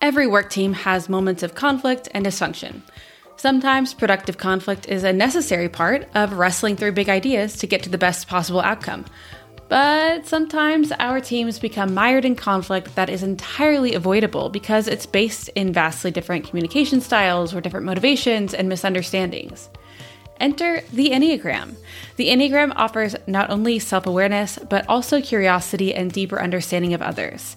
Every 0.00 0.26
work 0.26 0.50
team 0.50 0.74
has 0.74 1.08
moments 1.08 1.42
of 1.42 1.54
conflict 1.54 2.08
and 2.12 2.26
dysfunction. 2.26 2.82
Sometimes 3.36 3.94
productive 3.94 4.36
conflict 4.36 4.88
is 4.88 5.04
a 5.04 5.12
necessary 5.12 5.68
part 5.68 6.06
of 6.14 6.34
wrestling 6.34 6.76
through 6.76 6.92
big 6.92 7.08
ideas 7.08 7.56
to 7.58 7.66
get 7.66 7.82
to 7.84 7.88
the 7.88 7.98
best 7.98 8.28
possible 8.28 8.60
outcome. 8.60 9.06
But 9.68 10.26
sometimes 10.26 10.92
our 10.92 11.20
teams 11.20 11.58
become 11.58 11.94
mired 11.94 12.24
in 12.24 12.36
conflict 12.36 12.94
that 12.94 13.08
is 13.08 13.22
entirely 13.22 13.94
avoidable 13.94 14.48
because 14.48 14.86
it's 14.86 15.06
based 15.06 15.48
in 15.50 15.72
vastly 15.72 16.10
different 16.10 16.46
communication 16.46 17.00
styles 17.00 17.54
or 17.54 17.60
different 17.60 17.86
motivations 17.86 18.54
and 18.54 18.68
misunderstandings. 18.68 19.68
Enter 20.38 20.82
the 20.92 21.10
Enneagram. 21.10 21.74
The 22.16 22.28
Enneagram 22.28 22.72
offers 22.76 23.16
not 23.26 23.50
only 23.50 23.78
self 23.78 24.06
awareness, 24.06 24.58
but 24.68 24.86
also 24.88 25.20
curiosity 25.22 25.94
and 25.94 26.12
deeper 26.12 26.40
understanding 26.40 26.92
of 26.92 27.00
others. 27.02 27.56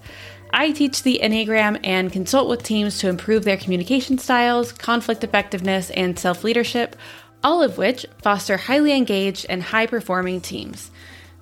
I 0.51 0.71
teach 0.71 1.03
the 1.03 1.19
Enneagram 1.21 1.79
and 1.83 2.11
consult 2.11 2.49
with 2.49 2.63
teams 2.63 2.99
to 2.99 3.09
improve 3.09 3.43
their 3.43 3.57
communication 3.57 4.17
styles, 4.17 4.71
conflict 4.71 5.23
effectiveness, 5.23 5.89
and 5.91 6.17
self 6.17 6.43
leadership, 6.43 6.95
all 7.43 7.61
of 7.61 7.77
which 7.77 8.05
foster 8.21 8.57
highly 8.57 8.93
engaged 8.93 9.45
and 9.49 9.63
high 9.63 9.85
performing 9.85 10.41
teams. 10.41 10.91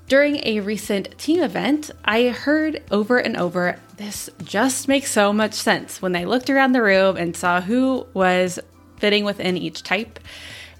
During 0.07 0.37
a 0.45 0.61
recent 0.61 1.17
team 1.17 1.43
event, 1.43 1.91
I 2.05 2.29
heard 2.29 2.81
over 2.91 3.17
and 3.17 3.35
over 3.35 3.79
this 3.97 4.29
just 4.43 4.87
makes 4.87 5.11
so 5.11 5.33
much 5.33 5.53
sense 5.53 6.01
when 6.01 6.15
I 6.15 6.23
looked 6.23 6.49
around 6.49 6.71
the 6.71 6.81
room 6.81 7.17
and 7.17 7.35
saw 7.35 7.59
who 7.59 8.07
was 8.13 8.59
fitting 8.97 9.25
within 9.25 9.57
each 9.57 9.83
type. 9.83 10.19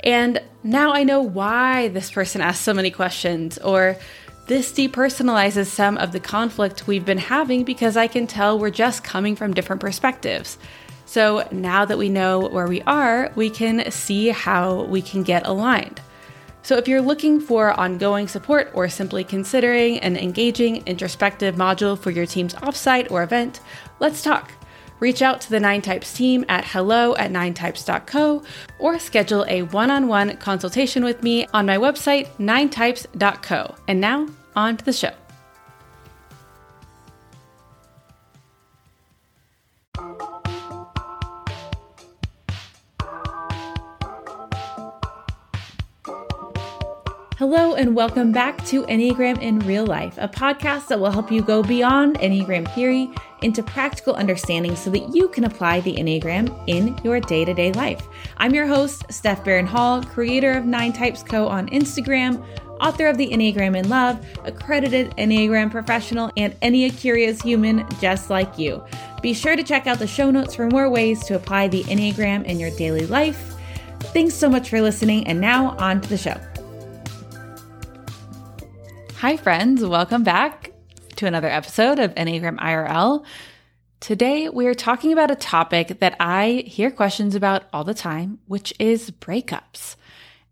And 0.04 0.42
now 0.64 0.94
I 0.94 1.04
know 1.04 1.22
why 1.22 1.90
this 1.90 2.12
person 2.12 2.42
asked 2.42 2.62
so 2.62 2.74
many 2.74 2.92
questions, 2.92 3.58
or 3.58 3.98
this 4.48 4.72
depersonalizes 4.72 5.68
some 5.68 5.98
of 5.98 6.14
the 6.14 6.20
conflict 6.20 6.88
we've 6.88 7.06
been 7.06 7.18
having 7.18 7.64
because 7.64 7.98
I 7.98 8.08
can 8.08 8.28
tell 8.28 8.58
we're 8.58 8.70
just 8.70 9.04
coming 9.04 9.36
from 9.36 9.54
different 9.54 9.82
perspectives. 9.82 10.58
So 11.06 11.48
now 11.52 11.86
that 11.86 11.98
we 11.98 12.10
know 12.10 12.40
where 12.40 12.68
we 12.68 12.82
are, 12.84 13.32
we 13.36 13.50
can 13.50 13.92
see 13.92 14.30
how 14.30 14.84
we 14.84 15.02
can 15.02 15.24
get 15.24 15.46
aligned. 15.46 16.02
So, 16.64 16.76
if 16.76 16.86
you're 16.86 17.02
looking 17.02 17.40
for 17.40 17.72
ongoing 17.80 18.28
support 18.28 18.72
or 18.74 18.90
simply 18.90 19.24
considering 19.24 20.00
an 20.00 20.18
engaging 20.18 20.86
introspective 20.86 21.56
module 21.56 21.98
for 21.98 22.12
your 22.12 22.26
team's 22.26 22.56
offsite 22.56 23.10
or 23.10 23.24
event, 23.24 23.62
let's 24.02 24.22
talk. 24.22 24.57
Reach 25.00 25.22
out 25.22 25.42
to 25.42 25.50
the 25.50 25.60
Nine 25.60 25.82
Types 25.82 26.14
team 26.14 26.46
at 26.50 26.66
hello 26.66 27.16
at 27.16 27.32
ninetypes.co 27.32 28.44
or 28.80 29.00
schedule 29.00 29.46
a 29.48 29.64
one 29.64 29.92
on 29.92 30.08
one 30.08 30.38
consultation 30.38 31.04
with 31.04 31.24
me 31.24 31.48
on 31.54 31.66
my 31.66 31.78
website, 31.78 32.28
ninetypes.co. 32.38 33.76
And 33.88 34.02
now, 34.02 34.28
on 34.56 34.78
to 34.78 34.86
the 34.86 34.94
show. 34.94 35.12
Hello, 47.38 47.76
and 47.76 47.96
welcome 47.96 48.32
back 48.32 48.66
to 48.66 48.82
Enneagram 48.86 49.40
in 49.44 49.60
Real 49.60 49.86
Life, 49.86 50.18
a 50.18 50.28
podcast 50.28 50.88
that 50.88 51.00
will 51.00 51.12
help 51.12 51.32
you 51.32 51.44
go 51.44 51.62
beyond 51.62 52.18
Enneagram 52.18 52.68
theory 52.74 53.12
into 53.44 53.62
practical 53.62 54.16
understanding 54.16 54.76
so 54.76 54.90
that 54.90 55.14
you 55.14 55.28
can 55.30 55.44
apply 55.44 55.82
the 55.82 55.94
Enneagram 55.98 56.64
in 56.66 56.98
your 57.04 57.20
day 57.20 57.46
to 57.46 57.54
day 57.54 57.72
life. 57.74 58.08
I'm 58.38 58.56
your 58.56 58.66
host, 58.66 59.06
Steph 59.12 59.46
Barron 59.46 59.68
Hall, 59.68 60.02
creator 60.02 60.54
of 60.54 60.66
Nine 60.66 60.94
Types 60.94 61.22
Co. 61.22 61.48
on 61.48 61.70
Instagram, 61.70 62.44
author 62.82 63.06
of 63.06 63.18
The 63.18 63.30
Enneagram 63.30 63.78
in 63.78 63.88
Love, 63.88 64.20
accredited 64.44 65.12
Enneagram 65.18 65.70
professional, 65.70 66.32
and 66.38 66.60
Ennea 66.62 66.98
curious 66.98 67.40
human 67.40 67.86
just 68.02 68.32
like 68.32 68.58
you. 68.58 68.84
Be 69.22 69.36
sure 69.36 69.56
to 69.56 69.62
check 69.62 69.86
out 69.86 70.00
the 70.00 70.08
show 70.08 70.32
notes 70.32 70.56
for 70.56 70.70
more 70.70 70.90
ways 70.90 71.24
to 71.26 71.36
apply 71.36 71.68
the 71.68 71.84
Enneagram 71.84 72.46
in 72.46 72.60
your 72.60 72.72
daily 72.78 73.06
life. 73.06 73.54
Thanks 74.06 74.34
so 74.34 74.50
much 74.50 74.72
for 74.72 74.82
listening, 74.82 75.28
and 75.28 75.40
now 75.40 75.76
on 75.78 76.02
to 76.02 76.10
the 76.10 76.18
show. 76.18 76.36
Hi, 79.22 79.36
friends. 79.36 79.84
Welcome 79.84 80.24
back 80.24 80.74
to 81.16 81.26
another 81.26 81.48
episode 81.48 81.98
of 81.98 82.14
Enneagram 82.14 82.60
IRL. 82.60 83.26
Today, 84.00 84.48
we 84.48 84.68
are 84.68 84.76
talking 84.76 85.12
about 85.12 85.32
a 85.32 85.36
topic 85.36 86.02
that 86.02 86.16
I 86.20 86.64
hear 86.68 86.92
questions 86.92 87.34
about 87.34 87.64
all 87.74 87.84
the 87.84 87.96
time, 87.96 88.38
which 88.46 88.76
is 88.78 89.10
breakups. 89.10 89.96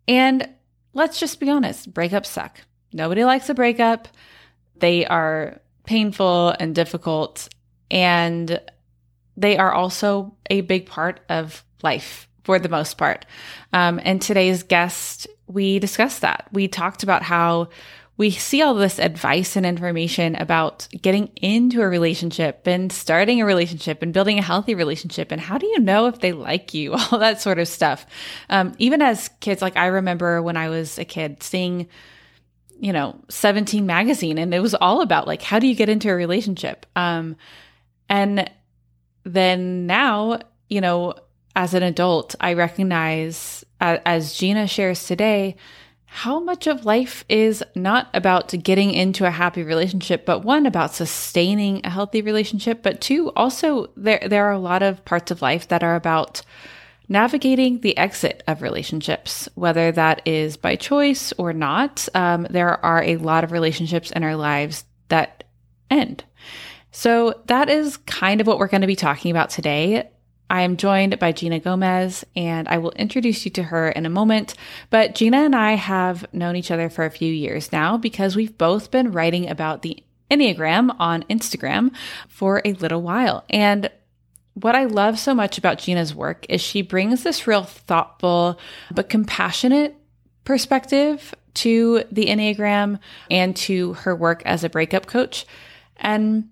And 0.08 0.50
let's 0.94 1.20
just 1.20 1.40
be 1.40 1.48
honest 1.48 1.94
breakups 1.94 2.26
suck. 2.26 2.60
Nobody 2.92 3.24
likes 3.24 3.50
a 3.50 3.54
breakup. 3.54 4.08
They 4.78 5.06
are 5.06 5.62
painful 5.86 6.56
and 6.60 6.74
difficult, 6.74 7.48
and 7.92 8.60
they 9.38 9.60
are 9.60 9.74
also 9.74 10.36
a 10.50 10.62
big 10.62 10.88
part 10.88 11.20
of 11.30 11.64
life 11.84 12.28
for 12.44 12.58
the 12.58 12.70
most 12.70 12.98
part. 12.98 13.28
Um, 13.74 14.02
and 14.04 14.20
today's 14.20 14.64
guest, 14.64 15.28
we 15.46 15.78
discussed 15.78 16.22
that. 16.22 16.48
We 16.52 16.68
talked 16.68 17.04
about 17.04 17.22
how 17.22 17.70
we 18.18 18.32
see 18.32 18.62
all 18.62 18.74
this 18.74 18.98
advice 18.98 19.58
and 19.58 19.66
information 19.66 20.36
about 20.36 20.88
getting 21.02 21.28
into 21.36 21.82
a 21.82 21.88
relationship 21.88 22.66
and 22.66 22.92
starting 22.92 23.42
a 23.42 23.46
relationship 23.46 24.02
and 24.02 24.14
building 24.14 24.40
a 24.40 24.42
healthy 24.42 24.74
relationship. 24.74 25.32
And 25.32 25.42
how 25.42 25.58
do 25.58 25.68
you 25.68 25.80
know 25.80 26.08
if 26.08 26.20
they 26.20 26.32
like 26.32 26.74
you? 26.74 26.94
All 27.12 27.20
that 27.20 27.42
sort 27.42 27.60
of 27.60 27.68
stuff. 27.68 28.06
Um, 28.50 28.74
even 28.78 29.02
as 29.02 29.30
kids, 29.42 29.62
like 29.62 29.76
I 29.76 29.88
remember 29.88 30.42
when 30.42 30.56
I 30.56 30.70
was 30.70 30.98
a 30.98 31.04
kid 31.04 31.44
seeing, 31.44 31.88
you 32.80 32.94
know, 32.94 33.20
17 33.30 33.86
magazine 33.86 34.38
and 34.38 34.54
it 34.54 34.62
was 34.62 34.76
all 34.76 35.02
about 35.02 35.28
like, 35.28 35.42
how 35.42 35.60
do 35.60 35.68
you 35.68 35.76
get 35.76 35.90
into 35.90 36.10
a 36.10 36.16
relationship? 36.16 36.86
Um, 36.96 37.36
and 38.08 38.50
then 39.24 39.88
now, 39.88 40.40
you 40.70 40.80
know, 40.80 41.16
as 41.56 41.74
an 41.74 41.84
adult, 41.84 42.36
I 42.40 42.54
recognize, 42.54 43.66
as 43.80 44.34
Gina 44.34 44.68
shares 44.68 45.08
today, 45.08 45.56
how 46.16 46.40
much 46.40 46.66
of 46.66 46.86
life 46.86 47.26
is 47.28 47.62
not 47.76 48.08
about 48.14 48.54
getting 48.64 48.94
into 48.94 49.26
a 49.26 49.32
happy 49.32 49.64
relationship, 49.64 50.26
but 50.26 50.46
one 50.46 50.66
about 50.66 50.96
sustaining 50.96 51.82
a 51.84 51.90
healthy 51.90 52.22
relationship, 52.22 52.82
but 52.82 53.02
two, 53.02 53.34
also 53.36 53.90
there 53.98 54.26
there 54.26 54.46
are 54.46 54.54
a 54.54 54.58
lot 54.58 54.82
of 54.82 55.04
parts 55.04 55.30
of 55.30 55.42
life 55.42 55.68
that 55.68 55.84
are 55.84 55.98
about 55.98 56.42
navigating 57.10 57.82
the 57.82 57.98
exit 57.98 58.44
of 58.48 58.62
relationships, 58.62 59.50
whether 59.56 59.92
that 59.92 60.22
is 60.26 60.56
by 60.56 60.78
choice 60.78 61.34
or 61.34 61.52
not. 61.52 62.08
Um, 62.16 62.48
there 62.50 62.84
are 62.86 63.04
a 63.04 63.18
lot 63.18 63.44
of 63.44 63.52
relationships 63.52 64.10
in 64.10 64.24
our 64.24 64.38
lives 64.38 64.86
that 65.10 65.44
end. 65.92 66.24
So 66.92 67.42
that 67.48 67.70
is 67.70 67.98
kind 67.98 68.40
of 68.40 68.48
what 68.48 68.58
we're 68.58 68.70
going 68.70 68.80
to 68.80 68.88
be 68.88 68.96
talking 68.96 69.32
about 69.32 69.50
today. 69.50 70.10
I 70.50 70.62
am 70.62 70.78
joined 70.78 71.18
by 71.20 71.32
Gina 71.32 71.60
Gomez, 71.60 72.24
and 72.36 72.68
I 72.68 72.78
will 72.78 72.92
introduce 72.92 73.46
you 73.46 73.52
to 73.52 73.64
her 73.64 73.90
in 73.90 74.06
a 74.06 74.10
moment. 74.10 74.54
But 74.90 75.16
Gina 75.16 75.38
and 75.38 75.56
I 75.56 75.74
have 75.74 76.32
known 76.34 76.56
each 76.56 76.72
other 76.72 76.90
for 76.90 77.06
a 77.06 77.12
few 77.12 77.32
years 77.32 77.72
now 77.72 77.98
because 77.98 78.36
we've 78.36 78.58
both 78.58 78.92
been 78.92 79.12
writing 79.12 79.50
about 79.50 79.82
the 79.82 80.04
Enneagram 80.30 80.96
on 81.00 81.24
Instagram 81.24 81.92
for 82.28 82.62
a 82.64 82.74
little 82.74 83.02
while. 83.02 83.44
And 83.50 83.90
what 84.54 84.76
I 84.76 84.86
love 84.86 85.20
so 85.20 85.34
much 85.36 85.58
about 85.58 85.80
Gina's 85.80 86.16
work 86.16 86.46
is 86.48 86.62
she 86.62 86.82
brings 86.82 87.24
this 87.24 87.46
real 87.46 87.64
thoughtful 87.64 88.60
but 88.92 89.10
compassionate 89.10 89.96
perspective 90.46 91.34
to 91.56 92.04
the 92.12 92.28
Enneagram 92.28 93.00
and 93.30 93.56
to 93.56 93.94
her 93.94 94.16
work 94.16 94.44
as 94.46 94.64
a 94.64 94.70
breakup 94.70 95.08
coach. 95.08 95.46
And 95.98 96.50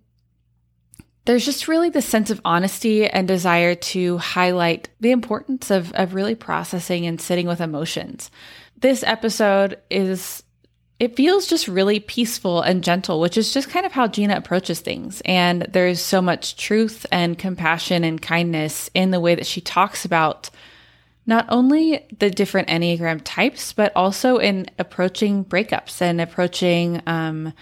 there's 1.25 1.45
just 1.45 1.67
really 1.67 1.89
the 1.89 2.01
sense 2.01 2.29
of 2.29 2.41
honesty 2.43 3.07
and 3.07 3.27
desire 3.27 3.75
to 3.75 4.17
highlight 4.17 4.89
the 4.99 5.11
importance 5.11 5.71
of, 5.71 5.93
of 5.93 6.13
really 6.13 6.35
processing 6.35 7.05
and 7.05 7.21
sitting 7.21 7.47
with 7.47 7.61
emotions. 7.61 8.29
This 8.77 9.03
episode 9.03 9.79
is, 9.89 10.43
it 10.99 11.15
feels 11.15 11.47
just 11.47 11.69
really 11.69 12.01
peaceful 12.01 12.61
and 12.61 12.83
gentle, 12.83 13.21
which 13.21 13.37
is 13.37 13.53
just 13.53 13.69
kind 13.69 13.85
of 13.85 13.93
how 13.93 14.07
Gina 14.07 14.35
approaches 14.35 14.81
things. 14.81 15.21
And 15.23 15.61
there's 15.71 16.01
so 16.01 16.21
much 16.21 16.57
truth 16.57 17.05
and 17.11 17.37
compassion 17.37 18.03
and 18.03 18.21
kindness 18.21 18.89
in 18.93 19.11
the 19.11 19.21
way 19.21 19.35
that 19.35 19.45
she 19.45 19.61
talks 19.61 20.03
about 20.03 20.49
not 21.25 21.45
only 21.47 22.05
the 22.19 22.29
different 22.29 22.67
Enneagram 22.67 23.21
types, 23.23 23.71
but 23.71 23.93
also 23.95 24.39
in 24.39 24.65
approaching 24.77 25.45
breakups 25.45 26.01
and 26.01 26.19
approaching, 26.19 27.01
um, 27.07 27.53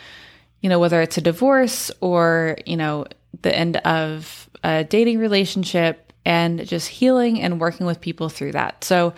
you 0.61 0.69
know, 0.69 0.79
whether 0.79 0.99
it's 1.01 1.17
a 1.17 1.21
divorce 1.21 1.91
or, 2.01 2.57
you 2.65 2.75
know, 2.75 3.05
the 3.41 3.55
end 3.55 3.77
of 3.77 4.49
a 4.63 4.83
dating 4.83 5.19
relationship 5.19 6.13
and 6.25 6.65
just 6.67 6.87
healing 6.87 7.41
and 7.41 7.59
working 7.59 7.85
with 7.85 8.01
people 8.01 8.29
through 8.29 8.51
that. 8.53 8.83
So, 8.83 9.13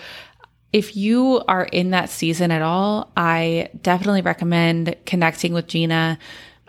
if 0.71 0.98
you 0.98 1.44
are 1.48 1.65
in 1.65 1.92
that 1.92 2.10
season 2.10 2.50
at 2.50 2.63
all, 2.63 3.12
I 3.15 3.69
definitely 3.80 4.24
recommend 4.24 4.95
connecting 5.06 5.54
with 5.54 5.68
Gina. 5.68 6.18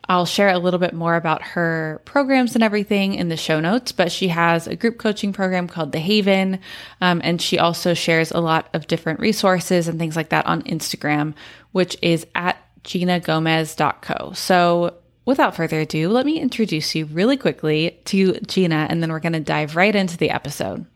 I'll 0.08 0.26
share 0.26 0.50
a 0.50 0.58
little 0.58 0.78
bit 0.78 0.92
more 0.92 1.16
about 1.16 1.42
her 1.42 2.02
programs 2.04 2.54
and 2.54 2.62
everything 2.62 3.14
in 3.14 3.28
the 3.28 3.36
show 3.38 3.60
notes, 3.60 3.92
but 3.92 4.12
she 4.12 4.28
has 4.28 4.66
a 4.66 4.76
group 4.76 4.98
coaching 4.98 5.32
program 5.32 5.66
called 5.68 5.92
The 5.92 5.98
Haven. 5.98 6.58
Um, 7.00 7.22
and 7.24 7.40
she 7.40 7.58
also 7.58 7.94
shares 7.94 8.30
a 8.30 8.40
lot 8.40 8.68
of 8.74 8.86
different 8.86 9.20
resources 9.20 9.88
and 9.88 9.98
things 9.98 10.16
like 10.16 10.28
that 10.28 10.46
on 10.46 10.62
Instagram, 10.62 11.34
which 11.72 11.96
is 12.02 12.26
at 12.34 12.58
ginagomez.co. 12.84 14.32
So 14.34 14.94
without 15.24 15.54
further 15.54 15.80
ado, 15.80 16.08
let 16.08 16.26
me 16.26 16.40
introduce 16.40 16.94
you 16.94 17.06
really 17.06 17.36
quickly 17.36 18.00
to 18.06 18.34
Gina, 18.40 18.86
and 18.88 19.02
then 19.02 19.10
we're 19.10 19.20
going 19.20 19.32
to 19.32 19.40
dive 19.40 19.76
right 19.76 19.94
into 19.94 20.16
the 20.16 20.30
episode. 20.30 20.86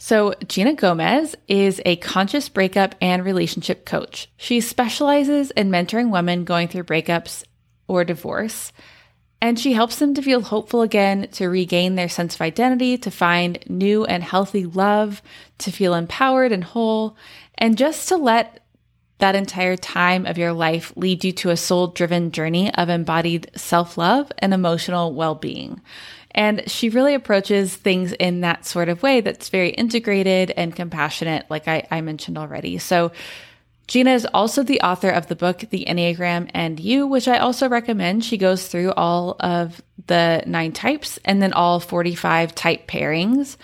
So, 0.00 0.34
Gina 0.46 0.74
Gomez 0.74 1.34
is 1.48 1.82
a 1.84 1.96
conscious 1.96 2.48
breakup 2.48 2.94
and 3.00 3.24
relationship 3.24 3.84
coach. 3.84 4.30
She 4.36 4.60
specializes 4.60 5.50
in 5.50 5.70
mentoring 5.70 6.10
women 6.10 6.44
going 6.44 6.68
through 6.68 6.84
breakups 6.84 7.42
or 7.88 8.04
divorce, 8.04 8.72
and 9.40 9.58
she 9.58 9.72
helps 9.72 9.98
them 9.98 10.14
to 10.14 10.22
feel 10.22 10.40
hopeful 10.40 10.82
again, 10.82 11.28
to 11.32 11.48
regain 11.48 11.96
their 11.96 12.08
sense 12.08 12.36
of 12.36 12.40
identity, 12.40 12.96
to 12.98 13.10
find 13.10 13.58
new 13.68 14.04
and 14.04 14.22
healthy 14.22 14.66
love, 14.66 15.20
to 15.58 15.72
feel 15.72 15.94
empowered 15.94 16.52
and 16.52 16.62
whole, 16.62 17.16
and 17.56 17.76
just 17.76 18.08
to 18.08 18.16
let 18.16 18.64
that 19.18 19.34
entire 19.34 19.76
time 19.76 20.26
of 20.26 20.38
your 20.38 20.52
life 20.52 20.92
lead 20.96 21.24
you 21.24 21.32
to 21.32 21.50
a 21.50 21.56
soul 21.56 21.88
driven 21.88 22.30
journey 22.30 22.72
of 22.74 22.88
embodied 22.88 23.50
self 23.56 23.98
love 23.98 24.30
and 24.38 24.54
emotional 24.54 25.12
well 25.12 25.34
being. 25.34 25.80
And 26.32 26.68
she 26.70 26.88
really 26.88 27.14
approaches 27.14 27.74
things 27.74 28.12
in 28.12 28.42
that 28.42 28.64
sort 28.64 28.88
of 28.88 29.02
way 29.02 29.20
that's 29.20 29.48
very 29.48 29.70
integrated 29.70 30.52
and 30.52 30.74
compassionate, 30.74 31.46
like 31.50 31.66
I, 31.66 31.86
I 31.90 32.00
mentioned 32.00 32.38
already. 32.38 32.78
So, 32.78 33.12
Gina 33.88 34.12
is 34.12 34.26
also 34.34 34.62
the 34.62 34.82
author 34.82 35.08
of 35.08 35.28
the 35.28 35.34
book, 35.34 35.64
The 35.70 35.86
Enneagram 35.88 36.50
and 36.52 36.78
You, 36.78 37.06
which 37.06 37.26
I 37.26 37.38
also 37.38 37.70
recommend. 37.70 38.22
She 38.22 38.36
goes 38.36 38.68
through 38.68 38.92
all 38.92 39.36
of 39.40 39.80
the 40.06 40.42
nine 40.46 40.72
types 40.72 41.18
and 41.24 41.40
then 41.40 41.54
all 41.54 41.80
45 41.80 42.54
type 42.54 42.86
pairings 42.86 43.56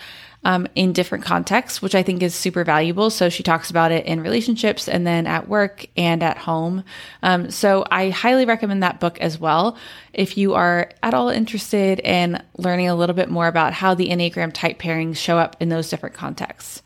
um, 0.45 0.69
in 0.75 0.93
different 0.93 1.25
contexts, 1.25 1.81
which 1.81 1.95
I 1.95 2.03
think 2.03 2.23
is 2.23 2.35
super 2.35 2.65
valuable. 2.65 3.11
So 3.11 3.29
she 3.29 3.43
talks 3.43 3.71
about 3.71 3.93
it 3.93 4.07
in 4.07 4.21
relationships 4.21 4.89
and 4.89 5.07
then 5.07 5.27
at 5.27 5.49
work 5.49 5.87
and 5.97 6.23
at 6.23 6.39
home. 6.39 6.85
Um, 7.23 7.51
so 7.51 7.85
I 7.91 8.11
highly 8.11 8.45
recommend 8.45 8.83
that 8.83 9.01
book 9.01 9.19
as 9.21 9.39
well. 9.39 9.77
If 10.13 10.37
you 10.37 10.55
are 10.55 10.91
at 11.03 11.15
all 11.15 11.29
interested 11.29 12.01
in 12.01 12.43
learning 12.59 12.89
a 12.89 12.95
little 12.95 13.17
bit 13.17 13.31
more 13.31 13.47
about 13.47 13.73
how 13.73 13.95
the 13.95 14.09
Enneagram 14.09 14.53
type 14.53 14.79
pairings 14.79 15.17
show 15.17 15.39
up 15.39 15.57
in 15.61 15.69
those 15.69 15.89
different 15.89 16.15
contexts. 16.15 16.83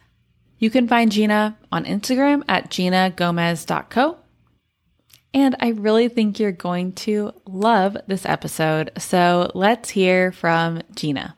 You 0.59 0.71
can 0.71 0.89
find 0.89 1.13
Gina 1.13 1.57
on 1.71 1.85
Instagram 1.85 2.43
at 2.49 2.71
ginagomez.co. 2.71 4.19
And 5.35 5.57
I 5.61 5.69
really 5.69 6.09
think 6.09 6.41
you're 6.41 6.53
going 6.53 6.93
to 6.95 7.33
love 7.47 7.97
this 8.07 8.25
episode. 8.25 8.91
So 8.99 9.53
let's 9.55 9.91
hear 9.91 10.33
from 10.33 10.83
Gina. 10.95 11.38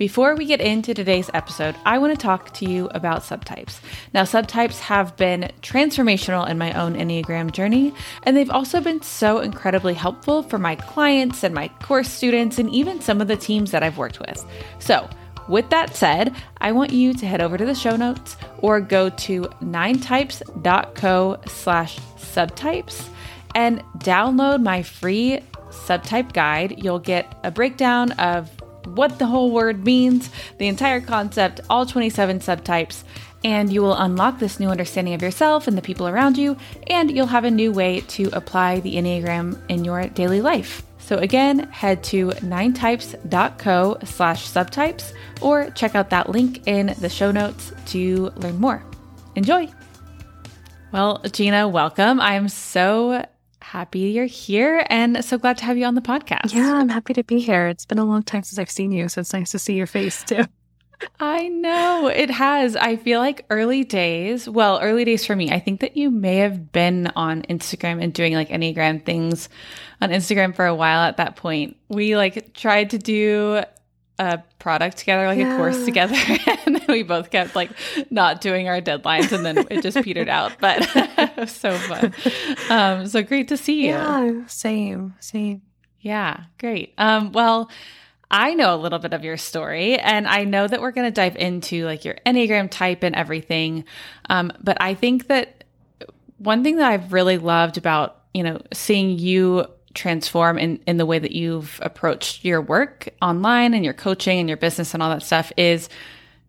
Before 0.00 0.34
we 0.34 0.46
get 0.46 0.62
into 0.62 0.94
today's 0.94 1.28
episode, 1.34 1.76
I 1.84 1.98
want 1.98 2.18
to 2.18 2.18
talk 2.18 2.54
to 2.54 2.64
you 2.64 2.88
about 2.92 3.20
subtypes. 3.20 3.80
Now, 4.14 4.22
subtypes 4.22 4.78
have 4.78 5.14
been 5.18 5.52
transformational 5.60 6.48
in 6.48 6.56
my 6.56 6.72
own 6.72 6.94
Enneagram 6.94 7.52
journey, 7.52 7.92
and 8.22 8.34
they've 8.34 8.48
also 8.48 8.80
been 8.80 9.02
so 9.02 9.40
incredibly 9.40 9.92
helpful 9.92 10.42
for 10.42 10.56
my 10.56 10.74
clients 10.74 11.44
and 11.44 11.54
my 11.54 11.68
course 11.82 12.08
students, 12.08 12.58
and 12.58 12.70
even 12.70 13.02
some 13.02 13.20
of 13.20 13.28
the 13.28 13.36
teams 13.36 13.72
that 13.72 13.82
I've 13.82 13.98
worked 13.98 14.20
with. 14.20 14.42
So, 14.78 15.06
with 15.50 15.68
that 15.68 15.94
said, 15.94 16.34
I 16.62 16.72
want 16.72 16.94
you 16.94 17.12
to 17.12 17.26
head 17.26 17.42
over 17.42 17.58
to 17.58 17.66
the 17.66 17.74
show 17.74 17.94
notes 17.94 18.38
or 18.60 18.80
go 18.80 19.10
to 19.10 19.42
ninetypes.co 19.62 21.40
slash 21.46 21.98
subtypes 22.16 23.06
and 23.54 23.84
download 23.98 24.62
my 24.62 24.82
free 24.82 25.40
subtype 25.68 26.32
guide. 26.32 26.82
You'll 26.82 27.00
get 27.00 27.38
a 27.44 27.50
breakdown 27.50 28.12
of 28.12 28.50
what 28.86 29.18
the 29.18 29.26
whole 29.26 29.50
word 29.50 29.84
means, 29.84 30.30
the 30.58 30.68
entire 30.68 31.00
concept, 31.00 31.60
all 31.68 31.86
27 31.86 32.40
subtypes, 32.40 33.04
and 33.42 33.72
you 33.72 33.82
will 33.82 33.94
unlock 33.94 34.38
this 34.38 34.60
new 34.60 34.68
understanding 34.68 35.14
of 35.14 35.22
yourself 35.22 35.66
and 35.66 35.76
the 35.76 35.82
people 35.82 36.08
around 36.08 36.36
you, 36.36 36.56
and 36.88 37.10
you'll 37.10 37.26
have 37.26 37.44
a 37.44 37.50
new 37.50 37.72
way 37.72 38.00
to 38.02 38.28
apply 38.32 38.80
the 38.80 38.96
Enneagram 38.96 39.58
in 39.68 39.84
your 39.84 40.06
daily 40.08 40.40
life. 40.40 40.82
So 40.98 41.16
again, 41.16 41.60
head 41.70 42.04
to 42.04 42.28
ninetypes.co 42.28 43.98
slash 44.04 44.48
subtypes 44.48 45.12
or 45.40 45.70
check 45.70 45.94
out 45.94 46.10
that 46.10 46.28
link 46.28 46.66
in 46.66 46.94
the 47.00 47.08
show 47.08 47.30
notes 47.30 47.72
to 47.86 48.30
learn 48.36 48.58
more. 48.60 48.84
Enjoy! 49.34 49.68
Well, 50.92 51.22
Gina, 51.32 51.68
welcome. 51.68 52.20
I'm 52.20 52.48
so 52.48 53.24
happy 53.70 54.00
you're 54.00 54.24
here 54.24 54.84
and 54.90 55.24
so 55.24 55.38
glad 55.38 55.56
to 55.56 55.64
have 55.64 55.78
you 55.78 55.84
on 55.84 55.94
the 55.94 56.00
podcast. 56.00 56.52
Yeah, 56.52 56.74
I'm 56.74 56.88
happy 56.88 57.14
to 57.14 57.22
be 57.22 57.38
here. 57.38 57.68
It's 57.68 57.86
been 57.86 58.00
a 58.00 58.04
long 58.04 58.24
time 58.24 58.42
since 58.42 58.58
I've 58.58 58.70
seen 58.70 58.90
you, 58.90 59.08
so 59.08 59.20
it's 59.20 59.32
nice 59.32 59.52
to 59.52 59.60
see 59.60 59.74
your 59.74 59.86
face 59.86 60.24
too. 60.24 60.44
I 61.20 61.46
know 61.46 62.08
it 62.08 62.30
has. 62.30 62.74
I 62.74 62.96
feel 62.96 63.20
like 63.20 63.46
early 63.48 63.84
days, 63.84 64.48
well, 64.48 64.80
early 64.82 65.04
days 65.04 65.24
for 65.24 65.36
me, 65.36 65.52
I 65.52 65.60
think 65.60 65.80
that 65.82 65.96
you 65.96 66.10
may 66.10 66.38
have 66.38 66.72
been 66.72 67.12
on 67.14 67.42
Instagram 67.42 68.02
and 68.02 68.12
doing 68.12 68.34
like 68.34 68.48
Enneagram 68.48 69.04
things 69.06 69.48
on 70.00 70.10
Instagram 70.10 70.54
for 70.54 70.66
a 70.66 70.74
while 70.74 71.02
at 71.02 71.18
that 71.18 71.36
point. 71.36 71.76
We 71.88 72.16
like 72.16 72.52
tried 72.54 72.90
to 72.90 72.98
do 72.98 73.62
a 74.20 74.44
product 74.58 74.98
together, 74.98 75.26
like 75.26 75.38
yeah. 75.38 75.54
a 75.54 75.56
course 75.56 75.84
together, 75.86 76.14
and 76.66 76.84
we 76.88 77.02
both 77.02 77.30
kept 77.30 77.56
like 77.56 77.70
not 78.10 78.42
doing 78.42 78.68
our 78.68 78.80
deadlines, 78.80 79.32
and 79.32 79.44
then 79.46 79.66
it 79.70 79.82
just 79.82 80.00
petered 80.02 80.28
out. 80.28 80.52
But 80.60 80.86
it 80.94 81.36
was 81.36 81.50
so 81.50 81.72
fun. 81.72 82.12
Um, 82.68 83.06
so 83.06 83.22
great 83.22 83.48
to 83.48 83.56
see 83.56 83.86
you. 83.86 83.92
Yeah, 83.92 84.46
same, 84.46 85.14
same. 85.20 85.62
Yeah, 86.00 86.44
great. 86.58 86.94
Um, 86.98 87.32
well. 87.32 87.70
I 88.32 88.54
know 88.54 88.72
a 88.72 88.78
little 88.78 89.00
bit 89.00 89.12
of 89.12 89.24
your 89.24 89.36
story, 89.36 89.98
and 89.98 90.28
I 90.28 90.44
know 90.44 90.64
that 90.64 90.80
we're 90.80 90.92
going 90.92 91.08
to 91.08 91.10
dive 91.10 91.34
into 91.34 91.84
like 91.84 92.04
your 92.04 92.14
Enneagram 92.24 92.70
type 92.70 93.02
and 93.02 93.16
everything. 93.16 93.84
Um, 94.28 94.52
but 94.62 94.76
I 94.80 94.94
think 94.94 95.26
that 95.26 95.64
one 96.38 96.62
thing 96.62 96.76
that 96.76 96.88
I've 96.88 97.12
really 97.12 97.38
loved 97.38 97.76
about, 97.76 98.20
you 98.32 98.44
know, 98.44 98.62
seeing 98.72 99.18
you 99.18 99.66
transform 99.94 100.58
in, 100.58 100.80
in 100.86 100.96
the 100.96 101.06
way 101.06 101.18
that 101.18 101.32
you've 101.32 101.78
approached 101.82 102.44
your 102.44 102.60
work 102.60 103.08
online 103.20 103.74
and 103.74 103.84
your 103.84 103.94
coaching 103.94 104.38
and 104.38 104.48
your 104.48 104.56
business 104.56 104.94
and 104.94 105.02
all 105.02 105.10
that 105.10 105.22
stuff 105.22 105.52
is 105.56 105.88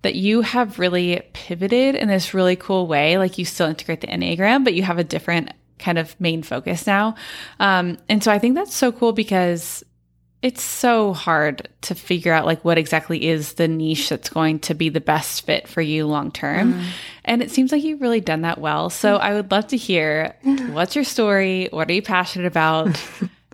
that 0.04 0.16
you 0.16 0.42
have 0.42 0.80
really 0.80 1.22
pivoted 1.34 1.96
in 1.96 2.08
this 2.08 2.34
really 2.34 2.56
cool 2.56 2.88
way. 2.88 3.18
Like 3.18 3.38
you 3.38 3.46
still 3.46 3.68
integrate 3.68 4.02
the 4.02 4.08
Enneagram, 4.08 4.64
but 4.64 4.74
you 4.74 4.84
have 4.84 4.98
a 4.98 5.04
different 5.04 5.54
kind 5.80 5.98
of 5.98 6.20
main 6.20 6.44
focus 6.44 6.86
now. 6.86 7.16
Um, 7.60 7.98
and 8.08 8.24
so 8.24 8.32
I 8.32 8.40
think 8.40 8.56
that's 8.56 8.76
so 8.76 8.92
cool 8.92 9.14
because 9.14 9.84
it's 10.42 10.64
so 10.64 11.14
hard 11.14 11.70
to 11.82 11.94
figure 11.94 12.34
out 12.34 12.46
like 12.46 12.66
what 12.66 12.78
exactly 12.78 13.28
is 13.28 13.54
the 13.54 13.68
niche 13.68 14.10
that's 14.10 14.30
going 14.30 14.60
to 14.60 14.74
be 14.74 14.90
the 14.90 15.02
best 15.02 15.46
fit 15.46 15.68
for 15.68 15.82
you 15.82 16.08
long 16.08 16.32
term. 16.32 16.74
Mm. 16.74 16.86
And 17.26 17.44
it 17.44 17.52
seems 17.52 17.72
like 17.72 17.84
you've 17.84 18.02
really 18.02 18.22
done 18.22 18.42
that 18.42 18.58
well. 18.58 18.90
So 18.90 19.18
I 19.18 19.34
would 19.34 19.52
love 19.52 19.68
to 19.68 19.78
hear 19.78 20.36
what's 20.72 20.96
your 20.96 21.06
story? 21.06 21.68
What 21.72 21.90
are 21.90 21.94
you 21.94 22.02
passionate 22.02 22.48
about? 22.48 23.00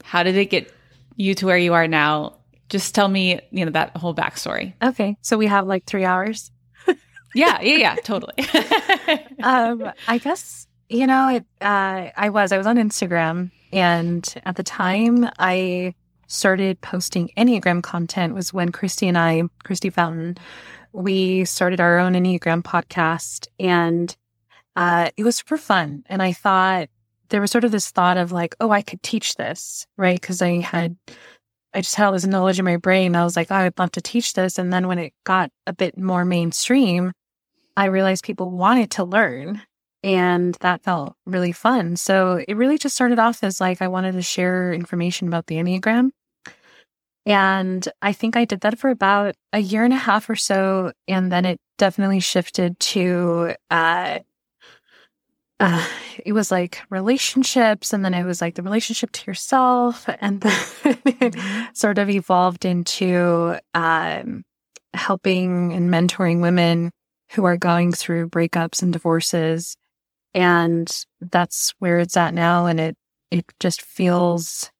How 0.03 0.23
did 0.23 0.37
it 0.37 0.45
get 0.45 0.71
you 1.17 1.35
to 1.35 1.45
where 1.45 1.57
you 1.57 1.73
are 1.73 1.87
now? 1.87 2.37
Just 2.69 2.95
tell 2.95 3.07
me, 3.07 3.39
you 3.51 3.65
know, 3.65 3.71
that 3.71 3.95
whole 3.97 4.15
backstory. 4.15 4.73
Okay. 4.81 5.17
So 5.21 5.37
we 5.37 5.47
have 5.47 5.67
like 5.67 5.85
three 5.85 6.05
hours. 6.05 6.51
yeah, 7.35 7.59
yeah, 7.61 7.75
yeah, 7.75 7.95
totally. 8.03 8.33
um, 9.43 9.91
I 10.07 10.19
guess, 10.19 10.67
you 10.87 11.05
know, 11.05 11.29
it, 11.29 11.45
uh, 11.59 12.11
I 12.15 12.29
was, 12.29 12.53
I 12.53 12.57
was 12.57 12.67
on 12.67 12.77
Instagram 12.77 13.51
and 13.73 14.33
at 14.45 14.55
the 14.55 14.63
time 14.63 15.29
I 15.37 15.93
started 16.27 16.79
posting 16.81 17.31
Enneagram 17.37 17.81
content 17.81 18.35
was 18.35 18.53
when 18.53 18.71
Christy 18.71 19.07
and 19.07 19.17
I, 19.17 19.43
Christy 19.63 19.89
Fountain, 19.89 20.37
we 20.93 21.45
started 21.45 21.79
our 21.79 21.97
own 21.97 22.13
Enneagram 22.13 22.63
podcast 22.63 23.47
and 23.59 24.15
uh, 24.75 25.09
it 25.17 25.23
was 25.23 25.37
super 25.37 25.57
fun. 25.57 26.03
And 26.07 26.21
I 26.21 26.33
thought 26.33 26.89
there 27.29 27.41
was 27.41 27.51
sort 27.51 27.63
of 27.63 27.71
this 27.71 27.89
thought 27.89 28.17
of 28.17 28.31
like, 28.31 28.55
oh, 28.59 28.71
I 28.71 28.81
could 28.81 29.01
teach 29.03 29.35
this, 29.35 29.87
right? 29.97 30.19
Because 30.19 30.41
I 30.41 30.59
had, 30.59 30.95
I 31.73 31.81
just 31.81 31.95
had 31.95 32.05
all 32.05 32.13
this 32.13 32.25
knowledge 32.25 32.59
in 32.59 32.65
my 32.65 32.77
brain. 32.77 33.15
I 33.15 33.23
was 33.23 33.35
like, 33.35 33.51
oh, 33.51 33.55
I'd 33.55 33.77
love 33.79 33.91
to 33.91 34.01
teach 34.01 34.33
this. 34.33 34.57
And 34.57 34.71
then 34.71 34.87
when 34.87 34.99
it 34.99 35.13
got 35.23 35.51
a 35.65 35.73
bit 35.73 35.97
more 35.97 36.25
mainstream, 36.25 37.11
I 37.75 37.85
realized 37.85 38.23
people 38.23 38.51
wanted 38.51 38.91
to 38.91 39.03
learn. 39.03 39.61
And 40.07 40.55
that 40.61 40.83
felt 40.83 41.17
really 41.25 41.51
fun. 41.51 41.97
So 41.97 42.41
it 42.47 42.55
really 42.55 42.77
just 42.77 42.95
started 42.95 43.19
off 43.19 43.43
as 43.43 43.59
like, 43.59 43.81
I 43.81 43.89
wanted 43.89 44.13
to 44.13 44.21
share 44.21 44.71
information 44.71 45.27
about 45.27 45.47
the 45.47 45.55
Enneagram. 45.55 46.11
And 47.25 47.85
I 48.01 48.13
think 48.13 48.37
I 48.37 48.45
did 48.45 48.61
that 48.61 48.79
for 48.79 48.89
about 48.89 49.35
a 49.51 49.59
year 49.59 49.83
and 49.83 49.91
a 49.91 49.97
half 49.97 50.29
or 50.29 50.37
so. 50.37 50.93
And 51.09 51.29
then 51.29 51.43
it 51.43 51.59
definitely 51.77 52.21
shifted 52.21 52.79
to, 52.79 53.55
uh, 53.69 54.19
uh, 55.59 55.85
it 56.25 56.31
was 56.31 56.51
like 56.51 56.81
relationships, 56.89 57.91
and 57.91 58.05
then 58.05 58.13
it 58.13 58.23
was 58.23 58.39
like 58.39 58.55
the 58.55 58.63
relationship 58.63 59.11
to 59.11 59.29
yourself, 59.29 60.07
and 60.21 60.39
then 60.41 60.53
it 60.83 61.33
mm-hmm. 61.33 61.73
sort 61.73 61.97
of 61.97 62.11
evolved 62.11 62.63
into 62.63 63.57
um, 63.73 64.43
helping 64.93 65.73
and 65.73 65.89
mentoring 65.89 66.41
women 66.41 66.91
who 67.31 67.43
are 67.43 67.57
going 67.57 67.91
through 67.91 68.29
breakups 68.29 68.83
and 68.83 68.93
divorces, 68.93 69.75
and 70.37 71.05
that's 71.19 71.73
where 71.79 71.97
it's 71.97 72.15
at 72.15 72.35
now, 72.35 72.67
and 72.67 72.79
it 72.79 72.95
it 73.31 73.45
just 73.59 73.81
feels 73.81 74.71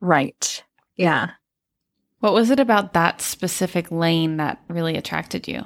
right. 0.00 0.62
Yeah. 0.96 1.30
What 2.20 2.34
was 2.34 2.50
it 2.50 2.60
about 2.60 2.92
that 2.92 3.22
specific 3.22 3.90
lane 3.90 4.36
that 4.36 4.60
really 4.68 4.96
attracted 4.96 5.48
you? 5.48 5.64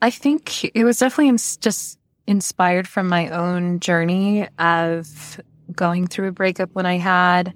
I 0.00 0.10
think 0.10 0.64
it 0.76 0.84
was 0.84 0.98
definitely 0.98 1.36
just 1.60 1.98
inspired 2.26 2.86
from 2.86 3.08
my 3.08 3.28
own 3.30 3.80
journey 3.80 4.48
of 4.58 5.40
going 5.74 6.06
through 6.06 6.28
a 6.28 6.32
breakup 6.32 6.70
when 6.72 6.86
I 6.86 6.98
had. 6.98 7.52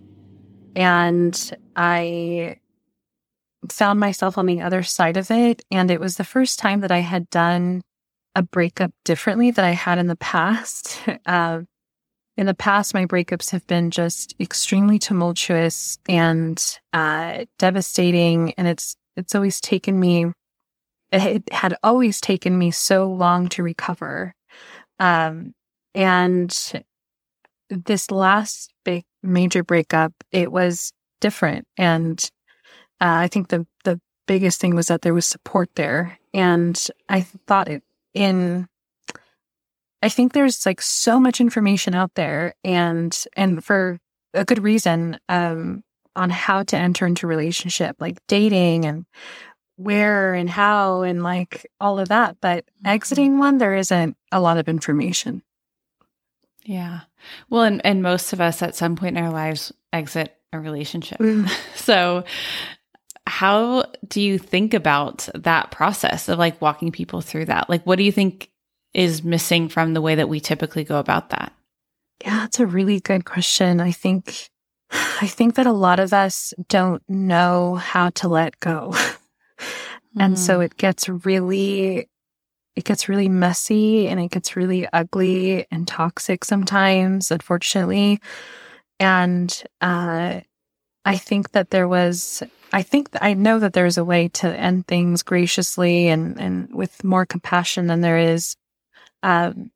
And 0.74 1.58
I 1.76 2.58
found 3.70 4.00
myself 4.00 4.38
on 4.38 4.46
the 4.46 4.60
other 4.60 4.82
side 4.82 5.16
of 5.16 5.30
it. 5.30 5.64
And 5.70 5.90
it 5.90 6.00
was 6.00 6.16
the 6.16 6.24
first 6.24 6.58
time 6.58 6.80
that 6.80 6.92
I 6.92 6.98
had 6.98 7.30
done 7.30 7.82
a 8.36 8.42
breakup 8.42 8.92
differently 9.04 9.50
that 9.50 9.64
I 9.64 9.70
had 9.70 9.98
in 9.98 10.06
the 10.06 10.16
past. 10.16 11.00
uh, 11.26 11.62
in 12.36 12.46
the 12.46 12.54
past, 12.54 12.92
my 12.92 13.06
breakups 13.06 13.50
have 13.50 13.66
been 13.66 13.90
just 13.90 14.36
extremely 14.38 14.98
tumultuous 14.98 15.98
and 16.06 16.62
uh, 16.92 17.46
devastating, 17.58 18.52
and 18.58 18.68
it's 18.68 18.94
it's 19.16 19.34
always 19.34 19.58
taken 19.58 19.98
me. 19.98 20.26
It 21.10 21.50
had 21.50 21.76
always 21.82 22.20
taken 22.20 22.58
me 22.58 22.70
so 22.72 23.10
long 23.10 23.48
to 23.50 23.62
recover, 23.62 24.34
um, 25.00 25.54
and 25.94 26.54
this 27.70 28.10
last 28.10 28.74
big 28.84 29.04
major 29.22 29.64
breakup, 29.64 30.12
it 30.30 30.52
was 30.52 30.92
different, 31.22 31.66
and 31.78 32.20
uh, 33.00 33.16
I 33.24 33.28
think 33.28 33.48
the 33.48 33.66
the 33.84 33.98
biggest 34.26 34.60
thing 34.60 34.74
was 34.74 34.88
that 34.88 35.00
there 35.00 35.14
was 35.14 35.26
support 35.26 35.70
there, 35.74 36.18
and 36.34 36.86
I 37.08 37.22
thought 37.22 37.68
it 37.68 37.82
in 38.16 38.66
I 40.02 40.08
think 40.08 40.32
there's 40.32 40.64
like 40.66 40.80
so 40.80 41.20
much 41.20 41.40
information 41.40 41.94
out 41.94 42.14
there 42.14 42.54
and 42.64 43.16
and 43.36 43.62
for 43.62 43.98
a 44.34 44.44
good 44.44 44.62
reason 44.62 45.18
um 45.28 45.84
on 46.16 46.30
how 46.30 46.62
to 46.62 46.76
enter 46.76 47.06
into 47.06 47.26
relationship 47.26 47.96
like 48.00 48.18
dating 48.26 48.86
and 48.86 49.04
where 49.76 50.32
and 50.32 50.48
how 50.48 51.02
and 51.02 51.22
like 51.22 51.66
all 51.78 51.98
of 51.98 52.08
that 52.08 52.36
but 52.40 52.64
mm-hmm. 52.64 52.88
exiting 52.88 53.38
one 53.38 53.58
there 53.58 53.74
isn't 53.74 54.16
a 54.32 54.40
lot 54.40 54.56
of 54.56 54.68
information 54.68 55.42
yeah 56.64 57.00
well 57.50 57.62
and 57.62 57.84
and 57.84 58.02
most 58.02 58.32
of 58.32 58.40
us 58.40 58.62
at 58.62 58.74
some 58.74 58.96
point 58.96 59.18
in 59.18 59.22
our 59.22 59.32
lives 59.32 59.72
exit 59.92 60.34
a 60.52 60.58
relationship 60.58 61.18
mm. 61.18 61.50
so 61.74 62.24
how 63.26 63.84
do 64.06 64.20
you 64.20 64.38
think 64.38 64.72
about 64.72 65.28
that 65.34 65.70
process 65.70 66.28
of 66.28 66.38
like 66.38 66.60
walking 66.60 66.92
people 66.92 67.20
through 67.20 67.44
that 67.44 67.68
like 67.68 67.84
what 67.84 67.96
do 67.96 68.04
you 68.04 68.12
think 68.12 68.50
is 68.96 69.22
missing 69.22 69.68
from 69.68 69.92
the 69.92 70.00
way 70.00 70.14
that 70.14 70.28
we 70.28 70.40
typically 70.40 70.82
go 70.82 70.98
about 70.98 71.28
that? 71.30 71.52
Yeah, 72.24 72.38
that's 72.40 72.58
a 72.58 72.66
really 72.66 72.98
good 72.98 73.26
question. 73.26 73.78
I 73.78 73.92
think 73.92 74.48
I 74.90 75.26
think 75.26 75.56
that 75.56 75.66
a 75.66 75.72
lot 75.72 76.00
of 76.00 76.14
us 76.14 76.54
don't 76.68 77.02
know 77.08 77.74
how 77.74 78.10
to 78.10 78.28
let 78.28 78.58
go. 78.58 78.94
and 80.18 80.38
so 80.38 80.60
mm. 80.60 80.64
it 80.64 80.78
gets 80.78 81.08
really 81.08 82.08
it 82.74 82.84
gets 82.84 83.08
really 83.08 83.28
messy 83.28 84.08
and 84.08 84.18
it 84.18 84.30
gets 84.30 84.56
really 84.56 84.88
ugly 84.92 85.66
and 85.70 85.86
toxic 85.86 86.44
sometimes, 86.44 87.30
unfortunately. 87.30 88.18
And 88.98 89.62
uh 89.82 90.40
I 91.06 91.16
think 91.16 91.52
that 91.52 91.70
there 91.70 91.88
was 91.88 92.42
I 92.72 92.82
think 92.82 93.08
I 93.20 93.34
know 93.34 93.58
that 93.60 93.72
there's 93.72 93.96
a 93.96 94.04
way 94.04 94.28
to 94.28 94.48
end 94.48 94.86
things 94.86 95.22
graciously 95.22 96.08
and 96.08 96.38
and 96.38 96.74
with 96.74 97.04
more 97.04 97.24
compassion 97.24 97.86
than 97.86 98.00
there 98.00 98.18
is 98.18 98.56
um, 99.22 99.70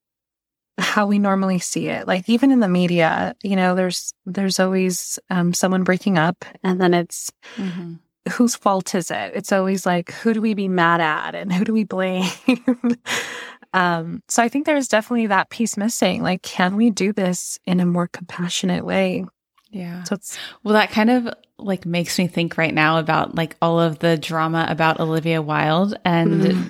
how 0.78 1.06
we 1.06 1.18
normally 1.18 1.58
see 1.58 1.88
it. 1.88 2.06
Like 2.06 2.28
even 2.28 2.50
in 2.50 2.60
the 2.60 2.68
media, 2.68 3.34
you 3.42 3.56
know, 3.56 3.74
there's 3.74 4.12
there's 4.26 4.58
always 4.58 5.18
um, 5.30 5.52
someone 5.52 5.84
breaking 5.84 6.18
up, 6.18 6.44
and 6.62 6.80
then 6.80 6.94
it's 6.94 7.30
mm-hmm. 7.56 7.94
whose 8.32 8.56
fault 8.56 8.94
is 8.94 9.10
it? 9.10 9.32
It's 9.34 9.52
always 9.52 9.86
like 9.86 10.12
who 10.12 10.34
do 10.34 10.40
we 10.40 10.54
be 10.54 10.68
mad 10.68 11.00
at, 11.00 11.34
and 11.34 11.52
who 11.52 11.64
do 11.64 11.72
we 11.72 11.84
blame? 11.84 12.28
um, 13.72 14.22
so 14.28 14.42
I 14.42 14.48
think 14.48 14.66
there's 14.66 14.88
definitely 14.88 15.28
that 15.28 15.50
piece 15.50 15.76
missing. 15.76 16.22
Like, 16.22 16.42
can 16.42 16.76
we 16.76 16.90
do 16.90 17.12
this 17.12 17.58
in 17.66 17.80
a 17.80 17.86
more 17.86 18.08
compassionate 18.08 18.84
way? 18.84 19.26
Yeah. 19.70 20.02
So 20.04 20.16
it's 20.16 20.38
well, 20.62 20.74
that 20.74 20.90
kind 20.90 21.10
of 21.10 21.28
like 21.58 21.86
makes 21.86 22.18
me 22.18 22.26
think 22.26 22.56
right 22.56 22.74
now 22.74 22.98
about 22.98 23.34
like 23.34 23.56
all 23.62 23.80
of 23.80 23.98
the 24.00 24.16
drama 24.16 24.66
about 24.68 25.00
Olivia 25.00 25.40
Wilde 25.42 25.96
and 26.04 26.42
mm-hmm. 26.42 26.66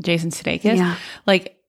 Jason 0.00 0.30
Sudeikis. 0.30 0.76
Yeah. 0.76 0.96
Like 1.26 1.60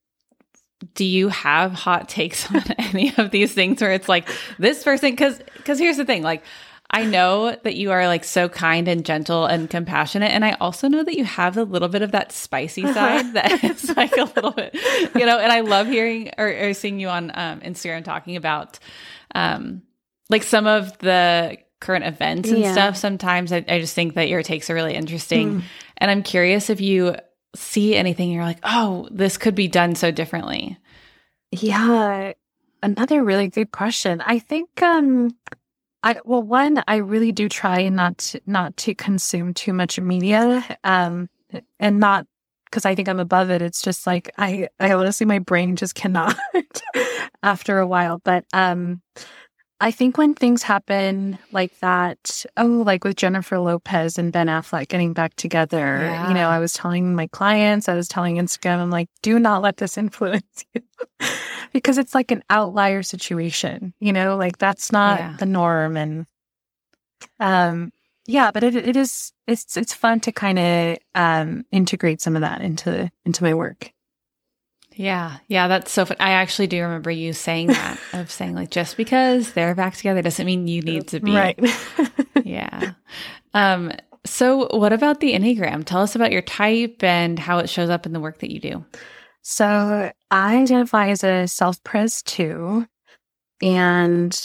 do 0.93 1.05
you 1.05 1.29
have 1.29 1.73
hot 1.73 2.09
takes 2.09 2.49
on 2.51 2.63
any 2.77 3.13
of 3.17 3.31
these 3.31 3.53
things 3.53 3.81
where 3.81 3.91
it's 3.91 4.09
like 4.09 4.27
this 4.57 4.83
person 4.83 5.11
because 5.11 5.39
because 5.57 5.79
here's 5.79 5.97
the 5.97 6.05
thing 6.05 6.23
like 6.23 6.43
i 6.89 7.03
know 7.05 7.55
that 7.63 7.75
you 7.75 7.91
are 7.91 8.07
like 8.07 8.23
so 8.23 8.49
kind 8.49 8.87
and 8.87 9.05
gentle 9.05 9.45
and 9.45 9.69
compassionate 9.69 10.31
and 10.31 10.43
i 10.43 10.53
also 10.59 10.87
know 10.87 11.03
that 11.03 11.15
you 11.15 11.23
have 11.23 11.57
a 11.57 11.63
little 11.63 11.87
bit 11.87 12.01
of 12.01 12.11
that 12.11 12.31
spicy 12.31 12.81
side 12.81 13.33
that 13.33 13.63
is 13.63 13.95
like 13.95 14.15
a 14.17 14.23
little 14.23 14.51
bit 14.51 14.75
you 15.15 15.25
know 15.25 15.37
and 15.37 15.51
i 15.51 15.59
love 15.59 15.87
hearing 15.87 16.31
or, 16.37 16.47
or 16.47 16.73
seeing 16.73 16.99
you 16.99 17.09
on 17.09 17.31
um, 17.35 17.59
instagram 17.61 18.03
talking 18.03 18.35
about 18.35 18.79
um 19.35 19.81
like 20.31 20.43
some 20.43 20.65
of 20.65 20.97
the 20.99 21.57
current 21.79 22.05
events 22.05 22.49
and 22.49 22.59
yeah. 22.59 22.71
stuff 22.71 22.95
sometimes 22.95 23.51
I, 23.51 23.65
I, 23.67 23.79
just 23.79 23.95
think 23.95 24.13
that 24.13 24.29
your 24.29 24.43
takes 24.43 24.69
are 24.69 24.75
really 24.75 24.93
interesting 24.93 25.61
mm. 25.61 25.63
and 25.97 26.11
i'm 26.11 26.21
curious 26.21 26.69
if 26.69 26.79
you 26.79 27.15
see 27.55 27.95
anything 27.95 28.31
you're 28.31 28.43
like, 28.43 28.59
oh, 28.63 29.07
this 29.11 29.37
could 29.37 29.55
be 29.55 29.67
done 29.67 29.95
so 29.95 30.11
differently? 30.11 30.77
Yeah, 31.51 32.33
another 32.81 33.23
really 33.23 33.49
good 33.49 33.71
question. 33.71 34.21
I 34.21 34.39
think 34.39 34.81
um 34.81 35.35
I 36.03 36.19
well 36.23 36.43
one 36.43 36.83
I 36.87 36.97
really 36.97 37.31
do 37.31 37.49
try 37.49 37.89
not 37.89 38.17
to, 38.19 38.41
not 38.45 38.77
to 38.77 38.95
consume 38.95 39.53
too 39.53 39.73
much 39.73 39.99
media 39.99 40.63
um 40.83 41.29
and 41.79 41.99
not 41.99 42.25
because 42.65 42.85
I 42.85 42.95
think 42.95 43.09
I'm 43.09 43.19
above 43.19 43.49
it. 43.49 43.61
It's 43.61 43.81
just 43.81 44.07
like 44.07 44.31
I 44.37 44.69
I 44.79 44.93
honestly 44.93 45.25
my 45.25 45.39
brain 45.39 45.75
just 45.75 45.95
cannot 45.95 46.37
after 47.43 47.79
a 47.79 47.87
while. 47.87 48.21
But 48.23 48.45
um 48.53 49.01
I 49.81 49.89
think 49.89 50.15
when 50.15 50.35
things 50.35 50.61
happen 50.61 51.39
like 51.51 51.77
that, 51.79 52.45
oh, 52.55 52.83
like 52.85 53.03
with 53.03 53.15
Jennifer 53.15 53.57
Lopez 53.57 54.19
and 54.19 54.31
Ben 54.31 54.45
Affleck 54.45 54.89
getting 54.89 55.11
back 55.11 55.35
together, 55.35 56.01
yeah. 56.03 56.27
you 56.27 56.35
know, 56.35 56.49
I 56.49 56.59
was 56.59 56.73
telling 56.73 57.15
my 57.15 57.25
clients, 57.25 57.89
I 57.89 57.95
was 57.95 58.07
telling 58.07 58.35
Instagram, 58.35 58.77
I'm 58.77 58.91
like, 58.91 59.09
do 59.23 59.39
not 59.39 59.63
let 59.63 59.77
this 59.77 59.97
influence 59.97 60.65
you 60.75 60.83
because 61.73 61.97
it's 61.97 62.13
like 62.13 62.29
an 62.29 62.43
outlier 62.51 63.01
situation, 63.01 63.95
you 63.99 64.13
know, 64.13 64.37
like 64.37 64.59
that's 64.59 64.91
not 64.91 65.19
yeah. 65.19 65.35
the 65.39 65.47
norm. 65.47 65.97
And, 65.97 66.27
um, 67.39 67.91
yeah, 68.27 68.51
but 68.51 68.63
it, 68.63 68.75
it 68.75 68.95
is, 68.95 69.33
it's, 69.47 69.75
it's 69.77 69.95
fun 69.95 70.19
to 70.21 70.31
kind 70.31 70.59
of, 70.59 70.97
um, 71.15 71.65
integrate 71.71 72.21
some 72.21 72.35
of 72.35 72.41
that 72.41 72.61
into, 72.61 73.09
into 73.25 73.43
my 73.43 73.55
work. 73.55 73.91
Yeah. 75.01 75.37
Yeah. 75.47 75.67
That's 75.67 75.91
so 75.91 76.05
fun. 76.05 76.17
I 76.19 76.31
actually 76.31 76.67
do 76.67 76.81
remember 76.83 77.09
you 77.09 77.33
saying 77.33 77.67
that 77.67 77.99
of 78.13 78.29
saying 78.29 78.53
like, 78.53 78.69
just 78.69 78.97
because 78.97 79.53
they're 79.53 79.73
back 79.73 79.95
together 79.95 80.21
doesn't 80.21 80.45
mean 80.45 80.67
you 80.67 80.83
need 80.83 81.07
to 81.07 81.19
be. 81.19 81.33
Right. 81.33 81.59
yeah. 82.43 82.93
Um, 83.55 83.91
so 84.25 84.67
what 84.77 84.93
about 84.93 85.19
the 85.19 85.33
Enneagram? 85.33 85.85
Tell 85.85 86.01
us 86.01 86.15
about 86.15 86.31
your 86.31 86.43
type 86.43 87.03
and 87.03 87.39
how 87.39 87.57
it 87.57 87.67
shows 87.67 87.89
up 87.89 88.05
in 88.05 88.13
the 88.13 88.19
work 88.19 88.39
that 88.39 88.51
you 88.51 88.59
do. 88.59 88.85
So 89.41 90.11
I 90.29 90.57
identify 90.57 91.09
as 91.09 91.23
a 91.23 91.47
self-pres 91.47 92.21
two. 92.21 92.85
And 93.63 94.39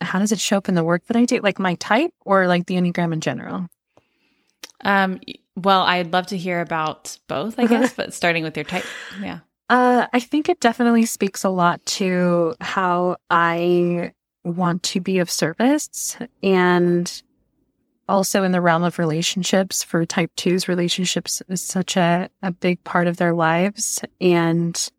how 0.00 0.18
does 0.18 0.32
it 0.32 0.40
show 0.40 0.56
up 0.56 0.68
in 0.68 0.74
the 0.74 0.82
work 0.82 1.06
that 1.06 1.16
I 1.16 1.24
do? 1.24 1.38
Like 1.40 1.60
my 1.60 1.76
type 1.76 2.12
or 2.24 2.48
like 2.48 2.66
the 2.66 2.74
Enneagram 2.74 3.12
in 3.12 3.20
general? 3.20 3.68
Um, 4.82 5.20
well, 5.54 5.82
I'd 5.82 6.12
love 6.12 6.26
to 6.28 6.36
hear 6.36 6.60
about 6.60 7.16
both, 7.28 7.60
I 7.60 7.66
guess, 7.66 7.92
but 7.94 8.12
starting 8.12 8.42
with 8.42 8.56
your 8.56 8.64
type. 8.64 8.84
Yeah. 9.20 9.40
Uh, 9.70 10.08
I 10.12 10.18
think 10.18 10.48
it 10.48 10.58
definitely 10.58 11.06
speaks 11.06 11.44
a 11.44 11.48
lot 11.48 11.86
to 11.86 12.56
how 12.60 13.18
I 13.30 14.12
want 14.42 14.82
to 14.82 15.00
be 15.00 15.20
of 15.20 15.30
service 15.30 16.16
and 16.42 17.22
also 18.08 18.42
in 18.42 18.50
the 18.50 18.60
realm 18.60 18.82
of 18.82 18.98
relationships 18.98 19.84
for 19.84 20.04
type 20.04 20.32
twos 20.34 20.66
relationships 20.66 21.40
is 21.48 21.62
such 21.62 21.96
a, 21.96 22.28
a 22.42 22.50
big 22.50 22.82
part 22.82 23.06
of 23.06 23.18
their 23.18 23.32
lives. 23.32 24.02
And 24.20 24.90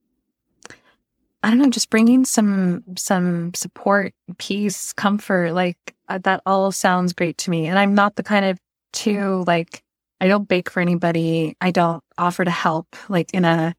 i 1.44 1.50
don't 1.50 1.58
know 1.58 1.70
just 1.70 1.90
bringing 1.90 2.24
some 2.24 2.84
some 2.96 3.52
support 3.56 4.14
peace 4.38 4.94
comfort 4.94 5.54
like 5.54 5.96
uh, 6.08 6.20
that 6.20 6.40
all 6.46 6.72
sounds 6.72 7.12
great 7.12 7.38
to 7.40 7.50
me. 7.50 7.66
And 7.66 7.78
i'm 7.78 7.94
not 7.94 8.16
the 8.16 8.24
kind 8.24 8.46
of 8.46 8.58
two 8.94 9.44
like 9.48 9.84
i 10.22 10.28
don't 10.30 10.48
bake 10.48 10.70
for 10.70 10.80
anybody. 10.80 11.58
I 11.60 11.72
don't 11.72 12.02
offer 12.18 12.46
to 12.46 12.52
help 12.52 12.96
like 13.10 13.34
in 13.34 13.44
a 13.44 13.76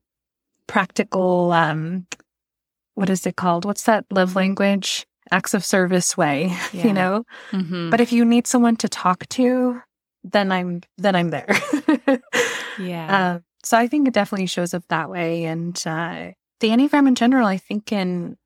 practical 0.67 1.53
um 1.53 2.07
what 2.95 3.09
is 3.09 3.27
it 3.27 3.37
called? 3.37 3.65
What's 3.65 3.85
that 3.85 4.05
love 4.11 4.37
language? 4.37 5.07
Acts 5.31 5.55
of 5.55 5.65
service 5.65 6.17
way 6.17 6.55
yeah. 6.73 6.87
you 6.87 6.93
know? 6.93 7.25
Mm-hmm. 7.53 7.91
but 7.91 8.01
if 8.01 8.13
you 8.13 8.25
need 8.25 8.47
someone 8.47 8.77
to 8.77 8.89
talk 8.89 9.27
to 9.31 9.81
then 10.25 10.53
i'm 10.53 10.83
then 10.99 11.17
i'm 11.17 11.31
there. 11.31 11.55
Yeah. 12.79 13.35
Uh, 13.35 13.39
so 13.65 13.77
i 13.77 13.87
think 13.87 14.09
it 14.09 14.15
definitely 14.15 14.47
shows 14.47 14.73
up 14.75 14.85
that 14.89 15.11
way. 15.11 15.45
And 15.45 15.77
uh 15.87 16.33
the 16.61 16.69
enneagram 16.69 17.09
in 17.09 17.15
general 17.15 17.47
i 17.47 17.59
think 17.59 17.93
in 17.93 18.37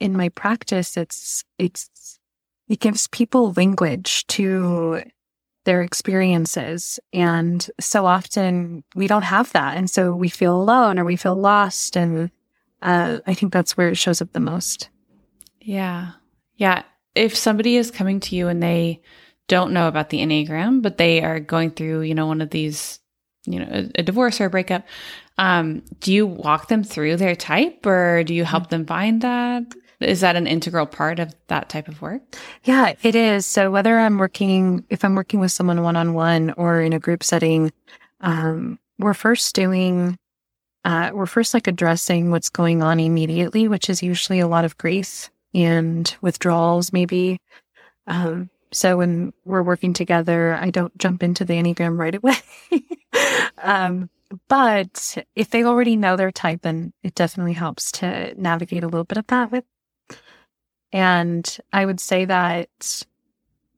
in 0.00 0.16
my 0.16 0.28
practice 0.30 0.96
it's 0.96 1.44
it's 1.58 2.18
it 2.68 2.80
gives 2.80 3.06
people 3.08 3.52
language 3.56 4.26
to 4.28 5.02
their 5.64 5.82
experiences. 5.82 6.98
And 7.12 7.68
so 7.78 8.06
often 8.06 8.82
we 8.94 9.06
don't 9.06 9.22
have 9.22 9.52
that. 9.52 9.76
And 9.76 9.90
so 9.90 10.12
we 10.12 10.28
feel 10.28 10.56
alone 10.56 10.98
or 10.98 11.04
we 11.04 11.16
feel 11.16 11.34
lost. 11.34 11.96
And 11.96 12.30
uh, 12.82 13.18
I 13.26 13.34
think 13.34 13.52
that's 13.52 13.76
where 13.76 13.88
it 13.88 13.96
shows 13.96 14.22
up 14.22 14.32
the 14.32 14.40
most. 14.40 14.88
Yeah. 15.60 16.12
Yeah. 16.56 16.82
If 17.14 17.36
somebody 17.36 17.76
is 17.76 17.90
coming 17.90 18.20
to 18.20 18.36
you 18.36 18.48
and 18.48 18.62
they 18.62 19.02
don't 19.48 19.72
know 19.72 19.88
about 19.88 20.10
the 20.10 20.20
Enneagram, 20.20 20.80
but 20.80 20.96
they 20.96 21.22
are 21.22 21.40
going 21.40 21.72
through, 21.72 22.02
you 22.02 22.14
know, 22.14 22.26
one 22.26 22.40
of 22.40 22.50
these, 22.50 23.00
you 23.46 23.58
know, 23.58 23.68
a, 23.70 24.00
a 24.00 24.02
divorce 24.02 24.40
or 24.40 24.46
a 24.46 24.50
breakup, 24.50 24.86
um, 25.38 25.82
do 26.00 26.12
you 26.12 26.26
walk 26.26 26.68
them 26.68 26.84
through 26.84 27.16
their 27.16 27.34
type 27.34 27.84
or 27.84 28.22
do 28.24 28.34
you 28.34 28.44
help 28.44 28.68
them 28.70 28.86
find 28.86 29.22
that? 29.22 29.64
Is 30.00 30.20
that 30.20 30.36
an 30.36 30.46
integral 30.46 30.86
part 30.86 31.18
of 31.18 31.34
that 31.48 31.68
type 31.68 31.88
of 31.88 32.00
work? 32.00 32.22
Yeah, 32.64 32.94
it 33.02 33.14
is. 33.14 33.44
So 33.44 33.70
whether 33.70 33.98
I'm 33.98 34.18
working, 34.18 34.84
if 34.88 35.04
I'm 35.04 35.14
working 35.14 35.40
with 35.40 35.52
someone 35.52 35.82
one 35.82 35.96
on 35.96 36.14
one 36.14 36.52
or 36.56 36.80
in 36.80 36.92
a 36.92 36.98
group 36.98 37.22
setting, 37.22 37.70
um, 38.20 38.78
we're 38.98 39.14
first 39.14 39.54
doing, 39.54 40.16
uh, 40.84 41.10
we're 41.12 41.26
first 41.26 41.52
like 41.52 41.66
addressing 41.66 42.30
what's 42.30 42.48
going 42.48 42.82
on 42.82 42.98
immediately, 42.98 43.68
which 43.68 43.90
is 43.90 44.02
usually 44.02 44.40
a 44.40 44.48
lot 44.48 44.64
of 44.64 44.78
grief 44.78 45.30
and 45.54 46.16
withdrawals, 46.22 46.92
maybe. 46.92 47.38
Um, 48.06 48.48
so 48.72 48.96
when 48.96 49.32
we're 49.44 49.62
working 49.62 49.92
together, 49.92 50.54
I 50.54 50.70
don't 50.70 50.96
jump 50.96 51.22
into 51.22 51.44
the 51.44 51.54
Enneagram 51.54 51.98
right 51.98 52.14
away. 52.14 52.36
um, 53.58 54.08
but 54.48 55.18
if 55.34 55.50
they 55.50 55.64
already 55.64 55.96
know 55.96 56.16
their 56.16 56.30
type, 56.30 56.62
then 56.62 56.92
it 57.02 57.14
definitely 57.14 57.52
helps 57.52 57.90
to 57.92 58.32
navigate 58.40 58.84
a 58.84 58.88
little 58.88 59.04
bit 59.04 59.18
of 59.18 59.26
that 59.26 59.50
with 59.50 59.64
and 60.92 61.58
I 61.72 61.86
would 61.86 62.00
say 62.00 62.24
that 62.24 63.04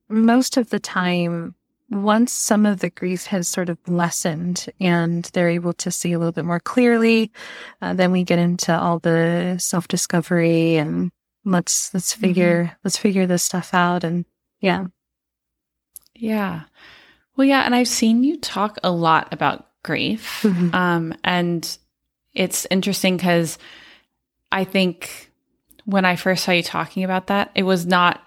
most 0.08 0.56
of 0.56 0.70
the 0.70 0.80
time, 0.80 1.54
once 1.90 2.32
some 2.32 2.64
of 2.64 2.80
the 2.80 2.90
grief 2.90 3.26
has 3.26 3.48
sort 3.48 3.68
of 3.68 3.78
lessened 3.86 4.66
and 4.80 5.24
they're 5.32 5.50
able 5.50 5.74
to 5.74 5.90
see 5.90 6.12
a 6.12 6.18
little 6.18 6.32
bit 6.32 6.44
more 6.44 6.60
clearly, 6.60 7.30
uh, 7.82 7.92
then 7.94 8.12
we 8.12 8.24
get 8.24 8.38
into 8.38 8.74
all 8.74 8.98
the 8.98 9.56
self 9.58 9.88
discovery 9.88 10.76
and 10.76 11.12
let's 11.44 11.92
let's 11.92 12.12
mm-hmm. 12.12 12.20
figure 12.20 12.64
mm-hmm. 12.64 12.74
let's 12.84 12.96
figure 12.96 13.26
this 13.26 13.42
stuff 13.42 13.74
out 13.74 14.04
and 14.04 14.24
yeah 14.60 14.86
yeah 16.14 16.62
well 17.36 17.46
yeah 17.46 17.62
and 17.62 17.74
i've 17.74 17.88
seen 17.88 18.22
you 18.22 18.38
talk 18.38 18.78
a 18.82 18.90
lot 18.90 19.32
about 19.32 19.68
grief 19.82 20.42
mm-hmm. 20.42 20.74
um 20.74 21.14
and 21.24 21.78
it's 22.32 22.66
interesting 22.70 23.16
because 23.16 23.58
i 24.52 24.64
think 24.64 25.31
when 25.84 26.04
I 26.04 26.16
first 26.16 26.44
saw 26.44 26.52
you 26.52 26.62
talking 26.62 27.04
about 27.04 27.26
that, 27.28 27.50
it 27.54 27.64
was 27.64 27.86
not 27.86 28.22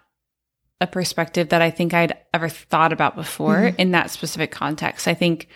a 0.82 0.88
perspective 0.88 1.50
that 1.50 1.62
I 1.62 1.72
think 1.72 1.94
I'd 1.94 2.18
ever 2.34 2.50
thought 2.50 2.92
about 2.92 3.16
before 3.16 3.56
mm-hmm. 3.56 3.80
in 3.80 3.92
that 3.92 4.12
specific 4.12 4.52
context. 4.52 5.08
I 5.08 5.14
think 5.14 5.48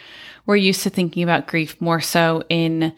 we're 0.46 0.56
used 0.56 0.84
to 0.84 0.90
thinking 0.90 1.24
about 1.24 1.48
grief 1.48 1.80
more 1.82 2.00
so 2.00 2.44
in, 2.50 2.94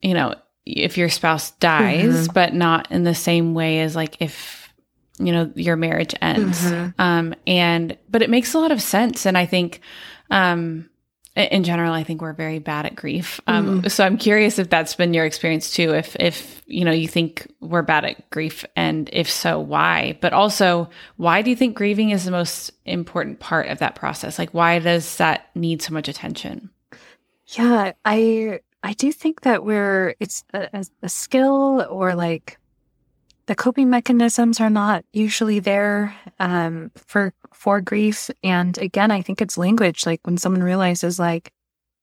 you 0.00 0.14
know, 0.14 0.34
if 0.64 0.96
your 0.96 1.10
spouse 1.10 1.50
dies, 1.52 2.24
mm-hmm. 2.24 2.32
but 2.32 2.54
not 2.54 2.90
in 2.90 3.04
the 3.04 3.14
same 3.14 3.52
way 3.52 3.80
as 3.80 3.94
like 3.94 4.16
if, 4.20 4.72
you 5.18 5.32
know, 5.32 5.52
your 5.54 5.76
marriage 5.76 6.14
ends. 6.22 6.62
Mm-hmm. 6.62 7.00
Um, 7.00 7.34
and, 7.46 7.98
but 8.08 8.22
it 8.22 8.30
makes 8.30 8.54
a 8.54 8.58
lot 8.58 8.72
of 8.72 8.80
sense. 8.80 9.26
And 9.26 9.36
I 9.36 9.44
think, 9.44 9.80
um, 10.30 10.88
in 11.36 11.64
general, 11.64 11.92
I 11.92 12.04
think 12.04 12.22
we're 12.22 12.32
very 12.32 12.60
bad 12.60 12.86
at 12.86 12.94
grief. 12.94 13.40
Um, 13.46 13.82
mm. 13.82 13.90
So 13.90 14.04
I'm 14.04 14.16
curious 14.16 14.58
if 14.58 14.70
that's 14.70 14.94
been 14.94 15.12
your 15.12 15.24
experience 15.24 15.72
too. 15.72 15.92
If 15.92 16.16
if 16.20 16.62
you 16.66 16.84
know 16.84 16.92
you 16.92 17.08
think 17.08 17.50
we're 17.60 17.82
bad 17.82 18.04
at 18.04 18.30
grief, 18.30 18.64
and 18.76 19.10
if 19.12 19.28
so, 19.28 19.58
why? 19.58 20.16
But 20.20 20.32
also, 20.32 20.88
why 21.16 21.42
do 21.42 21.50
you 21.50 21.56
think 21.56 21.76
grieving 21.76 22.10
is 22.10 22.24
the 22.24 22.30
most 22.30 22.70
important 22.84 23.40
part 23.40 23.66
of 23.66 23.78
that 23.78 23.96
process? 23.96 24.38
Like, 24.38 24.54
why 24.54 24.78
does 24.78 25.16
that 25.16 25.50
need 25.56 25.82
so 25.82 25.92
much 25.92 26.08
attention? 26.08 26.70
Yeah, 27.48 27.92
I 28.04 28.60
I 28.84 28.92
do 28.92 29.10
think 29.10 29.40
that 29.40 29.64
we're 29.64 30.14
it's 30.20 30.44
a, 30.54 30.84
a 31.02 31.08
skill 31.08 31.84
or 31.90 32.14
like 32.14 32.58
the 33.46 33.54
coping 33.54 33.90
mechanisms 33.90 34.60
are 34.60 34.70
not 34.70 35.04
usually 35.12 35.58
there 35.58 36.14
um, 36.38 36.90
for 36.94 37.34
for 37.54 37.80
grief. 37.80 38.30
And 38.42 38.76
again, 38.78 39.10
I 39.10 39.22
think 39.22 39.40
it's 39.40 39.56
language. 39.56 40.04
Like 40.04 40.20
when 40.24 40.36
someone 40.36 40.62
realizes, 40.62 41.18
like, 41.18 41.52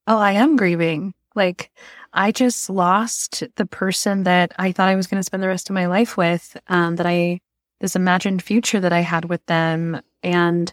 oh, 0.08 0.17
I 0.17 0.31
am 0.34 0.55
grieving. 0.55 1.13
Like 1.36 1.72
I 2.14 2.31
just 2.31 2.70
lost 2.70 3.44
the 3.55 3.66
person 3.66 4.24
that 4.24 4.51
I 4.57 4.72
thought 4.72 4.90
I 4.90 4.96
was 4.96 5.07
going 5.07 5.20
to 5.20 5.24
spend 5.24 5.44
the 5.44 5.48
rest 5.48 5.70
of 5.70 5.74
my 5.74 5.85
life 5.85 6.18
with. 6.18 6.57
Um, 6.68 6.96
that 6.96 7.05
I 7.05 7.40
this 7.79 7.96
imagined 7.96 8.44
future 8.44 8.79
that 8.79 8.94
I 8.94 9.00
had 9.00 9.25
with 9.25 9.46
them, 9.48 10.01
and 10.24 10.72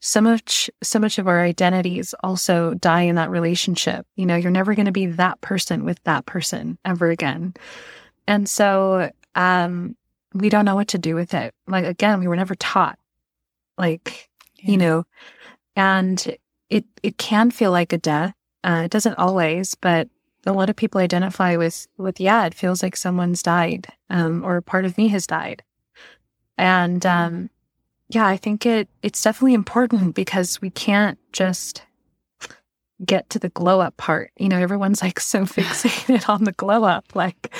so 0.00 0.20
much 0.20 0.70
so 0.82 0.98
much 0.98 1.18
of 1.18 1.26
our 1.26 1.42
identities 1.42 2.14
also 2.22 2.74
die 2.74 3.02
in 3.02 3.16
that 3.16 3.30
relationship. 3.30 4.06
You 4.16 4.26
know, 4.26 4.36
you're 4.36 4.50
never 4.50 4.74
going 4.74 4.86
to 4.86 4.92
be 4.92 5.06
that 5.06 5.40
person 5.40 5.84
with 5.84 6.02
that 6.04 6.26
person 6.26 6.78
ever 6.84 7.10
again. 7.10 7.54
And 8.28 8.48
so 8.48 9.10
um 9.34 9.96
we 10.34 10.48
don't 10.48 10.64
know 10.64 10.74
what 10.74 10.88
to 10.88 10.98
do 10.98 11.14
with 11.14 11.34
it. 11.34 11.54
Like 11.66 11.84
again, 11.84 12.20
we 12.20 12.28
were 12.28 12.36
never 12.36 12.54
taught. 12.54 12.98
Like, 13.78 14.28
yeah. 14.56 14.70
you 14.70 14.76
know, 14.76 15.04
and 15.74 16.36
it 16.70 16.84
it 17.02 17.18
can 17.18 17.50
feel 17.50 17.70
like 17.70 17.92
a 17.92 17.98
death. 17.98 18.34
Uh, 18.64 18.82
it 18.84 18.90
doesn't 18.90 19.18
always, 19.18 19.74
but 19.74 20.08
a 20.46 20.52
lot 20.52 20.70
of 20.70 20.76
people 20.76 21.00
identify 21.00 21.56
with 21.56 21.86
with 21.98 22.20
yeah, 22.20 22.46
it 22.46 22.54
feels 22.54 22.82
like 22.82 22.96
someone's 22.96 23.42
died, 23.42 23.88
um, 24.10 24.44
or 24.44 24.60
part 24.60 24.84
of 24.84 24.96
me 24.96 25.08
has 25.08 25.26
died. 25.26 25.62
And 26.58 27.04
um, 27.04 27.50
yeah, 28.08 28.26
I 28.26 28.36
think 28.36 28.64
it 28.64 28.88
it's 29.02 29.22
definitely 29.22 29.54
important 29.54 30.14
because 30.14 30.60
we 30.60 30.70
can't 30.70 31.18
just 31.32 31.82
get 33.04 33.28
to 33.30 33.38
the 33.38 33.50
glow 33.50 33.80
up 33.80 33.96
part. 33.96 34.30
You 34.38 34.48
know, 34.48 34.58
everyone's 34.58 35.02
like 35.02 35.20
so 35.20 35.40
fixated 35.44 36.28
on 36.28 36.44
the 36.44 36.52
glow 36.52 36.84
up, 36.84 37.14
like 37.14 37.52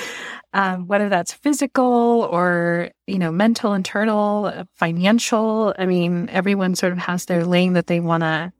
um, 0.57 0.87
whether 0.87 1.07
that's 1.07 1.33
physical 1.33 2.27
or, 2.31 2.89
you 3.05 3.19
know, 3.19 3.31
mental, 3.31 3.73
internal, 3.73 4.45
uh, 4.45 4.63
financial. 4.73 5.75
I 5.77 5.85
mean, 5.85 6.29
everyone 6.29 6.73
sort 6.73 6.93
of 6.93 6.97
has 6.97 7.25
their 7.25 7.45
lane 7.45 7.73
that 7.73 7.85
they 7.85 7.99
want 7.99 8.23
to, 8.23 8.51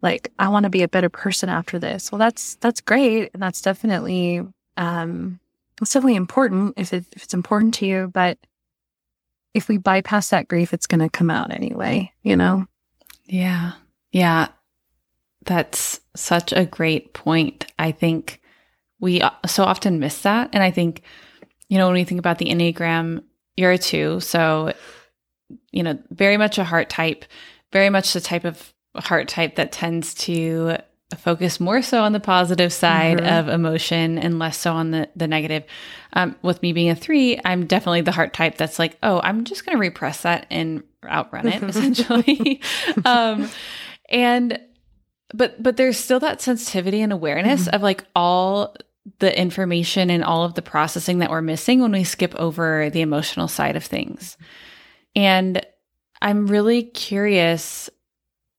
like, 0.00 0.32
I 0.38 0.48
want 0.48 0.64
to 0.64 0.70
be 0.70 0.82
a 0.82 0.88
better 0.88 1.10
person 1.10 1.50
after 1.50 1.78
this. 1.78 2.10
Well, 2.10 2.18
that's, 2.18 2.54
that's 2.56 2.80
great. 2.80 3.32
And 3.34 3.42
that's 3.42 3.60
definitely, 3.60 4.40
um, 4.78 5.38
it's 5.82 5.92
definitely 5.92 6.16
important 6.16 6.72
if, 6.78 6.94
it, 6.94 7.04
if 7.14 7.24
it's 7.24 7.34
important 7.34 7.74
to 7.74 7.86
you. 7.86 8.10
But 8.10 8.38
if 9.52 9.68
we 9.68 9.76
bypass 9.76 10.30
that 10.30 10.48
grief, 10.48 10.72
it's 10.72 10.86
going 10.86 11.00
to 11.00 11.10
come 11.10 11.28
out 11.28 11.52
anyway, 11.52 12.12
you 12.22 12.36
know? 12.36 12.64
Yeah. 13.26 13.72
Yeah. 14.10 14.48
That's 15.44 16.00
such 16.16 16.54
a 16.54 16.64
great 16.64 17.12
point. 17.12 17.66
I 17.78 17.92
think 17.92 18.40
we 19.00 19.20
so 19.46 19.64
often 19.64 20.00
miss 20.00 20.22
that. 20.22 20.48
And 20.54 20.62
I 20.62 20.70
think, 20.70 21.02
you 21.68 21.78
know, 21.78 21.86
when 21.86 21.94
we 21.94 22.04
think 22.04 22.18
about 22.18 22.38
the 22.38 22.46
Enneagram, 22.46 23.22
you're 23.56 23.72
a 23.72 23.78
two. 23.78 24.20
So, 24.20 24.72
you 25.72 25.82
know, 25.82 25.98
very 26.10 26.36
much 26.36 26.58
a 26.58 26.64
heart 26.64 26.88
type, 26.88 27.24
very 27.72 27.90
much 27.90 28.12
the 28.12 28.20
type 28.20 28.44
of 28.44 28.72
heart 28.94 29.28
type 29.28 29.56
that 29.56 29.72
tends 29.72 30.14
to 30.14 30.78
focus 31.16 31.60
more 31.60 31.82
so 31.82 32.02
on 32.02 32.12
the 32.12 32.20
positive 32.20 32.72
side 32.72 33.18
mm-hmm. 33.18 33.38
of 33.38 33.48
emotion 33.48 34.18
and 34.18 34.38
less 34.38 34.58
so 34.58 34.72
on 34.72 34.90
the, 34.90 35.08
the 35.14 35.28
negative. 35.28 35.64
Um, 36.14 36.34
with 36.42 36.62
me 36.62 36.72
being 36.72 36.90
a 36.90 36.96
three, 36.96 37.38
I'm 37.44 37.66
definitely 37.66 38.00
the 38.00 38.12
heart 38.12 38.32
type 38.32 38.56
that's 38.56 38.78
like, 38.78 38.98
oh, 39.02 39.20
I'm 39.22 39.44
just 39.44 39.64
going 39.64 39.76
to 39.76 39.80
repress 39.80 40.22
that 40.22 40.46
and 40.50 40.82
outrun 41.04 41.46
it 41.46 41.62
essentially. 41.62 42.60
um, 43.04 43.48
and 44.08 44.60
but 45.34 45.60
but 45.62 45.76
there's 45.76 45.98
still 45.98 46.20
that 46.20 46.40
sensitivity 46.40 47.00
and 47.00 47.12
awareness 47.12 47.62
mm-hmm. 47.62 47.74
of 47.74 47.82
like 47.82 48.04
all 48.14 48.76
the 49.18 49.38
information 49.38 50.10
and 50.10 50.24
all 50.24 50.44
of 50.44 50.54
the 50.54 50.62
processing 50.62 51.18
that 51.18 51.30
we're 51.30 51.42
missing 51.42 51.80
when 51.80 51.92
we 51.92 52.04
skip 52.04 52.34
over 52.36 52.90
the 52.90 53.00
emotional 53.00 53.48
side 53.48 53.76
of 53.76 53.84
things. 53.84 54.36
And 55.14 55.64
I'm 56.20 56.46
really 56.46 56.82
curious 56.82 57.88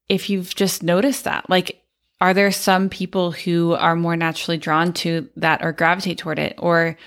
if 0.09 0.29
you've 0.29 0.55
just 0.55 0.83
noticed 0.83 1.25
that. 1.25 1.49
Like, 1.49 1.81
are 2.19 2.33
there 2.33 2.51
some 2.51 2.89
people 2.89 3.31
who 3.31 3.73
are 3.73 3.95
more 3.95 4.15
naturally 4.15 4.57
drawn 4.57 4.93
to 4.93 5.29
that 5.35 5.63
or 5.63 5.71
gravitate 5.71 6.17
toward 6.17 6.39
it? 6.39 6.55
Or 6.57 6.97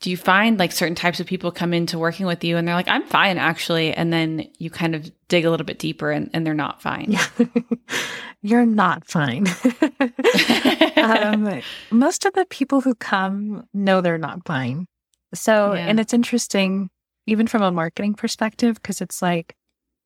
do 0.00 0.10
you 0.10 0.16
find 0.16 0.58
like 0.58 0.70
certain 0.70 0.94
types 0.94 1.18
of 1.18 1.26
people 1.26 1.50
come 1.50 1.74
into 1.74 1.98
working 1.98 2.26
with 2.26 2.44
you 2.44 2.56
and 2.56 2.66
they're 2.66 2.74
like, 2.74 2.88
I'm 2.88 3.04
fine 3.06 3.36
actually. 3.36 3.92
And 3.92 4.12
then 4.12 4.48
you 4.58 4.70
kind 4.70 4.94
of 4.94 5.10
dig 5.26 5.44
a 5.44 5.50
little 5.50 5.66
bit 5.66 5.78
deeper 5.78 6.10
and, 6.10 6.30
and 6.32 6.46
they're 6.46 6.54
not 6.54 6.80
fine. 6.80 7.12
Yeah. 7.12 7.26
You're 8.42 8.66
not 8.66 9.04
fine. 9.04 9.46
um, 10.96 11.60
most 11.90 12.24
of 12.24 12.32
the 12.34 12.46
people 12.48 12.80
who 12.80 12.94
come 12.94 13.66
know 13.74 14.00
they're 14.00 14.16
not 14.16 14.46
fine. 14.46 14.86
So, 15.34 15.74
yeah. 15.74 15.86
and 15.86 15.98
it's 15.98 16.14
interesting, 16.14 16.88
even 17.26 17.48
from 17.48 17.62
a 17.62 17.72
marketing 17.72 18.14
perspective, 18.14 18.76
because 18.76 19.00
it's 19.00 19.20
like 19.20 19.56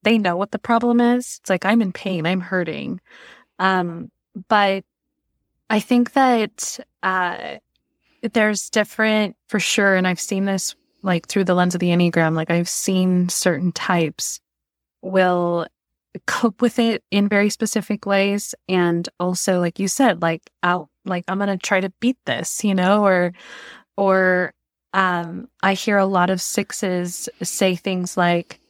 they 0.03 0.17
know 0.17 0.37
what 0.37 0.51
the 0.51 0.59
problem 0.59 1.01
is. 1.01 1.41
It's 1.43 1.51
like, 1.51 1.67
I'm 1.67 1.83
in 1.83 1.93
pain, 1.93 2.27
I'm 2.27 2.41
hurting. 2.41 3.01
Um, 3.59 4.11
but 4.49 4.85
I 5.69 5.81
think 5.81 6.15
that, 6.15 6.81
uh, 7.03 7.57
there's 8.23 8.71
different 8.71 9.37
for 9.49 9.61
sure. 9.61 9.95
And 9.97 10.07
I've 10.07 10.21
seen 10.21 10.45
this 10.45 10.75
like 11.03 11.27
through 11.27 11.45
the 11.45 11.55
lens 11.55 11.75
of 11.75 11.81
the 11.81 11.89
Enneagram. 11.89 12.35
Like 12.35 12.51
I've 12.51 12.69
seen 12.69 13.29
certain 13.29 13.73
types 13.73 14.41
will 15.03 15.67
cope 16.27 16.61
with 16.61 16.79
it 16.79 17.03
in 17.11 17.29
very 17.29 17.51
specific 17.51 18.07
ways. 18.07 18.55
And 18.69 19.09
also, 19.19 19.61
like 19.61 19.79
you 19.79 19.89
said, 19.89 20.23
like, 20.23 20.43
I'll, 20.63 20.91
like, 21.05 21.25
I'm 21.27 21.39
going 21.39 21.49
to 21.49 21.57
try 21.57 21.81
to 21.81 21.93
beat 22.01 22.19
this, 22.27 22.63
you 22.65 22.75
know, 22.75 23.05
or, 23.05 23.33
or 23.97 24.55
um, 24.93 25.49
I 25.63 25.75
hear 25.75 25.99
a 25.99 26.07
lot 26.07 26.31
of 26.31 26.41
sixes 26.41 27.29
say 27.43 27.75
things 27.75 28.17
like, 28.17 28.61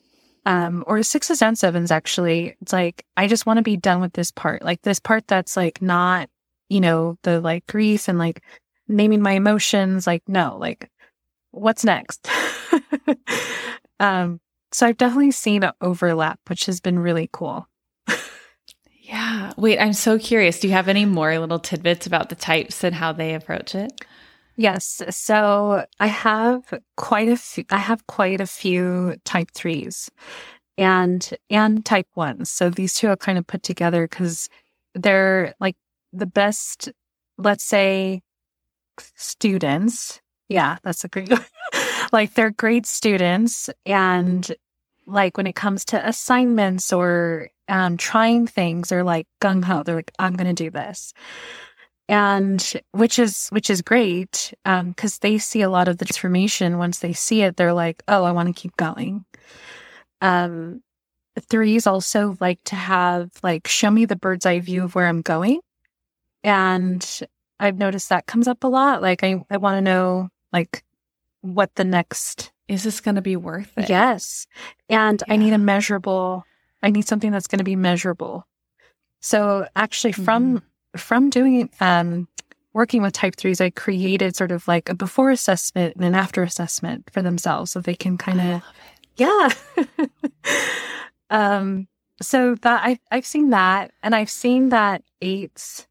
um, 0.46 0.84
or 0.86 1.02
sixes 1.02 1.42
and 1.42 1.58
sevens 1.58 1.90
actually. 1.90 2.56
It's 2.62 2.72
like, 2.72 3.04
I 3.16 3.26
just 3.26 3.46
want 3.46 3.58
to 3.58 3.62
be 3.62 3.76
done 3.76 4.00
with 4.00 4.12
this 4.12 4.30
part. 4.30 4.62
Like 4.62 4.82
this 4.82 5.00
part 5.00 5.26
that's 5.28 5.56
like 5.56 5.82
not, 5.82 6.28
you 6.68 6.80
know, 6.80 7.18
the 7.22 7.40
like 7.40 7.66
grief 7.66 8.08
and 8.08 8.18
like 8.18 8.42
naming 8.92 9.22
my 9.22 9.32
emotions. 9.32 10.06
Like, 10.06 10.22
no, 10.28 10.56
like 10.58 10.90
what's 11.50 11.84
next? 11.84 12.28
um, 14.00 14.40
so 14.72 14.86
I've 14.86 14.96
definitely 14.96 15.30
seen 15.30 15.62
an 15.62 15.72
overlap, 15.80 16.40
which 16.48 16.66
has 16.66 16.80
been 16.80 16.98
really 16.98 17.28
cool. 17.32 17.68
yeah. 19.00 19.52
Wait, 19.56 19.78
I'm 19.78 19.92
so 19.92 20.18
curious. 20.18 20.58
Do 20.58 20.68
you 20.68 20.74
have 20.74 20.88
any 20.88 21.04
more 21.04 21.38
little 21.38 21.58
tidbits 21.58 22.06
about 22.06 22.30
the 22.30 22.34
types 22.34 22.82
and 22.82 22.94
how 22.94 23.12
they 23.12 23.34
approach 23.34 23.74
it? 23.74 23.92
Yes. 24.56 25.02
So 25.10 25.86
I 26.00 26.06
have 26.06 26.62
quite 26.96 27.28
a 27.28 27.36
few, 27.36 27.64
I 27.70 27.78
have 27.78 28.06
quite 28.06 28.40
a 28.40 28.46
few 28.46 29.16
type 29.24 29.50
threes 29.54 30.10
and, 30.76 31.28
and 31.48 31.84
type 31.84 32.08
ones. 32.14 32.50
So 32.50 32.70
these 32.70 32.94
two 32.94 33.08
are 33.08 33.16
kind 33.16 33.38
of 33.38 33.46
put 33.46 33.62
together 33.62 34.06
because 34.06 34.48
they're 34.94 35.54
like 35.60 35.76
the 36.12 36.26
best, 36.26 36.90
let's 37.38 37.64
say 37.64 38.22
students. 39.00 40.20
Yeah, 40.48 40.78
that's 40.82 41.04
a 41.04 41.08
great, 41.08 41.32
like 42.12 42.34
they're 42.34 42.50
great 42.50 42.86
students. 42.86 43.70
And 43.86 44.54
like 45.06 45.36
when 45.36 45.46
it 45.46 45.54
comes 45.54 45.84
to 45.86 46.08
assignments 46.08 46.92
or 46.92 47.48
um, 47.68 47.96
trying 47.96 48.46
things, 48.46 48.88
they're 48.88 49.04
like 49.04 49.26
gung 49.40 49.64
ho. 49.64 49.82
They're 49.82 49.96
like, 49.96 50.12
I'm 50.18 50.34
going 50.34 50.54
to 50.54 50.64
do 50.64 50.70
this 50.70 51.12
and 52.08 52.74
which 52.90 53.18
is 53.18 53.48
which 53.50 53.70
is 53.70 53.80
great 53.80 54.52
um 54.64 54.90
because 54.90 55.14
um, 55.14 55.18
they 55.22 55.38
see 55.38 55.62
a 55.62 55.70
lot 55.70 55.88
of 55.88 55.98
the 55.98 56.04
transformation 56.04 56.78
once 56.78 56.98
they 56.98 57.12
see 57.12 57.42
it 57.42 57.56
they're 57.56 57.72
like 57.72 58.02
oh 58.08 58.24
i 58.24 58.32
want 58.32 58.48
to 58.48 58.60
keep 58.60 58.76
going 58.76 59.24
um 60.20 60.82
threes 61.48 61.86
also 61.86 62.36
like 62.40 62.58
to 62.64 62.74
have 62.74 63.30
like 63.42 63.66
show 63.66 63.90
me 63.90 64.04
the 64.04 64.16
bird's 64.16 64.44
eye 64.44 64.60
view 64.60 64.84
of 64.84 64.94
where 64.94 65.06
i'm 65.06 65.22
going 65.22 65.60
and 66.44 67.20
i've 67.62 67.78
noticed 67.78 68.08
that 68.08 68.26
comes 68.26 68.48
up 68.48 68.64
a 68.64 68.68
lot. 68.68 69.02
Like 69.02 69.22
i, 69.24 69.42
I 69.50 69.56
want 69.56 69.76
to 69.76 69.80
know 69.80 70.28
like 70.52 70.84
what 71.40 71.74
the 71.74 71.84
next 71.84 72.52
is 72.68 72.84
this 72.84 73.00
going 73.00 73.16
to 73.16 73.22
be 73.22 73.36
worth 73.36 73.76
it? 73.76 73.88
Yes. 73.88 74.46
And 74.88 75.22
yeah. 75.26 75.34
i 75.34 75.36
need 75.36 75.52
a 75.52 75.58
measurable 75.58 76.44
i 76.82 76.90
need 76.90 77.06
something 77.06 77.30
that's 77.30 77.46
going 77.46 77.58
to 77.58 77.64
be 77.64 77.76
measurable. 77.76 78.46
So 79.20 79.66
actually 79.76 80.12
from 80.12 80.58
mm-hmm. 80.58 80.98
from 80.98 81.30
doing 81.30 81.70
um, 81.80 82.28
working 82.72 83.02
with 83.02 83.12
type 83.12 83.36
threes, 83.36 83.60
I 83.60 83.70
created 83.70 84.36
sort 84.36 84.52
of 84.52 84.66
like 84.66 84.88
a 84.88 84.94
before 84.94 85.30
assessment 85.30 85.96
and 85.96 86.04
an 86.04 86.14
after 86.14 86.42
assessment 86.42 87.10
for 87.10 87.22
themselves 87.22 87.70
so 87.70 87.80
they 87.80 87.94
can 87.94 88.16
kind 88.16 88.40
of, 88.40 88.62
yeah. 89.16 89.48
um, 91.30 91.88
so 92.20 92.54
that 92.56 92.82
I, 92.84 92.98
I've 93.10 93.26
seen 93.26 93.50
that 93.50 93.92
and 94.02 94.14
I've 94.14 94.30
seen 94.30 94.70
that 94.70 95.02
eights, 95.20 95.86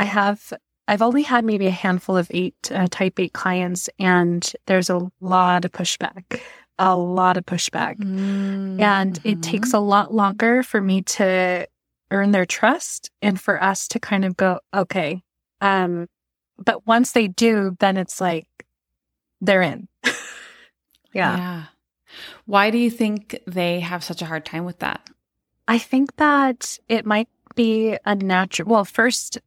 I 0.00 0.04
have, 0.04 0.54
I've 0.88 1.02
only 1.02 1.22
had 1.22 1.44
maybe 1.44 1.66
a 1.66 1.70
handful 1.70 2.16
of 2.16 2.30
eight 2.30 2.72
uh, 2.72 2.88
type 2.90 3.20
eight 3.20 3.34
clients 3.34 3.90
and 3.98 4.50
there's 4.64 4.88
a 4.88 5.10
lot 5.20 5.66
of 5.66 5.72
pushback, 5.72 6.40
a 6.78 6.96
lot 6.96 7.36
of 7.36 7.44
pushback. 7.44 7.98
Mm-hmm. 7.98 8.80
And 8.80 9.20
it 9.24 9.42
takes 9.42 9.68
mm-hmm. 9.68 9.76
a 9.76 9.80
lot 9.80 10.14
longer 10.14 10.62
for 10.62 10.80
me 10.80 11.02
to 11.02 11.68
earn 12.10 12.30
their 12.30 12.46
trust 12.46 13.10
and 13.20 13.38
for 13.38 13.62
us 13.62 13.88
to 13.88 14.00
kind 14.00 14.24
of 14.24 14.38
go, 14.38 14.60
okay. 14.72 15.22
Um, 15.60 16.08
but 16.56 16.86
once 16.86 17.12
they 17.12 17.28
do, 17.28 17.76
then 17.78 17.98
it's 17.98 18.18
like 18.18 18.46
they're 19.42 19.60
in. 19.60 19.86
yeah. 21.12 21.36
Yeah. 21.36 21.64
Why 22.46 22.70
do 22.70 22.78
you 22.78 22.90
think 22.90 23.38
they 23.46 23.80
have 23.80 24.02
such 24.02 24.22
a 24.22 24.26
hard 24.26 24.46
time 24.46 24.64
with 24.64 24.78
that? 24.78 25.10
I 25.68 25.76
think 25.76 26.16
that 26.16 26.78
it 26.88 27.04
might 27.04 27.28
be 27.54 27.98
a 28.06 28.14
natural, 28.14 28.70
well, 28.70 28.86
first, 28.86 29.38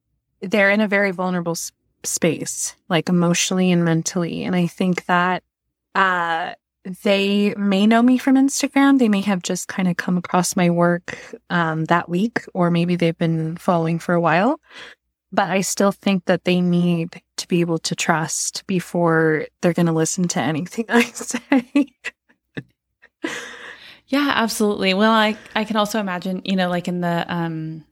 they're 0.43 0.69
in 0.69 0.81
a 0.81 0.87
very 0.87 1.11
vulnerable 1.11 1.53
s- 1.53 1.71
space, 2.03 2.75
like 2.89 3.09
emotionally 3.09 3.71
and 3.71 3.83
mentally. 3.83 4.43
And 4.43 4.55
I 4.55 4.67
think 4.67 5.05
that, 5.05 5.43
uh, 5.95 6.53
they 7.03 7.53
may 7.55 7.87
know 7.87 8.01
me 8.01 8.17
from 8.17 8.35
Instagram. 8.35 8.99
They 8.99 9.07
may 9.07 9.21
have 9.21 9.41
just 9.41 9.69
kind 9.69 9.87
of 9.87 9.95
come 9.95 10.17
across 10.17 10.55
my 10.55 10.69
work 10.69 11.17
um, 11.49 11.85
that 11.85 12.09
week, 12.09 12.43
or 12.53 12.69
maybe 12.69 12.95
they've 12.97 13.17
been 13.17 13.55
following 13.55 13.99
for 13.99 14.13
a 14.13 14.19
while. 14.21 14.59
But 15.31 15.49
I 15.49 15.61
still 15.61 15.91
think 15.91 16.25
that 16.25 16.43
they 16.43 16.61
need 16.61 17.21
to 17.37 17.47
be 17.47 17.61
able 17.61 17.79
to 17.79 17.95
trust 17.95 18.67
before 18.67 19.47
they're 19.61 19.73
going 19.73 19.87
to 19.87 19.93
listen 19.93 20.27
to 20.29 20.39
anything 20.41 20.85
I 20.89 21.03
say. 21.03 21.87
yeah, 24.07 24.31
absolutely. 24.35 24.93
Well, 24.93 25.11
I 25.11 25.37
I 25.55 25.63
can 25.63 25.77
also 25.77 25.99
imagine, 25.99 26.41
you 26.43 26.55
know, 26.55 26.69
like 26.69 26.87
in 26.87 27.01
the 27.01 27.25
um, 27.33 27.85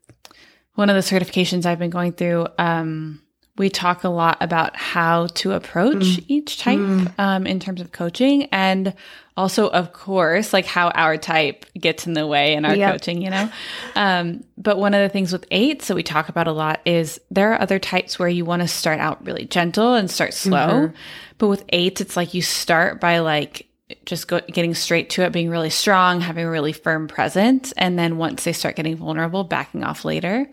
one 0.74 0.90
of 0.90 0.96
the 0.96 1.02
certifications 1.02 1.66
I've 1.66 1.78
been 1.78 1.90
going 1.90 2.12
through, 2.12 2.46
um, 2.58 3.22
we 3.58 3.68
talk 3.68 4.04
a 4.04 4.08
lot 4.08 4.38
about 4.40 4.74
how 4.76 5.26
to 5.26 5.52
approach 5.52 5.96
mm. 5.96 6.24
each 6.28 6.58
type 6.58 6.78
mm. 6.78 7.12
um, 7.18 7.46
in 7.46 7.60
terms 7.60 7.80
of 7.80 7.92
coaching 7.92 8.44
and 8.44 8.94
also 9.36 9.68
of 9.68 9.92
course 9.92 10.52
like 10.52 10.64
how 10.64 10.88
our 10.90 11.16
type 11.16 11.66
gets 11.74 12.06
in 12.06 12.14
the 12.14 12.26
way 12.26 12.54
in 12.54 12.64
our 12.64 12.74
yep. 12.74 12.92
coaching 12.92 13.20
you 13.20 13.30
know 13.30 13.50
um, 13.94 14.42
but 14.56 14.78
one 14.78 14.94
of 14.94 15.00
the 15.00 15.08
things 15.08 15.32
with 15.32 15.44
eights 15.50 15.88
that 15.88 15.94
we 15.94 16.02
talk 16.02 16.28
about 16.28 16.48
a 16.48 16.52
lot 16.52 16.80
is 16.86 17.20
there 17.30 17.52
are 17.52 17.60
other 17.60 17.78
types 17.78 18.18
where 18.18 18.28
you 18.28 18.44
want 18.44 18.62
to 18.62 18.68
start 18.68 18.98
out 19.00 19.24
really 19.24 19.44
gentle 19.44 19.94
and 19.94 20.10
start 20.10 20.32
slow 20.32 20.68
mm-hmm. 20.88 20.96
but 21.38 21.48
with 21.48 21.64
eights 21.70 22.00
it's 22.00 22.16
like 22.16 22.34
you 22.34 22.42
start 22.42 23.00
by 23.00 23.18
like 23.18 23.66
just 24.06 24.28
go, 24.28 24.40
getting 24.40 24.74
straight 24.74 25.10
to 25.10 25.22
it 25.22 25.32
being 25.32 25.50
really 25.50 25.70
strong 25.70 26.20
having 26.20 26.44
a 26.44 26.50
really 26.50 26.72
firm 26.72 27.08
presence 27.08 27.72
and 27.72 27.98
then 27.98 28.16
once 28.16 28.44
they 28.44 28.52
start 28.52 28.76
getting 28.76 28.96
vulnerable 28.96 29.44
backing 29.44 29.84
off 29.84 30.04
later 30.04 30.50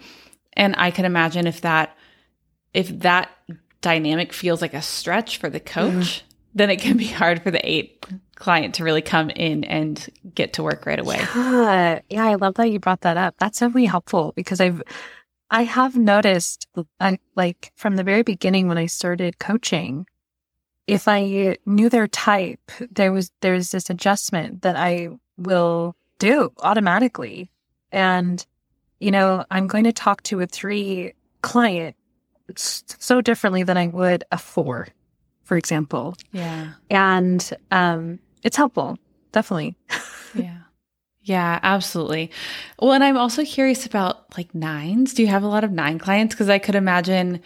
and 0.54 0.76
i 0.78 0.92
can 0.92 1.06
imagine 1.06 1.48
if 1.48 1.62
that 1.62 1.96
if 2.74 2.88
that 3.00 3.30
dynamic 3.82 4.34
feels 4.34 4.62
like 4.62 4.74
a 4.74 4.82
stretch 4.82 5.38
for 5.38 5.50
the 5.50 5.60
coach, 5.60 5.92
mm. 5.92 6.22
then 6.54 6.70
it 6.70 6.80
can 6.80 6.98
be 6.98 7.08
hard 7.08 7.42
for 7.42 7.52
the 7.52 7.70
eight 7.70 8.06
client 8.36 8.76
to 8.76 8.84
really 8.84 9.02
come 9.02 9.30
in 9.32 9.64
and 9.66 10.10
get 10.34 10.54
to 10.54 10.64
work 10.64 10.86
right 10.86 11.00
away. 11.00 11.20
Yeah, 11.36 12.00
yeah 12.10 12.26
I 12.26 12.36
love 12.36 12.56
that 12.56 12.72
you 12.72 12.80
brought 12.80 13.02
that 13.02 13.18
up. 13.18 13.36
That's 13.38 13.62
really 13.62 13.86
helpful 13.86 14.34
because 14.36 14.62
I've 14.62 14.82
I 15.52 15.64
have 15.64 15.98
noticed 15.98 16.68
I, 17.00 17.18
like 17.36 17.72
from 17.76 17.96
the 17.96 18.04
very 18.04 18.22
beginning 18.22 18.68
when 18.68 18.78
I 18.78 18.86
started 18.86 19.40
coaching, 19.40 20.06
if 20.90 21.08
I 21.08 21.58
knew 21.66 21.90
their 21.90 22.08
type, 22.08 22.72
there 22.92 23.12
was 23.12 23.32
there's 23.42 23.72
this 23.72 23.90
adjustment 23.90 24.62
that 24.64 24.76
I 24.76 25.10
will 25.38 25.96
do 26.20 26.52
automatically. 26.60 27.52
And 27.92 28.46
you 29.00 29.12
know, 29.12 29.46
I'm 29.50 29.68
going 29.68 29.86
to 29.86 29.94
talk 29.94 30.24
to 30.24 30.42
a 30.42 30.46
three 30.46 31.14
client 31.42 31.96
so 32.56 33.22
differently 33.22 33.64
than 33.64 33.78
I 33.78 33.88
would 33.88 34.24
a 34.32 34.38
four, 34.38 34.88
for 35.44 35.58
example. 35.58 36.16
Yeah. 36.32 36.74
And 36.90 37.50
um, 37.72 38.20
it's 38.44 38.58
helpful, 38.58 38.98
definitely. 39.32 39.76
yeah. 40.36 40.58
Yeah, 41.22 41.60
absolutely. 41.62 42.32
Well, 42.82 42.94
and 42.94 43.04
I'm 43.04 43.18
also 43.18 43.46
curious 43.46 43.86
about 43.86 44.36
like 44.36 44.56
nines. 44.56 45.14
Do 45.14 45.22
you 45.22 45.28
have 45.28 45.44
a 45.44 45.48
lot 45.48 45.64
of 45.64 45.72
nine 45.72 46.00
clients? 46.00 46.34
Because 46.34 46.50
I 46.50 46.58
could 46.58 46.76
imagine 46.76 47.42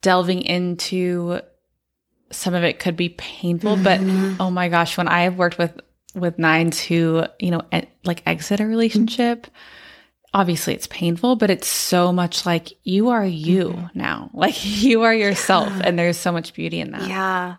delving 0.00 0.40
into 0.42 1.40
some 2.32 2.54
of 2.54 2.62
it 2.64 2.78
could 2.78 2.96
be 2.96 3.10
painful, 3.10 3.76
mm-hmm. 3.76 4.34
but 4.36 4.42
oh 4.42 4.50
my 4.50 4.68
gosh, 4.68 4.96
when 4.96 5.08
I 5.08 5.22
have 5.22 5.36
worked 5.36 5.58
with 5.58 5.78
with 6.14 6.38
nines 6.38 6.80
who, 6.80 7.24
you 7.38 7.50
know, 7.50 7.62
like 8.04 8.22
exit 8.26 8.60
a 8.60 8.66
relationship, 8.66 9.46
obviously 10.34 10.74
it's 10.74 10.86
painful, 10.86 11.36
but 11.36 11.50
it's 11.50 11.68
so 11.68 12.12
much 12.12 12.46
like 12.46 12.72
you 12.82 13.08
are 13.08 13.24
you 13.24 13.70
mm-hmm. 13.70 13.98
now. 13.98 14.30
Like 14.34 14.82
you 14.82 15.02
are 15.02 15.14
yourself 15.14 15.72
and 15.82 15.98
there's 15.98 16.16
so 16.16 16.32
much 16.32 16.54
beauty 16.54 16.80
in 16.80 16.92
that. 16.92 17.08
Yeah. 17.08 17.56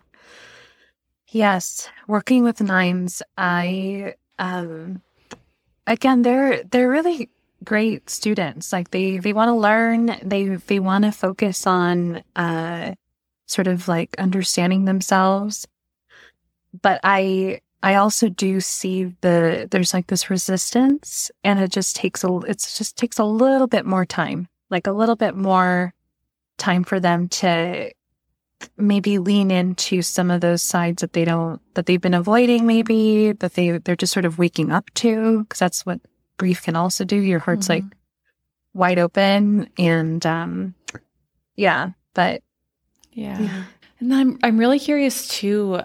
Yes, 1.28 1.88
working 2.06 2.44
with 2.44 2.60
nines, 2.60 3.22
I 3.38 4.14
um 4.38 5.00
again 5.86 6.22
they're 6.22 6.62
they're 6.64 6.90
really 6.90 7.30
great 7.64 8.10
students. 8.10 8.72
Like 8.72 8.90
they 8.90 9.18
they 9.18 9.32
want 9.32 9.48
to 9.48 9.54
learn, 9.54 10.18
they 10.22 10.44
they 10.56 10.78
want 10.78 11.04
to 11.04 11.12
focus 11.12 11.66
on 11.66 12.22
uh 12.36 12.94
sort 13.52 13.66
of 13.66 13.88
like 13.88 14.14
understanding 14.18 14.84
themselves. 14.84 15.66
But 16.80 17.00
I 17.04 17.60
I 17.82 17.96
also 17.96 18.28
do 18.28 18.60
see 18.60 19.14
the 19.20 19.68
there's 19.70 19.92
like 19.92 20.06
this 20.06 20.30
resistance 20.30 21.30
and 21.42 21.58
it 21.58 21.70
just 21.70 21.96
takes 21.96 22.22
a 22.24 22.34
it 22.40 22.58
just 22.58 22.96
takes 22.96 23.18
a 23.18 23.24
little 23.24 23.66
bit 23.66 23.84
more 23.84 24.06
time. 24.06 24.48
Like 24.70 24.86
a 24.86 24.92
little 24.92 25.16
bit 25.16 25.36
more 25.36 25.92
time 26.58 26.84
for 26.84 27.00
them 27.00 27.28
to 27.28 27.92
maybe 28.76 29.18
lean 29.18 29.50
into 29.50 30.02
some 30.02 30.30
of 30.30 30.40
those 30.40 30.62
sides 30.62 31.00
that 31.00 31.12
they 31.12 31.24
don't 31.24 31.60
that 31.74 31.86
they've 31.86 32.00
been 32.00 32.14
avoiding 32.14 32.64
maybe 32.64 33.32
that 33.32 33.54
they 33.54 33.78
they're 33.78 33.96
just 33.96 34.12
sort 34.12 34.24
of 34.24 34.38
waking 34.38 34.70
up 34.70 34.88
to 34.94 35.40
because 35.42 35.58
that's 35.58 35.84
what 35.84 36.00
grief 36.38 36.62
can 36.62 36.76
also 36.76 37.04
do. 37.04 37.16
Your 37.16 37.40
heart's 37.40 37.68
mm-hmm. 37.68 37.86
like 37.86 37.96
wide 38.74 38.98
open 38.98 39.68
and 39.76 40.24
um 40.24 40.74
yeah, 41.56 41.90
but 42.14 42.42
yeah. 43.12 43.40
yeah. 43.40 43.64
And 44.00 44.14
I'm 44.14 44.38
I'm 44.42 44.58
really 44.58 44.78
curious 44.78 45.28
too 45.28 45.80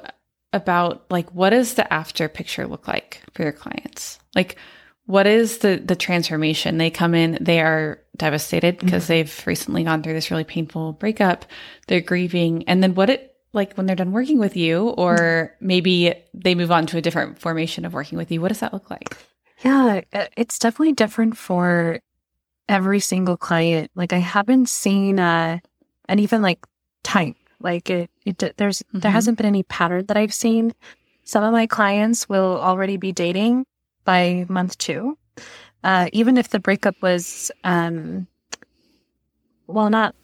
about 0.54 1.06
like 1.12 1.30
what 1.34 1.52
does 1.52 1.76
the 1.76 1.92
after 1.94 2.28
picture 2.28 2.68
look 2.68 2.88
like 2.88 3.22
for 3.34 3.44
your 3.44 3.52
clients? 3.52 4.20
Like 4.36 4.58
what 5.06 5.28
is 5.28 5.60
the 5.60 5.78
the 5.84 5.96
transformation? 5.96 6.78
They 6.78 6.90
come 6.90 7.16
in, 7.16 7.38
they 7.40 7.62
are 7.62 8.02
devastated 8.18 8.78
because 8.80 9.04
mm-hmm. 9.04 9.14
they've 9.14 9.44
recently 9.48 9.84
gone 9.84 10.04
through 10.04 10.14
this 10.14 10.32
really 10.32 10.44
painful 10.44 10.94
breakup. 10.94 11.46
They're 11.88 12.02
grieving. 12.02 12.68
And 12.68 12.82
then 12.82 12.96
what 12.96 13.10
it 13.10 13.36
like 13.54 13.74
when 13.76 13.86
they're 13.86 13.96
done 13.96 14.12
working 14.12 14.40
with 14.40 14.58
you 14.58 14.90
or 14.90 15.16
mm-hmm. 15.16 15.68
maybe 15.68 16.14
they 16.34 16.56
move 16.56 16.72
on 16.72 16.86
to 16.88 16.98
a 16.98 17.02
different 17.02 17.40
formation 17.40 17.86
of 17.86 17.94
working 17.94 18.18
with 18.18 18.32
you, 18.32 18.42
what 18.42 18.50
does 18.50 18.60
that 18.60 18.74
look 18.74 18.90
like? 18.90 19.18
Yeah, 19.64 20.02
it's 20.36 20.60
definitely 20.60 20.94
different 20.94 21.38
for 21.38 22.00
every 22.70 23.00
single 23.00 23.38
client. 23.38 23.92
Like 23.96 24.14
I 24.14 24.20
haven't 24.20 24.70
seen 24.70 25.20
uh 25.20 25.60
and 26.10 26.20
even 26.20 26.42
like 26.42 26.66
type 27.04 27.36
like 27.60 27.90
it, 27.90 28.10
it 28.26 28.38
there's 28.58 28.80
mm-hmm. 28.80 29.00
there 29.00 29.12
hasn't 29.12 29.38
been 29.38 29.46
any 29.46 29.64
pattern 29.64 30.06
that 30.08 30.18
I've 30.18 30.34
seen. 30.34 30.74
Some 31.24 31.44
of 31.44 31.52
my 31.52 31.68
clients 31.68 32.30
will 32.30 32.60
already 32.60 32.98
be 32.98 33.12
dating 33.12 33.66
by 34.06 34.46
month 34.48 34.78
two, 34.78 35.18
uh, 35.84 36.08
even 36.14 36.38
if 36.38 36.50
the 36.50 36.60
breakup 36.60 36.96
was, 37.02 37.52
um, 37.64 38.28
well, 39.68 39.90
not 39.90 40.16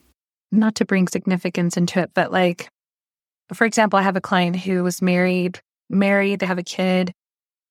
not 0.51 0.75
to 0.75 0.85
bring 0.85 1.07
significance 1.07 1.75
into 1.75 1.99
it, 1.99 2.11
but 2.13 2.31
like, 2.31 2.69
for 3.53 3.65
example, 3.65 3.97
I 3.97 4.03
have 4.03 4.15
a 4.15 4.21
client 4.21 4.55
who 4.55 4.83
was 4.83 5.01
married, 5.01 5.59
married, 5.89 6.39
they 6.39 6.45
have 6.45 6.59
a 6.59 6.63
kid, 6.63 7.11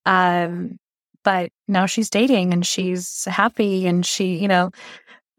um, 0.04 0.78
but 1.22 1.52
now 1.68 1.86
she's 1.86 2.10
dating 2.10 2.52
and 2.52 2.66
she's 2.66 3.24
happy 3.26 3.86
and 3.86 4.04
she, 4.04 4.36
you 4.36 4.48
know, 4.48 4.72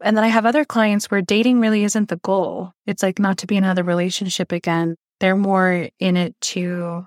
and 0.04 0.16
then 0.16 0.22
I 0.22 0.28
have 0.28 0.44
other 0.44 0.66
clients 0.66 1.10
where 1.10 1.22
dating 1.22 1.60
really 1.60 1.82
isn't 1.82 2.10
the 2.10 2.18
goal. 2.18 2.72
It's 2.86 3.02
like 3.02 3.18
not 3.18 3.38
to 3.38 3.46
be 3.46 3.56
in 3.56 3.64
another 3.64 3.82
relationship 3.82 4.52
again. 4.52 4.96
They're 5.18 5.34
more 5.34 5.88
in 5.98 6.16
it 6.18 6.38
to 6.42 7.06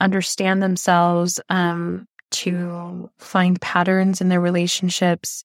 understand 0.00 0.62
themselves, 0.62 1.40
um, 1.48 2.06
to 2.30 3.10
find 3.18 3.60
patterns 3.60 4.20
in 4.20 4.28
their 4.28 4.40
relationships. 4.40 5.42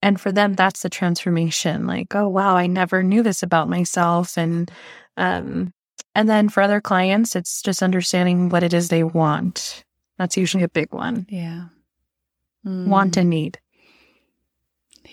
And 0.00 0.18
for 0.18 0.32
them, 0.32 0.54
that's 0.54 0.80
the 0.80 0.88
transformation. 0.88 1.86
Like, 1.86 2.14
oh 2.14 2.28
wow, 2.28 2.56
I 2.56 2.66
never 2.66 3.02
knew 3.02 3.22
this 3.22 3.42
about 3.42 3.68
myself. 3.68 4.38
And 4.38 4.70
um, 5.18 5.74
and 6.14 6.26
then 6.26 6.48
for 6.48 6.62
other 6.62 6.80
clients, 6.80 7.36
it's 7.36 7.60
just 7.60 7.82
understanding 7.82 8.48
what 8.48 8.62
it 8.62 8.72
is 8.72 8.88
they 8.88 9.04
want. 9.04 9.84
That's 10.16 10.38
usually 10.38 10.64
a 10.64 10.68
big 10.68 10.92
one. 10.94 11.26
Yeah. 11.28 11.66
Mm. 12.66 12.86
Want 12.86 13.18
and 13.18 13.28
need. 13.28 13.58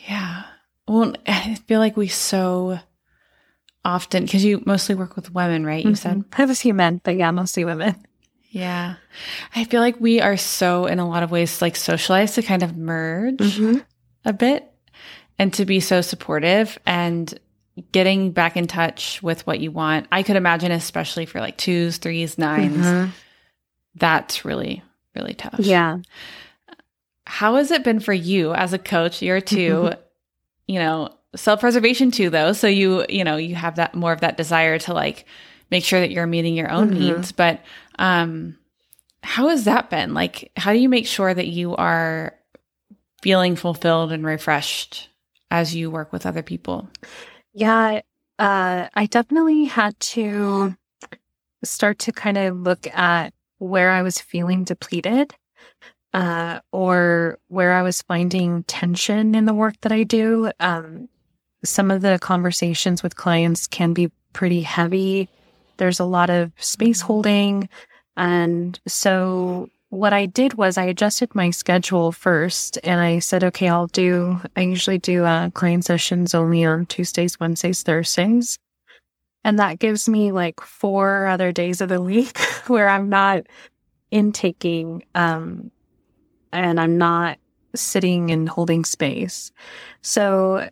Yeah. 0.07 0.43
Well, 0.87 1.13
I 1.25 1.55
feel 1.67 1.79
like 1.79 1.97
we 1.97 2.07
so 2.07 2.79
often, 3.83 4.23
because 4.23 4.43
you 4.43 4.63
mostly 4.65 4.95
work 4.95 5.15
with 5.15 5.33
women, 5.33 5.65
right? 5.65 5.83
You 5.83 5.91
mm-hmm. 5.91 5.95
said? 5.95 6.23
I 6.33 6.35
have 6.37 6.49
a 6.49 6.55
few 6.55 6.73
men, 6.73 7.01
but 7.03 7.17
yeah, 7.17 7.31
mostly 7.31 7.65
women. 7.65 7.95
Yeah. 8.49 8.95
I 9.55 9.65
feel 9.65 9.81
like 9.81 9.99
we 9.99 10.21
are 10.21 10.37
so, 10.37 10.85
in 10.85 10.99
a 10.99 11.07
lot 11.07 11.23
of 11.23 11.31
ways, 11.31 11.61
like 11.61 11.75
socialized 11.75 12.35
to 12.35 12.41
kind 12.41 12.63
of 12.63 12.77
merge 12.77 13.37
mm-hmm. 13.37 13.79
a 14.23 14.33
bit 14.33 14.71
and 15.37 15.53
to 15.53 15.65
be 15.65 15.79
so 15.79 16.01
supportive 16.01 16.79
and 16.85 17.37
getting 17.91 18.31
back 18.31 18.57
in 18.57 18.65
touch 18.65 19.21
with 19.21 19.45
what 19.45 19.59
you 19.59 19.71
want. 19.71 20.07
I 20.11 20.23
could 20.23 20.37
imagine, 20.37 20.71
especially 20.71 21.25
for 21.25 21.39
like 21.39 21.57
twos, 21.57 21.97
threes, 21.97 22.37
9s 22.37 22.69
mm-hmm. 22.71 23.09
that's 23.95 24.45
really, 24.45 24.81
really 25.15 25.33
tough. 25.33 25.59
Yeah. 25.59 25.99
How 27.25 27.55
has 27.55 27.71
it 27.71 27.83
been 27.83 27.99
for 27.99 28.13
you 28.13 28.53
as 28.53 28.71
a 28.71 28.79
coach, 28.79 29.21
year 29.21 29.41
2 29.41 29.55
mm-hmm 29.57 30.01
you 30.67 30.79
know, 30.79 31.09
self-preservation 31.35 32.11
two 32.11 32.29
though. 32.29 32.53
So 32.53 32.67
you, 32.67 33.05
you 33.09 33.23
know, 33.23 33.37
you 33.37 33.55
have 33.55 33.75
that 33.75 33.95
more 33.95 34.13
of 34.13 34.21
that 34.21 34.37
desire 34.37 34.79
to 34.79 34.93
like 34.93 35.25
make 35.71 35.83
sure 35.83 35.99
that 35.99 36.11
you're 36.11 36.27
meeting 36.27 36.55
your 36.55 36.71
own 36.71 36.89
mm-hmm. 36.89 36.99
needs. 36.99 37.31
But 37.31 37.61
um 37.99 38.57
how 39.23 39.49
has 39.49 39.65
that 39.65 39.89
been? 39.89 40.13
Like 40.13 40.51
how 40.55 40.73
do 40.73 40.79
you 40.79 40.89
make 40.89 41.07
sure 41.07 41.33
that 41.33 41.47
you 41.47 41.75
are 41.75 42.35
feeling 43.21 43.55
fulfilled 43.55 44.11
and 44.11 44.25
refreshed 44.25 45.09
as 45.51 45.75
you 45.75 45.89
work 45.89 46.13
with 46.13 46.25
other 46.25 46.43
people? 46.43 46.89
Yeah, 47.53 48.01
uh 48.39 48.87
I 48.93 49.05
definitely 49.07 49.65
had 49.65 49.99
to 49.99 50.75
start 51.63 51.99
to 51.99 52.11
kind 52.11 52.37
of 52.37 52.57
look 52.57 52.87
at 52.95 53.33
where 53.57 53.91
I 53.91 54.03
was 54.03 54.21
feeling 54.21 54.63
depleted 54.63 55.33
uh, 56.13 56.59
or 56.71 57.39
where 57.47 57.73
I 57.73 57.81
was 57.81 58.01
finding 58.01 58.63
tension 58.63 59.35
in 59.35 59.45
the 59.45 59.53
work 59.53 59.75
that 59.81 59.91
I 59.91 60.03
do. 60.03 60.51
Um, 60.59 61.09
some 61.63 61.91
of 61.91 62.01
the 62.01 62.17
conversations 62.21 63.03
with 63.03 63.15
clients 63.15 63.67
can 63.67 63.93
be 63.93 64.11
pretty 64.33 64.61
heavy. 64.61 65.29
There's 65.77 65.99
a 65.99 66.05
lot 66.05 66.29
of 66.29 66.51
space 66.57 66.99
mm-hmm. 66.99 67.07
holding. 67.07 67.69
And 68.15 68.79
so 68.87 69.69
what 69.89 70.13
I 70.13 70.25
did 70.25 70.55
was 70.55 70.77
I 70.77 70.85
adjusted 70.85 71.33
my 71.33 71.49
schedule 71.49 72.11
first 72.11 72.77
and 72.83 72.99
I 72.99 73.19
said, 73.19 73.43
okay, 73.43 73.69
I'll 73.69 73.87
do, 73.87 74.39
I 74.55 74.61
usually 74.61 74.97
do 74.97 75.23
uh, 75.23 75.49
client 75.51 75.85
sessions 75.85 76.33
only 76.33 76.65
on 76.65 76.85
Tuesdays, 76.87 77.39
Wednesdays, 77.39 77.83
Thursdays. 77.83 78.57
And 79.43 79.59
that 79.59 79.79
gives 79.79 80.09
me 80.09 80.31
like 80.31 80.59
four 80.59 81.27
other 81.27 81.51
days 81.51 81.79
of 81.79 81.89
the 81.89 82.01
week 82.13 82.37
where 82.67 82.89
I'm 82.89 83.09
not 83.09 83.43
intaking 84.11 85.03
um, 85.15 85.71
and 86.57 86.79
I'm 86.79 86.97
not 86.97 87.37
sitting 87.75 88.31
and 88.31 88.49
holding 88.49 88.85
space. 88.85 89.51
So 90.01 90.69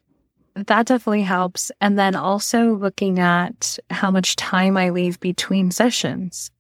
that 0.56 0.86
definitely 0.86 1.24
helps. 1.24 1.72
And 1.82 2.00
then 2.00 2.16
also 2.16 2.76
looking 2.76 3.20
at 3.20 3.78
how 3.90 4.10
much 4.12 4.36
time 4.36 4.78
I 4.78 4.90
leave 4.90 5.20
between 5.20 5.72
sessions. 5.72 6.52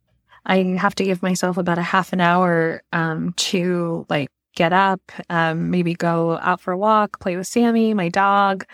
I 0.45 0.57
have 0.79 0.95
to 0.95 1.03
give 1.03 1.23
myself 1.23 1.57
about 1.57 1.77
a 1.77 1.83
half 1.83 2.13
an 2.13 2.21
hour 2.21 2.83
um, 2.93 3.33
to 3.38 4.05
like 4.09 4.29
get 4.55 4.73
up, 4.73 5.01
um, 5.29 5.71
maybe 5.71 5.93
go 5.93 6.38
out 6.38 6.61
for 6.61 6.71
a 6.71 6.77
walk, 6.77 7.19
play 7.19 7.35
with 7.35 7.47
Sammy, 7.47 7.93
my 7.93 8.09
dog, 8.09 8.65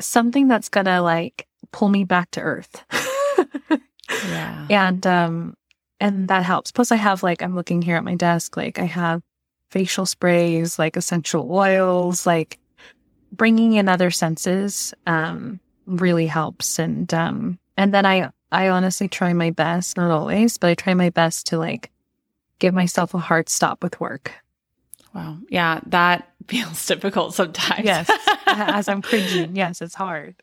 something 0.00 0.46
that's 0.48 0.68
gonna 0.68 1.00
like 1.00 1.46
pull 1.72 1.88
me 1.88 2.04
back 2.04 2.30
to 2.32 2.40
earth. 2.40 2.84
yeah. 4.28 4.66
And 4.70 5.06
um, 5.06 5.54
and 6.00 6.28
that 6.28 6.42
helps. 6.42 6.72
Plus, 6.72 6.92
I 6.92 6.96
have 6.96 7.22
like 7.22 7.42
I'm 7.42 7.54
looking 7.54 7.82
here 7.82 7.96
at 7.96 8.04
my 8.04 8.14
desk, 8.14 8.56
like 8.56 8.78
I 8.78 8.84
have 8.84 9.22
facial 9.74 10.06
sprays, 10.06 10.78
like 10.78 10.96
essential 10.96 11.50
oils, 11.50 12.24
like 12.26 12.60
bringing 13.32 13.72
in 13.72 13.88
other 13.88 14.12
senses 14.12 14.94
um, 15.04 15.58
really 15.84 16.28
helps. 16.28 16.78
And 16.78 17.12
um, 17.12 17.58
and 17.76 17.92
then 17.92 18.06
I 18.06 18.30
I 18.52 18.68
honestly 18.68 19.08
try 19.08 19.32
my 19.32 19.50
best, 19.50 19.96
not 19.96 20.12
always, 20.12 20.58
but 20.58 20.70
I 20.70 20.74
try 20.74 20.94
my 20.94 21.10
best 21.10 21.48
to 21.48 21.58
like 21.58 21.90
give 22.60 22.72
myself 22.72 23.14
a 23.14 23.18
hard 23.18 23.48
stop 23.48 23.82
with 23.82 23.98
work. 23.98 24.32
Wow. 25.12 25.38
Yeah, 25.48 25.80
that 25.86 26.32
feels 26.46 26.86
difficult 26.86 27.34
sometimes. 27.34 27.84
Yes. 27.84 28.08
As 28.46 28.88
I'm 28.88 29.02
cringing. 29.02 29.56
Yes, 29.56 29.82
it's 29.82 29.96
hard. 29.96 30.36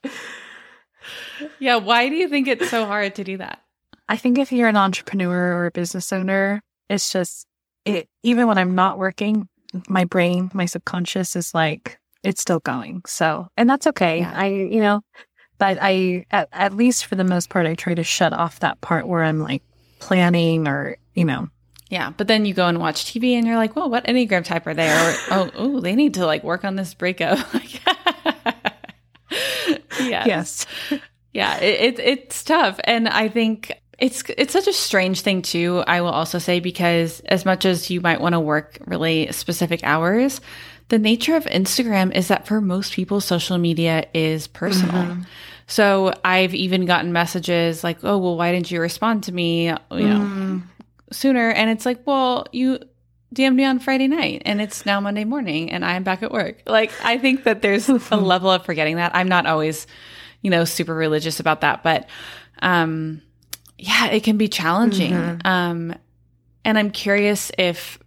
Yeah. 1.60 1.78
Why 1.78 2.10
do 2.10 2.16
you 2.16 2.28
think 2.28 2.50
it's 2.50 2.70
so 2.70 2.86
hard 2.86 3.16
to 3.16 3.24
do 3.24 3.38
that? 3.38 3.62
I 4.10 4.18
think 4.18 4.38
if 4.38 4.52
you're 4.52 4.68
an 4.68 4.76
entrepreneur 4.76 5.54
or 5.54 5.68
a 5.68 5.72
business 5.72 6.12
owner, 6.12 6.62
it's 6.90 7.14
just 7.14 7.48
it, 7.86 8.10
even 8.24 8.48
when 8.48 8.58
I'm 8.58 8.76
not 8.76 8.98
working, 8.98 9.48
my 9.88 10.06
brain, 10.06 10.52
my 10.54 10.66
subconscious 10.66 11.36
is 11.36 11.54
like, 11.54 12.00
it's 12.24 12.42
still 12.42 12.60
going. 12.60 13.02
So, 13.08 13.48
and 13.58 13.70
that's 13.70 13.88
okay. 13.88 14.20
Yeah. 14.20 14.34
I, 14.36 14.48
you 14.48 14.82
know, 14.82 15.02
but 15.58 15.78
I, 15.82 16.26
at, 16.32 16.50
at 16.52 16.76
least 16.76 17.06
for 17.06 17.16
the 17.16 17.24
most 17.24 17.50
part, 17.50 17.66
I 17.66 17.76
try 17.76 17.94
to 17.94 18.04
shut 18.04 18.34
off 18.34 18.60
that 18.60 18.82
part 18.82 19.08
where 19.08 19.24
I'm 19.24 19.40
like 19.40 19.64
planning 20.00 20.68
or, 20.68 20.98
you 21.14 21.26
know, 21.26 21.48
yeah, 21.92 22.12
but 22.16 22.28
then 22.30 22.46
you 22.46 22.54
go 22.54 22.68
and 22.68 22.80
watch 22.80 23.04
TV 23.04 23.34
and 23.34 23.46
you're 23.46 23.58
like, 23.58 23.76
well, 23.76 23.90
what 23.90 24.06
Enneagram 24.06 24.46
type 24.46 24.66
are 24.66 24.74
they? 24.74 24.88
Or, 24.88 25.16
oh, 25.32 25.52
oh, 25.58 25.80
they 25.82 25.94
need 25.94 26.14
to 26.14 26.26
like 26.26 26.42
work 26.42 26.64
on 26.64 26.78
this 26.78 26.94
breakup. 26.94 27.38
yes. 30.00 30.26
yes. 30.26 30.66
Yeah, 31.34 31.58
it, 31.58 32.00
it, 32.00 32.00
it's 32.00 32.44
tough. 32.46 32.80
And 32.86 33.10
I 33.10 33.28
think 33.28 33.74
it's 34.02 34.24
it's 34.36 34.52
such 34.52 34.68
a 34.68 34.74
strange 34.74 35.22
thing 35.22 35.44
too. 35.44 35.84
I 35.86 36.02
will 36.02 36.10
also 36.10 36.40
say 36.40 36.60
because 36.60 37.20
as 37.22 37.46
much 37.46 37.66
as 37.66 37.92
you 37.92 38.02
might 38.02 38.20
want 38.20 38.34
to 38.34 38.40
work 38.40 38.80
really 38.88 39.32
specific 39.32 39.82
hours, 39.84 40.42
the 40.90 40.98
nature 40.98 41.36
of 41.36 41.46
Instagram 41.46 42.14
is 42.14 42.28
that 42.30 42.48
for 42.48 42.60
most 42.60 42.94
people, 42.94 43.22
social 43.22 43.60
media 43.60 44.08
is 44.16 44.48
personal. 44.48 45.04
Mm-hmm. 45.04 45.22
So 45.68 46.14
I've 46.26 46.56
even 46.56 46.86
gotten 46.86 47.14
messages 47.14 47.84
like, 47.84 48.00
"Oh, 48.04 48.18
well, 48.18 48.36
why 48.36 48.52
didn't 48.52 48.72
you 48.72 48.82
respond 48.82 49.26
to 49.26 49.32
me?" 49.32 49.68
You 49.68 49.76
know, 49.92 50.20
mm. 50.20 50.64
sooner. 51.12 51.52
And 51.52 51.70
it's 51.70 51.86
like, 51.86 52.06
well, 52.08 52.48
you 52.52 52.80
DM'd 53.36 53.56
me 53.56 53.66
on 53.66 53.78
Friday 53.78 54.08
night 54.08 54.42
and 54.46 54.60
it's 54.60 54.86
now 54.86 55.00
Monday 55.00 55.26
morning 55.26 55.72
and 55.72 55.86
I'm 55.86 56.04
back 56.04 56.24
at 56.24 56.32
work. 56.32 56.64
Like, 56.66 56.92
I 57.04 57.20
think 57.20 57.44
that 57.44 57.62
there's 57.62 57.88
a 57.88 57.94
level 58.18 58.50
of 58.50 58.66
forgetting 58.66 58.96
that. 58.96 59.16
I'm 59.16 59.28
not 59.28 59.46
always, 59.46 59.86
you 60.42 60.50
know, 60.50 60.66
super 60.66 60.94
religious 60.94 61.40
about 61.40 61.62
that, 61.62 61.84
but, 61.84 62.10
um, 62.62 63.22
yeah, 63.82 64.08
it 64.08 64.24
can 64.24 64.38
be 64.38 64.48
challenging. 64.48 65.14
Mm-hmm. 65.14 65.48
Um, 65.48 65.96
and 66.64 66.78
I'm 66.78 66.92
curious 66.92 67.52
if 67.58 67.98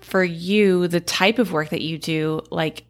for 0.00 0.22
you, 0.22 0.86
the 0.86 1.00
type 1.00 1.40
of 1.40 1.52
work 1.52 1.70
that 1.70 1.82
you 1.82 1.98
do, 1.98 2.42
like, 2.50 2.84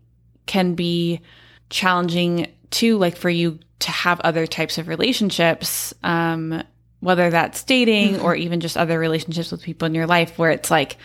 can 0.44 0.74
be 0.74 1.22
challenging 1.70 2.48
too, 2.70 2.98
like 2.98 3.16
for 3.16 3.30
you 3.30 3.58
to 3.78 3.90
have 3.90 4.20
other 4.20 4.46
types 4.46 4.76
of 4.76 4.86
relationships, 4.86 5.94
um, 6.02 6.62
whether 7.00 7.30
that's 7.30 7.64
dating 7.64 8.16
mm-hmm. 8.16 8.24
or 8.24 8.34
even 8.34 8.60
just 8.60 8.76
other 8.76 8.98
relationships 8.98 9.50
with 9.50 9.62
people 9.62 9.86
in 9.86 9.94
your 9.94 10.06
life 10.06 10.38
where 10.38 10.50
it's 10.50 10.70
like, 10.70 10.98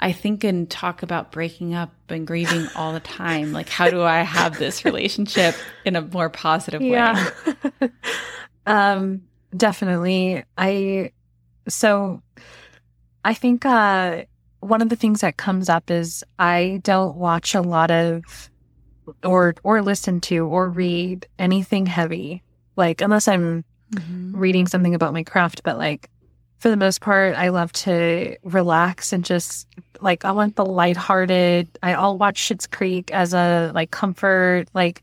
I 0.00 0.10
think 0.10 0.42
and 0.42 0.68
talk 0.68 1.04
about 1.04 1.30
breaking 1.30 1.74
up 1.74 1.92
and 2.08 2.26
grieving 2.26 2.66
all 2.74 2.92
the 2.92 3.00
time. 3.00 3.52
Like, 3.52 3.68
how 3.68 3.88
do 3.88 4.02
I 4.02 4.22
have 4.22 4.58
this 4.58 4.84
relationship 4.84 5.54
in 5.84 5.94
a 5.94 6.02
more 6.02 6.28
positive 6.28 6.80
way? 6.80 6.88
Yeah. 6.88 7.30
um, 8.66 9.22
definitely. 9.56 10.44
I, 10.56 11.12
so 11.68 12.22
I 13.24 13.34
think, 13.34 13.64
uh, 13.64 14.24
one 14.60 14.82
of 14.82 14.88
the 14.88 14.96
things 14.96 15.20
that 15.20 15.36
comes 15.36 15.68
up 15.68 15.90
is 15.90 16.24
I 16.38 16.80
don't 16.82 17.16
watch 17.16 17.54
a 17.54 17.60
lot 17.60 17.90
of 17.90 18.50
or 19.24 19.54
or 19.62 19.82
listen 19.82 20.20
to 20.22 20.46
or 20.46 20.68
read 20.68 21.26
anything 21.38 21.86
heavy. 21.86 22.42
Like 22.76 23.00
unless 23.00 23.28
I'm 23.28 23.64
mm-hmm. 23.92 24.36
reading 24.36 24.66
something 24.66 24.94
about 24.94 25.12
my 25.12 25.22
craft, 25.22 25.62
but 25.62 25.78
like 25.78 26.10
for 26.58 26.70
the 26.70 26.76
most 26.76 27.00
part, 27.00 27.36
I 27.36 27.50
love 27.50 27.72
to 27.72 28.36
relax 28.42 29.12
and 29.12 29.24
just 29.24 29.68
like 30.00 30.24
I 30.24 30.32
want 30.32 30.56
the 30.56 30.64
lighthearted. 30.64 31.78
I, 31.82 31.94
I'll 31.94 32.18
watch 32.18 32.40
Schitt's 32.40 32.66
Creek 32.66 33.12
as 33.12 33.34
a 33.34 33.70
like 33.74 33.90
comfort, 33.90 34.66
like 34.74 35.02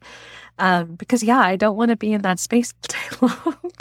um, 0.59 0.95
because 0.95 1.23
yeah, 1.23 1.39
I 1.39 1.55
don't 1.55 1.77
want 1.77 1.89
to 1.89 1.97
be 1.97 2.13
in 2.13 2.21
that 2.21 2.39
space 2.39 2.73
all 3.21 3.29
day 3.29 3.35
long. 3.51 3.71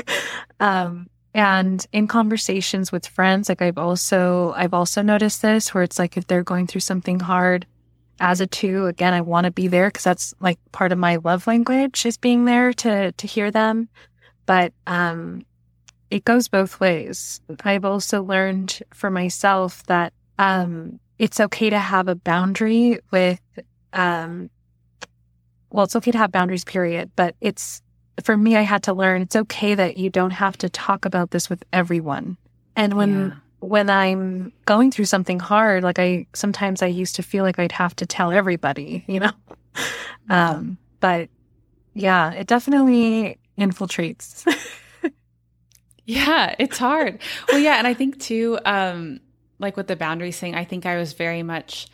um, 0.61 1.08
and 1.35 1.87
in 1.92 2.08
conversations 2.08 2.92
with 2.92 3.06
friends, 3.06 3.48
like 3.48 3.62
I've 3.62 3.78
also 3.78 4.52
I've 4.56 4.74
also 4.74 5.02
noticed 5.02 5.42
this 5.42 5.72
where 5.72 5.82
it's 5.82 5.98
like 5.98 6.16
if 6.16 6.26
they're 6.26 6.42
going 6.42 6.66
through 6.66 6.82
something 6.82 7.20
hard 7.20 7.66
as 8.20 8.40
a 8.40 8.46
two, 8.46 8.87
again, 8.87 9.14
I 9.14 9.22
want 9.22 9.46
to 9.46 9.50
be 9.50 9.66
there 9.66 9.88
because 9.88 10.04
that's 10.04 10.35
like 10.40 10.58
part 10.72 10.92
of 10.92 10.98
my 10.98 11.16
love 11.16 11.46
language 11.46 12.04
is 12.04 12.16
being 12.16 12.44
there 12.44 12.72
to 12.74 13.12
to 13.12 13.26
hear 13.26 13.50
them. 13.50 13.88
But 14.46 14.72
um 14.87 15.44
it 16.11 16.24
goes 16.24 16.48
both 16.48 16.78
ways. 16.78 17.40
I've 17.64 17.87
also 17.87 18.22
learned 18.22 18.80
for 18.92 19.11
myself 19.11 19.82
that 19.85 20.12
um 20.38 21.00
it's 21.18 21.40
okay 21.40 21.70
to 21.70 21.78
have 21.78 22.08
a 22.08 22.14
boundary 22.14 22.98
with 23.11 23.40
um 23.94 24.50
well, 25.72 25.85
it's 25.85 25.96
okay 25.96 26.11
to 26.11 26.18
have 26.18 26.30
boundaries, 26.30 26.64
period. 26.64 27.11
But 27.16 27.35
it's 27.40 27.82
for 28.22 28.37
me, 28.37 28.56
I 28.56 28.62
had 28.62 28.82
to 28.85 28.92
learn 28.92 29.22
it's 29.22 29.37
okay 29.37 29.74
that 29.74 29.96
you 29.96 30.11
don't 30.11 30.30
have 30.30 30.56
to 30.58 30.68
talk 30.68 31.04
about 31.04 31.30
this 31.30 31.48
with 31.48 31.64
everyone. 31.72 32.37
And 32.76 32.94
when 32.94 33.28
yeah. 33.28 33.35
when 33.61 33.90
I'm 33.90 34.52
going 34.66 34.90
through 34.90 35.06
something 35.06 35.40
hard, 35.40 35.82
like 35.82 35.98
I 35.98 36.26
sometimes 36.35 36.82
I 36.82 36.87
used 36.87 37.16
to 37.16 37.22
feel 37.22 37.44
like 37.44 37.58
I'd 37.58 37.72
have 37.72 37.96
to 37.96 38.06
tell 38.06 38.32
everybody, 38.32 39.04
you 39.06 39.20
know. 39.20 39.32
um, 40.30 40.78
but 41.00 41.28
yeah, 41.94 42.32
it 42.32 42.46
definitely 42.46 43.38
infiltrates. 43.58 44.46
yeah, 46.04 46.54
it's 46.58 46.78
hard. 46.78 47.20
Well, 47.48 47.61
yeah, 47.61 47.76
and 47.76 47.87
I 47.87 47.94
think 47.94 48.20
too, 48.20 48.58
um, 48.64 49.20
like 49.58 49.76
with 49.76 49.88
the 49.88 49.96
boundaries 49.96 50.38
thing, 50.38 50.54
I 50.54 50.64
think 50.64 50.87
I 50.87 50.96
was 50.96 51.12
very 51.12 51.42
much 51.42 51.88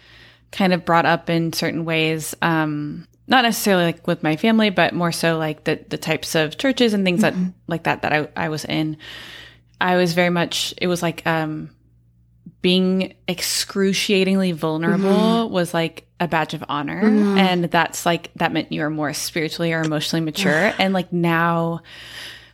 kind 0.51 0.73
of 0.73 0.85
brought 0.85 1.07
up 1.07 1.29
in 1.29 1.53
certain 1.53 1.85
ways 1.85 2.35
um, 2.43 3.08
not 3.29 3.43
necessarily 3.43 3.85
like 3.85 4.07
with 4.07 4.23
my 4.23 4.37
family, 4.37 4.71
but 4.71 4.95
more 4.95 5.13
so 5.13 5.37
like 5.39 5.65
the 5.65 5.85
the 5.89 5.99
types 5.99 6.35
of 6.35 6.57
churches 6.59 6.95
and 6.95 7.05
things 7.05 7.23
mm-hmm. 7.23 7.45
that 7.45 7.53
like 7.67 7.85
that 7.85 8.03
that 8.03 8.13
I, 8.13 8.29
I 8.35 8.49
was 8.49 8.65
in. 8.65 8.97
I 9.81 9.97
was 9.97 10.15
very 10.15 10.31
much 10.31 10.75
it 10.79 10.89
was 10.89 11.03
like 11.03 11.25
um 11.27 11.71
being 12.63 13.15
excruciatingly 13.29 14.53
vulnerable 14.53 15.09
mm-hmm. 15.09 15.53
was 15.53 15.73
like 15.73 16.07
a 16.19 16.27
badge 16.27 16.55
of 16.55 16.65
honor. 16.69 17.05
Mm-hmm. 17.05 17.39
And 17.39 17.65
that's 17.67 18.05
like 18.05 18.33
that 18.37 18.53
meant 18.53 18.73
you 18.73 18.81
were 18.81 18.91
more 18.91 19.13
spiritually 19.13 19.73
or 19.73 19.83
emotionally 19.83 20.25
mature. 20.25 20.73
and 20.79 20.93
like 20.93 21.13
now 21.13 21.83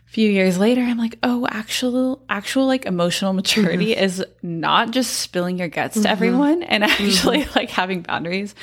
a 0.06 0.10
few 0.14 0.30
years 0.30 0.58
later 0.58 0.80
i'm 0.80 0.96
like 0.96 1.18
oh 1.24 1.44
actual 1.50 2.22
actual 2.28 2.66
like 2.66 2.86
emotional 2.86 3.32
maturity 3.32 3.92
mm-hmm. 3.92 4.04
is 4.04 4.24
not 4.42 4.92
just 4.92 5.12
spilling 5.12 5.58
your 5.58 5.66
guts 5.66 5.94
to 5.94 6.00
mm-hmm. 6.02 6.06
everyone 6.06 6.62
and 6.62 6.84
actually 6.84 7.40
mm-hmm. 7.40 7.52
like 7.58 7.68
having 7.68 8.00
boundaries 8.02 8.54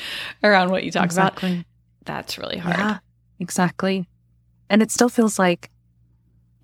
around 0.46 0.72
what 0.72 0.86
you 0.86 0.92
talk 0.92 1.04
exactly. 1.04 1.52
about 1.52 1.66
that's 2.06 2.38
really 2.38 2.58
hard. 2.58 2.78
Yeah, 2.78 2.98
exactly. 3.40 4.08
And 4.70 4.82
it 4.82 4.92
still 4.92 5.10
feels 5.10 5.38
like, 5.38 5.70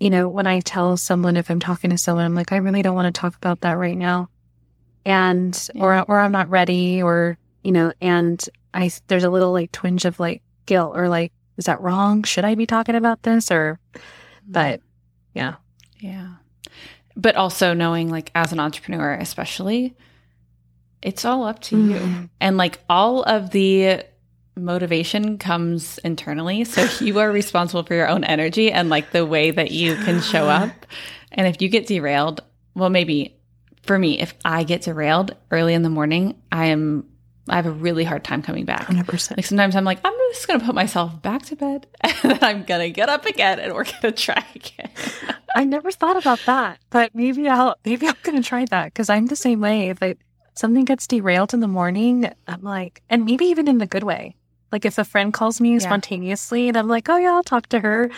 you 0.00 0.10
know, 0.10 0.28
when 0.28 0.46
I 0.46 0.60
tell 0.60 0.96
someone, 0.96 1.36
if 1.36 1.50
I'm 1.50 1.60
talking 1.60 1.90
to 1.90 1.98
someone, 1.98 2.24
I'm 2.24 2.34
like, 2.34 2.52
I 2.52 2.56
really 2.56 2.82
don't 2.82 2.94
want 2.94 3.14
to 3.14 3.20
talk 3.20 3.36
about 3.36 3.60
that 3.62 3.72
right 3.72 3.96
now. 3.96 4.30
And, 5.04 5.68
yeah. 5.74 5.82
or, 5.82 6.02
or 6.08 6.20
I'm 6.20 6.32
not 6.32 6.50
ready, 6.50 7.02
or, 7.02 7.38
you 7.62 7.72
know, 7.72 7.92
and 8.00 8.42
I, 8.72 8.90
there's 9.08 9.24
a 9.24 9.30
little 9.30 9.52
like 9.52 9.72
twinge 9.72 10.04
of 10.04 10.20
like 10.20 10.42
guilt 10.66 10.92
or 10.96 11.08
like, 11.08 11.32
is 11.56 11.64
that 11.64 11.80
wrong? 11.80 12.22
Should 12.22 12.44
I 12.44 12.54
be 12.54 12.66
talking 12.66 12.94
about 12.94 13.22
this? 13.22 13.50
Or, 13.50 13.80
but 14.46 14.80
yeah. 15.34 15.56
Yeah. 15.98 16.34
But 17.16 17.34
also 17.34 17.74
knowing 17.74 18.08
like 18.08 18.30
as 18.34 18.52
an 18.52 18.60
entrepreneur, 18.60 19.14
especially, 19.14 19.96
it's 21.02 21.24
all 21.24 21.44
up 21.44 21.60
to 21.62 21.76
mm. 21.76 21.90
you. 21.90 22.30
And 22.40 22.56
like 22.56 22.78
all 22.88 23.22
of 23.24 23.50
the 23.50 24.04
motivation 24.58 25.38
comes 25.38 25.98
internally. 25.98 26.64
So 26.64 26.86
you 27.04 27.18
are 27.18 27.30
responsible 27.30 27.82
for 27.82 27.94
your 27.94 28.08
own 28.08 28.24
energy 28.24 28.70
and 28.70 28.88
like 28.88 29.12
the 29.12 29.26
way 29.26 29.50
that 29.50 29.70
you 29.70 29.94
can 29.96 30.20
show 30.20 30.48
up. 30.48 30.86
And 31.32 31.46
if 31.46 31.60
you 31.60 31.68
get 31.68 31.86
derailed, 31.86 32.42
well, 32.74 32.90
maybe 32.90 33.38
for 33.82 33.98
me, 33.98 34.20
if 34.20 34.34
I 34.44 34.64
get 34.64 34.82
derailed 34.82 35.34
early 35.50 35.74
in 35.74 35.82
the 35.82 35.90
morning, 35.90 36.40
I 36.52 36.66
am, 36.66 37.08
I 37.48 37.56
have 37.56 37.66
a 37.66 37.70
really 37.70 38.04
hard 38.04 38.24
time 38.24 38.42
coming 38.42 38.64
back. 38.64 38.86
100%. 38.86 39.36
Like 39.36 39.46
sometimes 39.46 39.74
I'm 39.74 39.84
like, 39.84 39.98
I'm 40.04 40.12
just 40.32 40.46
going 40.46 40.60
to 40.60 40.66
put 40.66 40.74
myself 40.74 41.20
back 41.22 41.42
to 41.46 41.56
bed 41.56 41.86
and 42.02 42.14
then 42.22 42.38
I'm 42.42 42.64
going 42.64 42.80
to 42.80 42.90
get 42.90 43.08
up 43.08 43.24
again 43.24 43.58
and 43.58 43.72
we're 43.72 43.84
going 43.84 44.02
to 44.02 44.12
try 44.12 44.44
again. 44.54 44.90
I 45.56 45.64
never 45.64 45.90
thought 45.90 46.16
about 46.16 46.40
that, 46.46 46.78
but 46.90 47.14
maybe 47.14 47.48
I'll, 47.48 47.76
maybe 47.84 48.06
I'm 48.06 48.16
going 48.22 48.40
to 48.40 48.46
try 48.46 48.64
that 48.66 48.86
because 48.86 49.08
I'm 49.08 49.26
the 49.26 49.36
same 49.36 49.60
way. 49.60 49.88
If 49.88 50.02
I, 50.02 50.16
something 50.54 50.84
gets 50.84 51.06
derailed 51.06 51.54
in 51.54 51.60
the 51.60 51.68
morning, 51.68 52.30
I'm 52.46 52.62
like, 52.62 53.02
and 53.08 53.24
maybe 53.24 53.46
even 53.46 53.68
in 53.68 53.78
the 53.78 53.86
good 53.86 54.02
way. 54.02 54.36
Like 54.72 54.84
if 54.84 54.98
a 54.98 55.04
friend 55.04 55.32
calls 55.32 55.60
me 55.60 55.72
yeah. 55.74 55.78
spontaneously 55.78 56.68
and 56.68 56.76
I'm 56.76 56.88
like, 56.88 57.08
oh 57.08 57.16
yeah, 57.16 57.32
I'll 57.32 57.42
talk 57.42 57.66
to 57.68 57.80
her. 57.80 58.10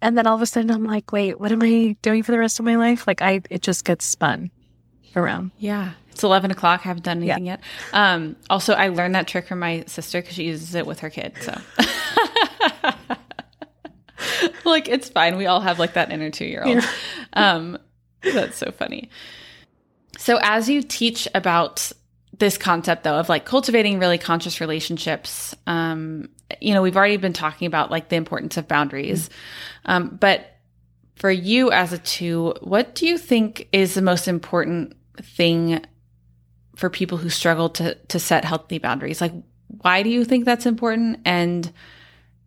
And 0.00 0.16
then 0.16 0.26
all 0.26 0.36
of 0.36 0.42
a 0.42 0.46
sudden 0.46 0.70
I'm 0.70 0.84
like, 0.84 1.12
wait, 1.12 1.40
what 1.40 1.50
am 1.52 1.62
I 1.62 1.96
doing 2.02 2.22
for 2.22 2.32
the 2.32 2.38
rest 2.38 2.58
of 2.58 2.64
my 2.64 2.76
life? 2.76 3.06
Like 3.06 3.22
I, 3.22 3.40
it 3.50 3.62
just 3.62 3.84
gets 3.84 4.04
spun 4.04 4.50
around. 5.16 5.50
Yeah. 5.58 5.92
It's 6.10 6.24
11 6.24 6.50
o'clock. 6.50 6.80
I 6.84 6.88
haven't 6.88 7.04
done 7.04 7.18
anything 7.18 7.46
yeah. 7.46 7.52
yet. 7.52 7.60
Um, 7.92 8.36
also, 8.50 8.74
I 8.74 8.88
learned 8.88 9.14
that 9.14 9.28
trick 9.28 9.46
from 9.46 9.60
my 9.60 9.84
sister 9.86 10.20
because 10.20 10.34
she 10.34 10.44
uses 10.44 10.74
it 10.74 10.84
with 10.84 10.98
her 11.00 11.10
kid. 11.10 11.34
So, 11.40 11.56
like, 14.64 14.88
it's 14.88 15.08
fine. 15.08 15.36
We 15.36 15.46
all 15.46 15.60
have 15.60 15.78
like 15.78 15.92
that 15.92 16.10
inner 16.10 16.30
two 16.30 16.46
year 16.46 16.64
old. 16.64 16.82
Um, 17.34 17.78
that's 18.20 18.56
so 18.56 18.72
funny. 18.72 19.10
So, 20.18 20.40
as 20.42 20.68
you 20.68 20.82
teach 20.82 21.28
about 21.36 21.92
this 22.38 22.56
concept 22.56 23.04
though 23.04 23.18
of 23.18 23.28
like 23.28 23.44
cultivating 23.44 23.98
really 23.98 24.18
conscious 24.18 24.60
relationships. 24.60 25.54
Um 25.66 26.28
you 26.60 26.74
know 26.74 26.82
we've 26.82 26.96
already 26.96 27.16
been 27.16 27.32
talking 27.32 27.66
about 27.66 27.90
like 27.90 28.08
the 28.08 28.16
importance 28.16 28.56
of 28.56 28.68
boundaries. 28.68 29.30
Um 29.84 30.16
but 30.20 30.54
for 31.16 31.30
you 31.30 31.70
as 31.70 31.92
a 31.92 31.98
two 31.98 32.54
what 32.60 32.94
do 32.94 33.06
you 33.06 33.18
think 33.18 33.68
is 33.72 33.94
the 33.94 34.02
most 34.02 34.28
important 34.28 34.94
thing 35.16 35.84
for 36.76 36.88
people 36.88 37.18
who 37.18 37.28
struggle 37.28 37.68
to 37.70 37.94
to 37.94 38.18
set 38.18 38.44
healthy 38.44 38.78
boundaries? 38.78 39.20
Like 39.20 39.32
why 39.82 40.02
do 40.02 40.10
you 40.10 40.24
think 40.24 40.44
that's 40.44 40.66
important 40.66 41.20
and 41.24 41.70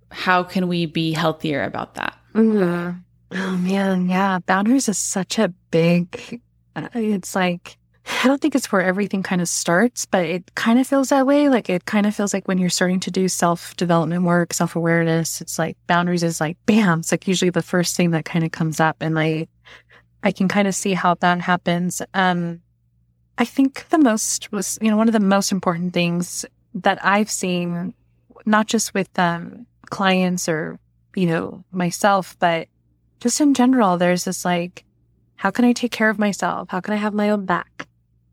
how 0.09 0.43
can 0.43 0.67
we 0.67 0.85
be 0.85 1.13
healthier 1.13 1.63
about 1.63 1.95
that? 1.95 2.17
Mm-hmm. 2.33 2.97
oh 3.33 3.57
man. 3.57 4.09
Yeah 4.09 4.39
boundaries 4.39 4.87
is 4.87 4.97
such 4.97 5.37
a 5.37 5.49
big 5.69 6.41
uh, 6.75 6.87
it's 6.93 7.35
like 7.35 7.77
I 8.05 8.27
don't 8.27 8.41
think 8.41 8.55
it's 8.55 8.71
where 8.71 8.81
everything 8.81 9.23
kind 9.23 9.41
of 9.41 9.47
starts, 9.47 10.05
but 10.05 10.25
it 10.25 10.55
kind 10.55 10.79
of 10.79 10.87
feels 10.87 11.09
that 11.09 11.25
way. 11.25 11.49
Like 11.49 11.69
it 11.69 11.85
kind 11.85 12.05
of 12.05 12.15
feels 12.15 12.33
like 12.33 12.47
when 12.47 12.57
you're 12.57 12.69
starting 12.69 12.99
to 13.01 13.11
do 13.11 13.27
self 13.27 13.75
development 13.77 14.23
work, 14.23 14.53
self 14.53 14.75
awareness, 14.75 15.41
it's 15.41 15.59
like 15.59 15.77
boundaries 15.87 16.23
is 16.23 16.41
like 16.41 16.57
bam. 16.65 16.99
It's 16.99 17.11
like 17.11 17.27
usually 17.27 17.51
the 17.51 17.61
first 17.61 17.95
thing 17.95 18.11
that 18.11 18.25
kind 18.25 18.43
of 18.43 18.51
comes 18.51 18.79
up, 18.79 18.97
and 19.01 19.15
like 19.15 19.49
I 20.23 20.31
can 20.31 20.47
kind 20.47 20.67
of 20.67 20.75
see 20.75 20.93
how 20.93 21.15
that 21.15 21.41
happens. 21.41 22.01
Um, 22.13 22.61
I 23.37 23.45
think 23.45 23.87
the 23.89 23.97
most 23.97 24.51
was 24.51 24.77
you 24.81 24.89
know 24.89 24.97
one 24.97 25.07
of 25.07 25.13
the 25.13 25.19
most 25.19 25.51
important 25.51 25.93
things 25.93 26.45
that 26.73 27.03
I've 27.03 27.29
seen, 27.29 27.93
not 28.45 28.67
just 28.67 28.93
with 28.93 29.17
um, 29.19 29.67
clients 29.89 30.49
or 30.49 30.79
you 31.15 31.27
know 31.27 31.63
myself, 31.71 32.35
but 32.39 32.67
just 33.19 33.41
in 33.41 33.53
general. 33.53 33.97
There's 33.97 34.25
this 34.25 34.43
like, 34.43 34.85
how 35.35 35.51
can 35.51 35.65
I 35.65 35.73
take 35.73 35.91
care 35.91 36.09
of 36.09 36.19
myself? 36.19 36.69
How 36.69 36.81
can 36.81 36.93
I 36.93 36.97
have 36.97 37.13
my 37.13 37.29
own 37.29 37.45
back? 37.45 37.87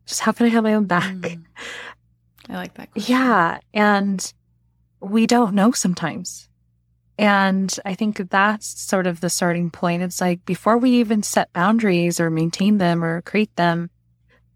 Just 0.09 0.21
how 0.21 0.31
can 0.31 0.47
I 0.47 0.49
have 0.49 0.63
my 0.63 0.73
own 0.73 0.85
back? 0.85 1.13
Mm. 1.13 1.43
I 2.49 2.55
like 2.55 2.73
that. 2.73 2.91
Question. 2.91 3.15
Yeah. 3.15 3.59
And 3.75 4.33
we 4.99 5.27
don't 5.27 5.53
know 5.53 5.71
sometimes. 5.71 6.49
And 7.19 7.71
I 7.85 7.93
think 7.93 8.17
that's 8.31 8.65
sort 8.65 9.05
of 9.05 9.21
the 9.21 9.29
starting 9.29 9.69
point. 9.69 10.01
It's 10.01 10.19
like 10.19 10.43
before 10.45 10.79
we 10.79 10.89
even 10.93 11.21
set 11.21 11.53
boundaries 11.53 12.19
or 12.19 12.31
maintain 12.31 12.79
them 12.79 13.03
or 13.03 13.21
create 13.21 13.55
them, 13.55 13.91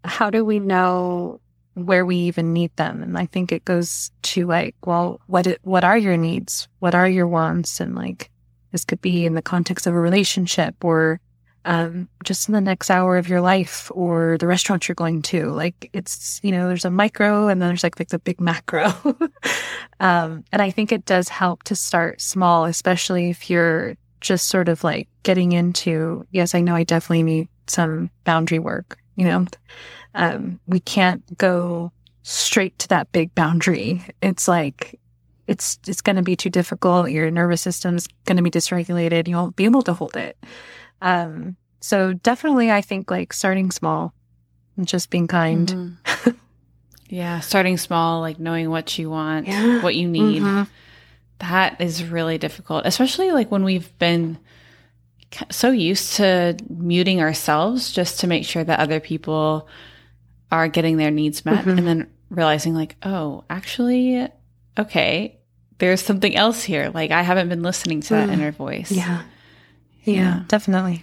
how 0.02 0.28
do 0.28 0.44
we 0.44 0.58
know 0.58 1.40
where 1.74 2.04
we 2.04 2.16
even 2.16 2.52
need 2.52 2.74
them? 2.74 3.00
And 3.00 3.16
I 3.16 3.26
think 3.26 3.52
it 3.52 3.64
goes 3.64 4.10
to 4.22 4.46
like, 4.46 4.74
well, 4.84 5.20
what 5.28 5.46
it, 5.46 5.60
what 5.62 5.84
are 5.84 5.96
your 5.96 6.16
needs? 6.16 6.66
What 6.80 6.96
are 6.96 7.08
your 7.08 7.28
wants? 7.28 7.78
And 7.78 7.94
like 7.94 8.28
this 8.72 8.84
could 8.84 9.00
be 9.00 9.24
in 9.24 9.34
the 9.34 9.42
context 9.42 9.86
of 9.86 9.94
a 9.94 10.00
relationship 10.00 10.82
or 10.82 11.20
um, 11.64 12.08
just 12.24 12.48
in 12.48 12.54
the 12.54 12.60
next 12.60 12.90
hour 12.90 13.16
of 13.16 13.28
your 13.28 13.40
life 13.40 13.90
or 13.94 14.36
the 14.38 14.46
restaurant 14.46 14.86
you're 14.88 14.94
going 14.94 15.22
to. 15.22 15.50
Like 15.50 15.90
it's, 15.92 16.40
you 16.42 16.52
know, 16.52 16.68
there's 16.68 16.84
a 16.84 16.90
micro 16.90 17.48
and 17.48 17.60
then 17.60 17.68
there's 17.68 17.82
like, 17.82 17.98
like 17.98 18.08
the 18.08 18.18
big 18.18 18.40
macro. 18.40 18.92
um, 20.00 20.44
and 20.52 20.60
I 20.60 20.70
think 20.70 20.92
it 20.92 21.04
does 21.04 21.28
help 21.28 21.62
to 21.64 21.76
start 21.76 22.20
small, 22.20 22.64
especially 22.64 23.30
if 23.30 23.48
you're 23.48 23.96
just 24.20 24.48
sort 24.48 24.68
of 24.68 24.84
like 24.84 25.08
getting 25.22 25.52
into, 25.52 26.26
yes, 26.30 26.54
I 26.54 26.60
know 26.60 26.74
I 26.74 26.84
definitely 26.84 27.22
need 27.22 27.48
some 27.66 28.10
boundary 28.24 28.58
work, 28.58 28.98
you 29.16 29.24
know, 29.26 29.46
um, 30.14 30.60
we 30.66 30.80
can't 30.80 31.22
go 31.38 31.92
straight 32.22 32.78
to 32.80 32.88
that 32.88 33.10
big 33.12 33.34
boundary. 33.34 34.02
It's 34.22 34.48
like, 34.48 34.98
it's, 35.46 35.78
it's 35.86 36.00
going 36.00 36.16
to 36.16 36.22
be 36.22 36.36
too 36.36 36.48
difficult. 36.48 37.10
Your 37.10 37.30
nervous 37.30 37.60
system's 37.60 38.06
going 38.24 38.38
to 38.38 38.42
be 38.42 38.50
dysregulated. 38.50 39.28
You 39.28 39.36
won't 39.36 39.56
be 39.56 39.66
able 39.66 39.82
to 39.82 39.92
hold 39.92 40.16
it. 40.16 40.38
Um, 41.04 41.56
so 41.80 42.14
definitely, 42.14 42.72
I 42.72 42.80
think 42.80 43.10
like 43.10 43.32
starting 43.32 43.70
small 43.70 44.14
and 44.76 44.88
just 44.88 45.10
being 45.10 45.28
kind. 45.28 45.68
Mm-hmm. 45.68 46.30
yeah, 47.08 47.40
starting 47.40 47.76
small, 47.76 48.20
like 48.20 48.40
knowing 48.40 48.70
what 48.70 48.98
you 48.98 49.10
want, 49.10 49.46
yeah. 49.46 49.82
what 49.82 49.94
you 49.94 50.08
need. 50.08 50.42
Mm-hmm. 50.42 50.62
That 51.38 51.80
is 51.80 52.04
really 52.04 52.38
difficult, 52.38 52.86
especially 52.86 53.32
like 53.32 53.50
when 53.50 53.64
we've 53.64 53.96
been 53.98 54.38
so 55.50 55.70
used 55.70 56.14
to 56.16 56.56
muting 56.70 57.20
ourselves 57.20 57.92
just 57.92 58.20
to 58.20 58.26
make 58.26 58.46
sure 58.46 58.64
that 58.64 58.80
other 58.80 59.00
people 59.00 59.68
are 60.50 60.68
getting 60.68 60.96
their 60.96 61.10
needs 61.10 61.44
met 61.44 61.60
mm-hmm. 61.66 61.78
and 61.78 61.86
then 61.86 62.10
realizing 62.30 62.74
like, 62.74 62.96
oh, 63.02 63.44
actually, 63.50 64.26
okay, 64.78 65.38
there's 65.78 66.00
something 66.00 66.34
else 66.34 66.62
here. 66.62 66.90
Like 66.94 67.10
I 67.10 67.22
haven't 67.22 67.48
been 67.48 67.62
listening 67.62 68.00
to 68.02 68.14
that 68.14 68.28
mm. 68.28 68.32
inner 68.32 68.52
voice. 68.52 68.90
Yeah. 68.90 69.22
Yeah. 70.04 70.14
Yeah, 70.14 70.42
definitely. 70.48 71.02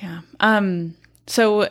Yeah. 0.00 0.20
Um 0.40 0.94
so 1.26 1.68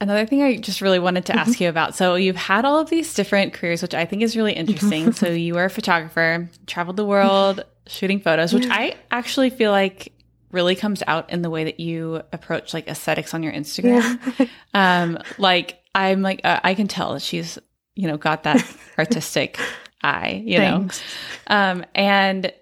another 0.00 0.26
thing 0.26 0.42
I 0.42 0.56
just 0.56 0.80
really 0.80 0.98
wanted 0.98 1.26
to 1.26 1.32
mm-hmm. 1.32 1.48
ask 1.48 1.60
you 1.60 1.68
about. 1.68 1.94
So 1.94 2.14
you've 2.14 2.36
had 2.36 2.64
all 2.64 2.78
of 2.78 2.90
these 2.90 3.14
different 3.14 3.52
careers 3.52 3.82
which 3.82 3.94
I 3.94 4.04
think 4.04 4.22
is 4.22 4.36
really 4.36 4.52
interesting. 4.52 5.12
so 5.12 5.28
you 5.28 5.54
were 5.54 5.64
a 5.64 5.70
photographer, 5.70 6.48
traveled 6.66 6.96
the 6.96 7.04
world 7.04 7.64
shooting 7.86 8.20
photos, 8.20 8.52
which 8.52 8.66
I 8.68 8.96
actually 9.10 9.50
feel 9.50 9.70
like 9.70 10.12
really 10.52 10.74
comes 10.74 11.02
out 11.06 11.30
in 11.30 11.42
the 11.42 11.50
way 11.50 11.64
that 11.64 11.80
you 11.80 12.22
approach 12.32 12.72
like 12.72 12.88
aesthetics 12.88 13.34
on 13.34 13.42
your 13.42 13.52
Instagram. 13.52 14.38
Yeah. 14.38 14.46
um 15.02 15.18
like 15.38 15.78
I'm 15.94 16.22
like 16.22 16.40
uh, 16.44 16.60
I 16.62 16.74
can 16.74 16.88
tell 16.88 17.14
that 17.14 17.22
she's 17.22 17.58
you 17.94 18.08
know 18.08 18.16
got 18.16 18.44
that 18.44 18.64
artistic 18.98 19.58
eye, 20.02 20.42
you 20.44 20.58
Thanks. 20.58 21.02
know. 21.48 21.56
Um 21.56 21.84
and 21.94 22.52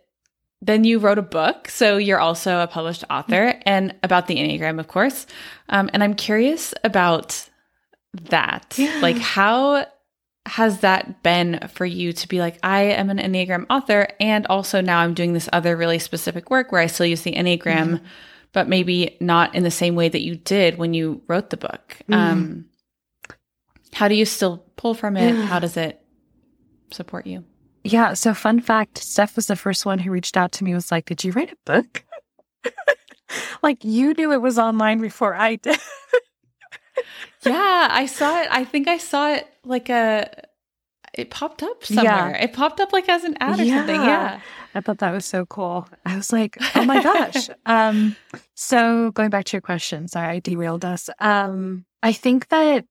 then 0.67 0.85
you 0.85 0.99
wrote 0.99 1.19
a 1.19 1.23
book. 1.23 1.69
So 1.69 1.97
you're 1.97 2.21
also 2.21 2.61
a 2.61 2.67
published 2.67 3.05
author 3.11 3.61
and 3.67 3.95
about 4.03 4.27
the 4.27 4.37
Enneagram, 4.37 4.81
of 4.81 4.89
course. 4.89 5.27
Um, 5.69 5.91
and 5.93 6.03
I'm 6.03 6.15
curious 6.15 6.75
about 6.83 7.49
that. 8.31 8.75
Yeah. 8.79 8.99
Like, 9.03 9.19
how 9.19 9.87
has 10.47 10.81
that 10.81 11.23
been 11.23 11.69
for 11.73 11.87
you 11.87 12.13
to 12.13 12.29
be 12.29 12.39
like, 12.39 12.59
I 12.63 12.83
am 12.83 13.11
an 13.11 13.19
Enneagram 13.19 13.67
author, 13.71 14.07
and 14.21 14.47
also 14.47 14.81
now 14.81 15.01
I'm 15.01 15.15
doing 15.15 15.33
this 15.33 15.49
other 15.53 15.77
really 15.77 15.99
specific 15.99 16.51
work 16.51 16.71
where 16.71 16.81
I 16.81 16.87
still 16.87 17.07
use 17.07 17.23
the 17.23 17.33
Enneagram, 17.33 17.63
mm-hmm. 17.63 18.05
but 18.53 18.69
maybe 18.69 19.17
not 19.21 19.55
in 19.55 19.63
the 19.63 19.71
same 19.71 19.95
way 19.95 20.09
that 20.09 20.21
you 20.21 20.37
did 20.37 20.79
when 20.79 20.95
you 20.95 21.23
wrote 21.29 21.51
the 21.51 21.57
book? 21.57 21.97
Mm-hmm. 22.09 22.15
Um, 22.15 22.65
how 23.93 24.09
do 24.09 24.15
you 24.15 24.25
still 24.25 24.65
pull 24.77 24.95
from 24.95 25.17
it? 25.17 25.35
Yeah. 25.35 25.47
How 25.47 25.61
does 25.61 25.77
it 25.77 26.01
support 26.91 27.27
you? 27.27 27.45
Yeah. 27.85 28.15
So, 28.15 28.35
fun 28.35 28.61
fact 28.61 28.99
Steph 28.99 29.37
was 29.37 29.47
the 29.47 29.57
first 29.57 29.87
one 29.87 29.99
who 29.99 30.11
reached 30.11 30.37
out 30.37 30.53
to 30.53 30.65
me, 30.65 30.75
was 30.75 30.91
like, 30.91 31.07
Did 31.07 31.23
you 31.23 31.33
write 31.33 31.53
a 31.53 31.57
book? 31.65 32.05
like, 33.63 33.85
you 33.85 34.15
knew 34.15 34.33
it 34.33 34.43
was 34.43 34.59
online 34.59 35.01
before 35.01 35.35
I 35.35 35.57
did. 35.57 35.79
yeah. 37.45 37.89
I 37.91 38.07
saw 38.07 38.41
it. 38.41 38.49
I 38.51 38.65
think 38.65 38.89
I 38.89 38.99
saw 38.99 39.33
it 39.33 39.47
like 39.65 39.91
a, 39.91 40.29
it 41.13 41.31
popped 41.31 41.63
up 41.63 41.85
somewhere. 41.85 42.31
Yeah. 42.31 42.43
It 42.43 42.53
popped 42.53 42.81
up 42.81 42.93
like 42.93 43.09
as 43.09 43.23
an 43.25 43.37
ad 43.41 43.61
or 43.61 43.65
yeah. 43.65 43.77
something. 43.79 44.03
Yeah. 44.03 44.41
I 44.75 44.81
thought 44.81 44.99
that 44.99 45.13
was 45.13 45.25
so 45.25 45.47
cool. 45.47 45.89
I 46.05 46.17
was 46.17 46.33
like, 46.33 46.59
oh 46.75 46.85
my 46.85 47.03
gosh. 47.03 47.49
um, 47.67 48.17
so 48.55 49.13
going 49.13 49.31
back 49.31 49.45
to 49.47 49.57
your 49.57 49.61
question, 49.61 50.09
sorry, 50.09 50.29
I 50.29 50.41
derailed 50.41 50.85
us. 50.85 51.09
Um, 51.21 51.85
I 52.03 52.13
think 52.13 52.49
that 52.49 52.85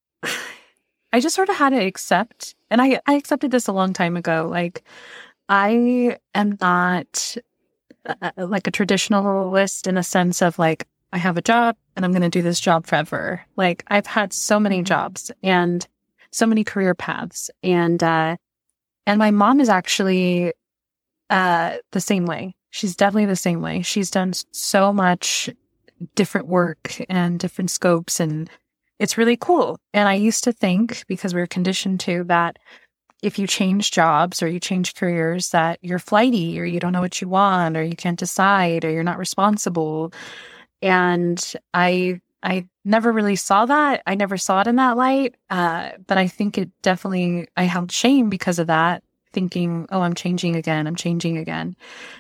I 1.14 1.20
just 1.20 1.36
sort 1.36 1.50
of 1.50 1.56
had 1.56 1.70
to 1.70 1.78
accept, 1.78 2.56
and 2.72 2.82
I, 2.82 3.00
I 3.06 3.14
accepted 3.14 3.52
this 3.52 3.68
a 3.68 3.72
long 3.72 3.94
time 3.94 4.18
ago. 4.18 4.48
Like, 4.50 4.84
I 5.48 6.18
am 6.34 6.58
not 6.60 7.38
uh, 8.06 8.16
uh 8.22 8.48
like 8.48 8.68
a 8.68 8.72
traditionalist 8.72 9.88
in 9.88 9.98
a 9.98 10.04
sense 10.04 10.42
of 10.42 10.58
like, 10.58 10.88
I 11.14 11.20
have 11.20 11.38
a 11.38 11.42
job 11.42 11.78
and 11.96 12.04
I'm 12.04 12.12
going 12.12 12.24
to 12.24 12.30
do 12.30 12.42
this 12.42 12.60
job 12.60 12.88
forever. 12.88 13.46
Like, 13.56 13.84
I've 13.88 14.08
had 14.08 14.34
so 14.34 14.60
many 14.60 14.78
mm-hmm. 14.78 14.86
jobs 14.86 15.32
and 15.44 15.88
so 16.32 16.48
many 16.48 16.64
career 16.64 16.96
paths. 16.96 17.52
And, 17.62 18.02
uh, 18.02 18.38
and 19.06 19.20
my 19.20 19.30
mom 19.30 19.60
is 19.60 19.70
actually, 19.70 20.54
uh, 21.30 21.78
the 21.92 22.02
same 22.02 22.26
way. 22.26 22.56
She's 22.72 22.96
definitely 22.96 23.28
the 23.28 23.36
same 23.36 23.62
way. 23.62 23.84
She's 23.84 24.10
done 24.10 24.34
so 24.52 24.92
much 24.92 25.52
different 26.16 26.48
work 26.48 27.00
and 27.08 27.40
different 27.40 27.70
scopes 27.70 28.20
and 28.20 28.50
it's 29.00 29.18
really 29.18 29.38
cool. 29.38 29.80
And 29.94 30.08
I 30.08 30.14
used 30.14 30.44
to 30.46 30.52
think, 30.52 31.06
because 31.08 31.34
we 31.34 31.42
are 31.42 31.48
conditioned 31.48 32.00
to, 32.02 32.24
that 32.26 32.58
if 33.22 33.40
you 33.40 33.48
change 33.48 33.92
jobs 33.92 34.44
or 34.44 34.48
you 34.48 34.60
change 34.60 34.96
careers, 34.96 35.50
that 35.50 35.80
you're 35.82 35.98
flighty 36.00 36.60
or 36.60 36.66
you 36.66 36.80
don't 36.80 36.92
know 36.92 37.02
what 37.02 37.22
you 37.22 37.30
want 37.30 37.78
or 37.78 37.84
you 37.84 37.96
can't 37.96 38.20
decide 38.20 38.84
or 38.84 38.92
you're 38.92 39.02
not 39.02 39.18
responsible. 39.18 40.14
And 40.82 41.54
I 41.74 42.20
I 42.44 42.68
never 42.84 43.14
really 43.14 43.38
saw 43.38 43.66
that. 43.66 44.04
I 44.06 44.16
never 44.16 44.38
saw 44.38 44.60
it 44.60 44.68
in 44.68 44.76
that 44.76 44.98
light. 44.98 45.36
Uh, 45.50 45.92
but 46.06 46.18
I 46.18 46.28
think 46.28 46.58
it 46.58 46.70
definitely 46.82 47.48
I 47.56 47.64
held 47.64 47.92
shame 47.92 48.30
because 48.30 48.60
of 48.60 48.68
that, 48.68 49.04
thinking, 49.32 49.88
oh, 49.90 50.02
I'm 50.02 50.14
changing 50.14 50.58
again, 50.58 50.86
I'm 50.86 50.98
changing 50.98 51.38
again. 51.38 51.78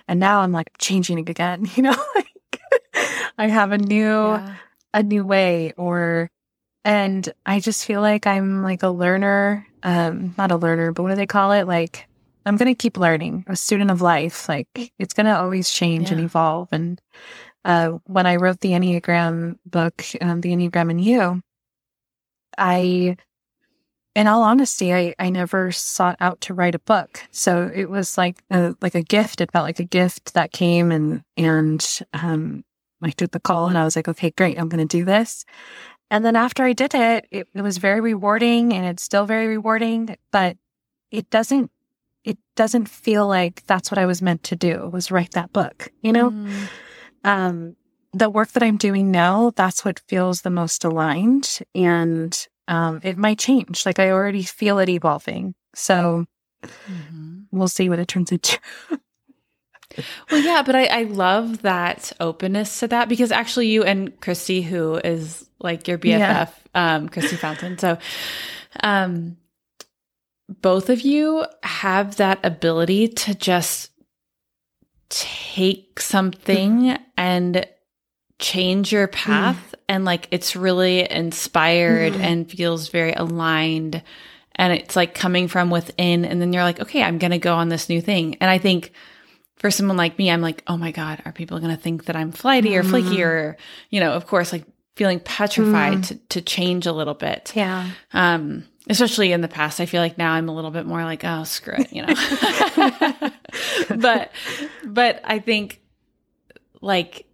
And 0.08 0.22
now 0.22 0.40
I'm 0.40 0.54
like 0.54 0.70
changing 0.78 1.20
again, 1.30 1.70
you 1.76 1.84
know, 1.84 1.96
like 2.16 2.62
I 3.38 3.48
have 3.48 3.74
a 3.74 3.78
new 3.78 4.08
yeah. 4.08 4.56
a 4.94 5.04
new 5.04 5.26
way 5.26 5.74
or 5.76 6.32
and 6.86 7.32
I 7.46 7.60
just 7.60 7.86
feel 7.86 8.02
like 8.02 8.28
I'm 8.28 8.62
like 8.64 8.84
a 8.84 8.90
learner, 8.90 9.68
um, 9.84 10.36
not 10.38 10.52
a 10.52 10.58
learner, 10.58 10.92
but 10.92 11.04
what 11.04 11.10
do 11.10 11.16
they 11.16 11.26
call 11.26 11.52
it? 11.52 11.68
Like, 11.68 12.08
I'm 12.46 12.58
going 12.58 12.74
to 12.74 12.76
keep 12.76 12.98
learning, 12.98 13.46
a 13.48 13.56
student 13.56 13.90
of 13.90 14.02
life. 14.02 14.50
Like, 14.50 14.68
it's 15.00 15.14
going 15.14 15.28
to 15.28 15.38
always 15.38 15.70
change 15.70 16.10
yeah. 16.10 16.18
and 16.18 16.26
evolve. 16.26 16.68
And 16.72 17.02
uh, 17.64 18.00
when 18.06 18.26
I 18.26 18.36
wrote 18.36 18.60
the 18.60 18.72
Enneagram 18.72 19.58
book, 19.66 20.04
um, 20.22 20.42
The 20.42 20.50
Enneagram 20.50 20.92
and 20.92 21.00
You, 21.00 21.42
I, 22.58 23.16
in 24.14 24.28
all 24.28 24.44
honesty, 24.44 24.94
I, 24.94 25.16
I 25.18 25.30
never 25.30 25.72
sought 25.72 26.18
out 26.20 26.42
to 26.42 26.54
write 26.54 26.76
a 26.76 26.80
book. 26.80 27.22
So 27.32 27.72
it 27.74 27.90
was 27.90 28.18
like 28.18 28.44
a, 28.52 28.76
like 28.82 28.96
a 28.96 29.02
gift. 29.02 29.40
It 29.40 29.52
felt 29.52 29.66
like 29.66 29.80
a 29.80 29.86
gift 29.86 30.34
that 30.34 30.52
came 30.52 30.92
and, 30.92 31.24
and, 31.38 32.00
um, 32.12 32.66
I 33.02 33.10
took 33.10 33.32
the 33.32 33.40
call 33.40 33.68
and 33.68 33.78
I 33.78 33.84
was 33.84 33.98
like, 33.98 34.08
okay, 34.08 34.32
great. 34.32 34.58
I'm 34.58 34.70
going 34.70 34.88
to 34.88 34.98
do 34.98 35.04
this. 35.04 35.44
And 36.14 36.24
then 36.24 36.36
after 36.36 36.64
I 36.64 36.74
did 36.74 36.93
it, 36.93 37.26
it, 37.32 37.47
it 37.55 37.61
was 37.64 37.80
very 37.80 37.99
rewarding 37.99 38.72
and 38.72 38.86
it's 38.86 39.01
still 39.01 39.26
very 39.26 39.47
rewarding, 39.47 40.16
but 40.32 40.57
it 41.09 41.28
doesn't 41.32 41.72
it 42.24 42.38
doesn't 42.55 42.88
feel 42.88 43.28
like 43.28 43.66
that's 43.66 43.89
what 43.89 43.97
I 43.97 44.05
was 44.05 44.22
meant 44.22 44.43
to 44.43 44.55
do 44.55 44.91
was 44.93 45.09
write 45.09 45.32
that 45.32 45.51
book, 45.51 45.91
you 46.03 46.14
know? 46.14 46.30
Mm. 46.30 46.70
Um, 47.24 47.76
the 48.14 48.30
work 48.30 48.51
that 48.51 48.61
I'm 48.61 48.78
doing 48.78 49.09
now, 49.09 49.53
that's 49.55 49.84
what 49.84 50.03
feels 50.07 50.43
the 50.43 50.51
most 50.51 50.86
aligned 50.86 51.57
and 51.74 52.47
um, 52.68 53.01
it 53.03 53.18
might 53.18 53.39
change. 53.39 53.84
Like 53.84 53.97
I 53.97 54.11
already 54.11 54.43
feel 54.43 54.78
it 54.78 54.89
evolving. 54.89 55.55
So 55.74 56.28
mm-hmm. 56.64 57.39
we'll 57.49 57.68
see 57.68 57.89
what 57.89 57.97
it 57.97 58.07
turns 58.07 58.32
into. 58.32 58.59
well, 60.32 60.41
yeah, 60.41 60.64
but 60.64 60.76
I, 60.76 60.86
I 60.86 61.04
love 61.04 61.62
that 61.62 62.12
openness 62.20 62.80
to 62.80 62.88
that 62.88 63.10
because 63.10 63.32
actually 63.32 63.68
you 63.68 63.84
and 63.84 64.20
Christy, 64.22 64.62
who 64.62 64.96
is 64.96 65.48
like 65.60 65.88
your 65.88 65.98
BFF, 65.98 66.10
yeah. 66.10 66.48
um, 66.76 67.10
Christy 67.10 67.36
Fountain. 67.36 67.78
So, 67.78 67.98
um, 68.82 69.38
both 70.62 70.89
of 70.89 71.02
you 71.02 71.46
have 71.64 72.18
that 72.18 72.39
ability 72.44 73.08
to 73.08 73.34
just 73.34 73.91
take 75.10 76.00
something 76.00 76.98
and 77.18 77.68
change 78.39 78.91
your 78.91 79.08
path 79.08 79.58
mm. 79.72 79.80
and 79.88 80.06
like 80.06 80.28
it's 80.32 80.56
really 80.56 81.10
inspired 81.10 82.14
mm. 82.14 82.20
and 82.20 82.50
feels 82.50 82.89
very 82.89 83.14
aligned 83.14 84.02
and 84.56 84.74
it's 84.74 84.96
like 84.96 85.14
coming 85.14 85.48
from 85.48 85.70
within 85.70 86.26
and 86.26 86.41
then 86.41 86.52
you're 86.52 86.64
like 86.64 86.80
okay 86.80 87.04
i'm 87.04 87.20
gonna 87.20 87.38
go 87.38 87.56
on 87.56 87.70
this 87.70 87.89
new 87.89 88.02
thing 88.02 88.36
and 88.41 88.50
i 88.50 88.58
think 88.58 88.91
for 89.64 89.72
someone 89.72 89.97
like 89.97 90.20
me 90.20 90.30
i'm 90.30 90.41
like 90.41 90.61
oh 90.68 90.78
my 90.78 90.91
god 90.91 91.20
are 91.26 91.32
people 91.32 91.59
gonna 91.59 91.76
think 91.76 92.05
that 92.05 92.16
i'm 92.16 92.32
flighty 92.32 92.78
or 92.78 92.84
flaky 92.84 93.16
mm-hmm. 93.18 93.22
or 93.22 93.57
you 93.89 93.99
know 93.99 94.11
of 94.11 94.28
course 94.28 94.51
like 94.51 94.66
feeling 94.95 95.20
petrified 95.20 95.99
mm. 95.99 96.07
to, 96.07 96.16
to 96.30 96.41
change 96.41 96.86
a 96.86 96.91
little 96.91 97.14
bit. 97.14 97.51
Yeah. 97.55 97.89
Um, 98.14 98.66
especially 98.89 99.32
in 99.32 99.41
the 99.41 99.47
past, 99.47 99.80
I 99.80 99.86
feel 99.86 100.01
like 100.01 100.18
now 100.18 100.34
I'm 100.34 100.49
a 100.49 100.55
little 100.55 100.72
bit 100.72 100.86
more 100.86 101.03
like, 101.03 101.24
oh, 101.24 101.43
screw 101.45 101.76
it, 101.78 101.91
you 101.91 102.05
know. 102.05 103.32
but, 103.97 104.32
but 104.86 105.22
I 105.24 105.39
think 105.39 105.82
like 106.82 107.26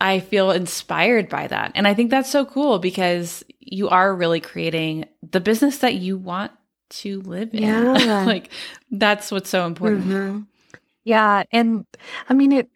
I 0.00 0.20
feel 0.20 0.50
inspired 0.50 1.28
by 1.28 1.48
that. 1.48 1.72
And 1.74 1.86
I 1.86 1.94
think 1.94 2.10
that's 2.10 2.30
so 2.30 2.46
cool 2.46 2.78
because 2.78 3.44
you 3.58 3.88
are 3.90 4.14
really 4.14 4.40
creating 4.40 5.06
the 5.28 5.40
business 5.40 5.78
that 5.78 5.94
you 5.96 6.16
want 6.16 6.52
to 6.90 7.20
live 7.22 7.52
in. 7.52 7.62
Yeah. 7.62 8.24
like 8.26 8.50
that's 8.90 9.30
what's 9.30 9.50
so 9.50 9.66
important. 9.66 10.06
Mhm. 10.06 10.46
Yeah. 11.04 11.44
And 11.50 11.86
I 12.28 12.34
mean, 12.34 12.52
it, 12.52 12.70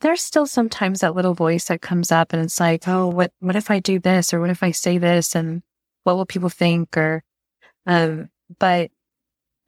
there's 0.00 0.20
still 0.20 0.46
sometimes 0.46 1.00
that 1.00 1.14
little 1.14 1.34
voice 1.34 1.66
that 1.66 1.82
comes 1.82 2.12
up 2.12 2.32
and 2.32 2.42
it's 2.42 2.60
like, 2.60 2.86
oh, 2.86 3.08
what, 3.08 3.32
what 3.40 3.56
if 3.56 3.70
I 3.70 3.80
do 3.80 3.98
this 3.98 4.32
or 4.32 4.40
what 4.40 4.50
if 4.50 4.62
I 4.62 4.70
say 4.70 4.98
this 4.98 5.34
and 5.34 5.62
what 6.04 6.16
will 6.16 6.26
people 6.26 6.48
think 6.48 6.96
or, 6.96 7.24
um, 7.86 8.28
but, 8.58 8.90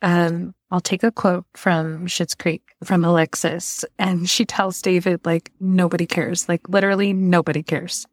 um, 0.02 0.54
I'll 0.70 0.80
take 0.80 1.02
a 1.02 1.12
quote 1.12 1.46
from 1.54 2.06
Schitt's 2.06 2.34
Creek 2.34 2.62
from 2.82 3.04
Alexis 3.04 3.84
and 3.98 4.28
she 4.28 4.44
tells 4.44 4.82
David, 4.82 5.24
like, 5.24 5.50
nobody 5.60 6.06
cares. 6.06 6.48
Like, 6.48 6.68
literally 6.68 7.12
nobody 7.12 7.62
cares. 7.62 8.06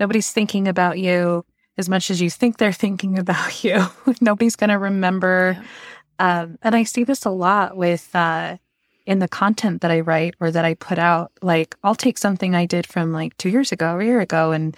Nobody's 0.00 0.30
thinking 0.30 0.66
about 0.66 0.98
you 0.98 1.44
as 1.78 1.88
much 1.88 2.10
as 2.10 2.20
you 2.20 2.30
think 2.30 2.56
they're 2.56 2.72
thinking 2.72 3.18
about 3.18 3.64
you. 3.64 3.86
Nobody's 4.20 4.56
going 4.56 4.70
to 4.70 4.78
remember. 4.78 5.62
Um, 6.18 6.58
and 6.62 6.74
I 6.74 6.84
see 6.84 7.04
this 7.04 7.24
a 7.24 7.30
lot 7.30 7.76
with, 7.76 8.08
uh, 8.14 8.56
in 9.06 9.20
the 9.20 9.28
content 9.28 9.80
that 9.82 9.90
I 9.90 10.00
write 10.00 10.34
or 10.40 10.50
that 10.50 10.64
I 10.64 10.74
put 10.74 10.98
out, 10.98 11.32
like 11.40 11.74
I'll 11.84 11.94
take 11.94 12.18
something 12.18 12.54
I 12.54 12.66
did 12.66 12.86
from 12.86 13.12
like 13.12 13.36
two 13.38 13.48
years 13.48 13.72
ago 13.72 13.94
or 13.94 14.00
a 14.00 14.04
year 14.04 14.20
ago 14.20 14.52
and 14.52 14.76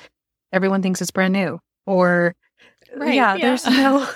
everyone 0.52 0.82
thinks 0.82 1.00
it's 1.00 1.10
brand 1.10 1.32
new. 1.32 1.60
Or 1.86 2.34
Right, 2.94 3.14
yeah, 3.14 3.34
yeah. 3.34 3.46
there's 3.46 3.66
no 3.66 4.08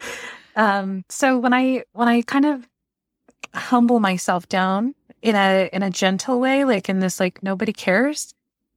um 0.56 1.04
so 1.08 1.38
when 1.38 1.52
I 1.52 1.84
when 1.92 2.08
I 2.08 2.22
kind 2.22 2.44
of 2.46 2.68
humble 3.54 4.00
myself 4.00 4.48
down 4.48 4.94
in 5.22 5.34
a 5.34 5.68
in 5.72 5.82
a 5.82 5.90
gentle 5.90 6.38
way, 6.40 6.64
like 6.64 6.88
in 6.88 7.00
this 7.00 7.18
like 7.20 7.42
nobody 7.42 7.72
cares, 7.72 8.32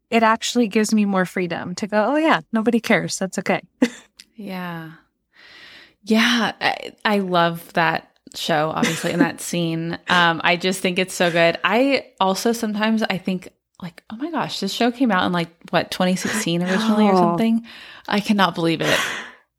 it 0.09 0.23
actually 0.23 0.67
gives 0.67 0.93
me 0.93 1.05
more 1.05 1.25
freedom 1.25 1.75
to 1.75 1.87
go, 1.87 2.13
Oh 2.13 2.15
yeah, 2.17 2.41
nobody 2.51 2.79
cares. 2.79 3.17
That's 3.19 3.37
okay. 3.39 3.61
Yeah. 4.35 4.91
Yeah. 6.03 6.53
I, 6.61 6.93
I 7.03 7.19
love 7.19 7.73
that 7.73 8.08
show, 8.35 8.71
obviously, 8.75 9.11
in 9.11 9.19
that 9.19 9.41
scene. 9.41 9.97
Um, 10.07 10.41
I 10.43 10.55
just 10.55 10.81
think 10.81 10.99
it's 10.99 11.13
so 11.13 11.31
good. 11.31 11.57
I 11.63 12.07
also 12.19 12.51
sometimes 12.51 13.03
I 13.03 13.17
think 13.17 13.49
like, 13.81 14.03
oh 14.09 14.15
my 14.17 14.29
gosh, 14.31 14.59
this 14.59 14.73
show 14.73 14.91
came 14.91 15.11
out 15.11 15.25
in 15.25 15.31
like 15.31 15.49
what, 15.69 15.89
2016 15.91 16.61
originally 16.63 17.05
or 17.07 17.15
something. 17.17 17.65
I 18.07 18.19
cannot 18.19 18.55
believe 18.55 18.81
it. 18.81 18.99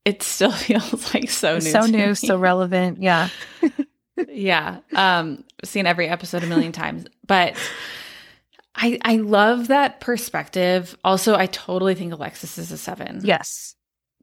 It 0.05 0.23
still 0.23 0.51
feels 0.53 1.15
like 1.15 1.31
so 1.31 1.55
new. 1.55 1.61
so 1.61 1.81
new, 1.87 2.07
me. 2.09 2.15
so 2.15 2.37
relevant. 2.39 3.01
Yeah. 3.03 3.29
yeah. 4.29 4.81
Um, 4.95 5.45
seen 5.65 5.87
every 5.87 6.09
episode 6.09 6.43
a 6.43 6.47
million 6.47 6.73
times. 6.73 7.07
But 7.27 7.57
I 8.75 8.99
I 9.03 9.17
love 9.17 9.69
that 9.69 10.01
perspective. 10.01 10.97
Also, 11.05 11.35
I 11.35 11.47
totally 11.47 11.95
think 11.95 12.13
Alexis 12.13 12.59
is 12.59 12.73
a 12.73 12.79
seven. 12.79 13.21
Yes. 13.25 13.75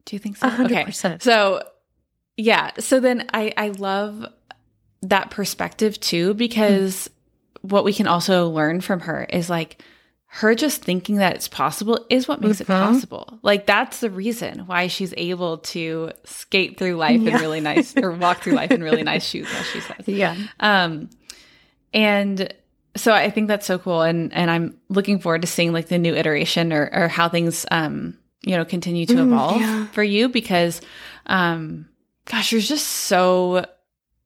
Do 0.04 0.16
you 0.16 0.20
think 0.20 0.36
so? 0.36 0.46
A 0.46 0.50
hundred 0.50 0.72
Okay. 0.72 0.84
percent. 0.84 1.22
So 1.22 1.62
yeah. 2.36 2.70
So 2.78 3.00
then 3.00 3.28
I 3.32 3.52
I 3.56 3.68
love 3.68 4.24
that 5.02 5.30
perspective 5.30 5.98
too 6.00 6.34
because 6.34 7.08
what 7.62 7.84
we 7.84 7.92
can 7.92 8.06
also 8.06 8.48
learn 8.48 8.80
from 8.80 9.00
her 9.00 9.24
is 9.30 9.48
like 9.50 9.82
her 10.30 10.54
just 10.54 10.82
thinking 10.82 11.16
that 11.16 11.34
it's 11.34 11.48
possible 11.48 12.04
is 12.10 12.28
what 12.28 12.40
makes 12.42 12.60
it 12.60 12.66
Mhm. 12.66 12.78
possible. 12.92 13.38
Like 13.42 13.64
that's 13.66 14.00
the 14.00 14.10
reason 14.10 14.60
why 14.66 14.88
she's 14.88 15.14
able 15.16 15.58
to 15.58 16.12
skate 16.24 16.76
through 16.78 16.96
life 16.96 17.20
Yeah. 17.20 17.36
in 17.36 17.40
really 17.40 17.60
nice 17.60 17.96
or 17.96 18.12
walk 18.12 18.42
through 18.42 18.52
life 18.52 18.70
in 18.70 18.82
really 18.82 19.02
nice 19.02 19.24
shoes, 19.28 19.48
as 19.58 19.66
she 19.70 19.80
says. 19.80 20.06
Yeah. 20.06 20.36
Um, 20.60 21.08
and 21.94 22.52
so 22.96 23.12
I 23.12 23.30
think 23.30 23.48
that's 23.48 23.66
so 23.66 23.78
cool, 23.78 24.02
and 24.02 24.32
and 24.34 24.50
I'm 24.50 24.76
looking 24.88 25.18
forward 25.20 25.42
to 25.42 25.46
seeing 25.48 25.72
like 25.72 25.88
the 25.88 25.98
new 25.98 26.14
iteration 26.14 26.72
or 26.72 26.90
or 26.92 27.08
how 27.08 27.28
things 27.28 27.64
um 27.70 28.18
you 28.42 28.56
know 28.56 28.64
continue 28.64 29.06
to 29.06 29.14
Mm, 29.14 29.26
evolve 29.32 29.60
yeah. 29.60 29.86
for 29.88 30.02
you 30.02 30.28
because 30.28 30.80
um 31.26 31.88
gosh, 32.26 32.50
there's 32.50 32.68
just 32.68 32.86
so 32.86 33.64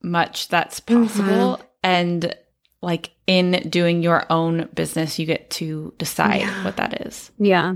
much 0.02 0.48
that's 0.48 0.80
Mm-hmm. 0.80 1.02
possible, 1.06 1.60
and 1.82 2.34
like 2.80 3.10
in 3.26 3.52
doing 3.68 4.02
your 4.02 4.26
own 4.30 4.68
business, 4.74 5.18
you 5.18 5.26
get 5.26 5.50
to 5.50 5.94
decide 5.98 6.40
Yeah. 6.40 6.64
what 6.64 6.76
that 6.76 7.06
is. 7.06 7.30
Yeah. 7.38 7.74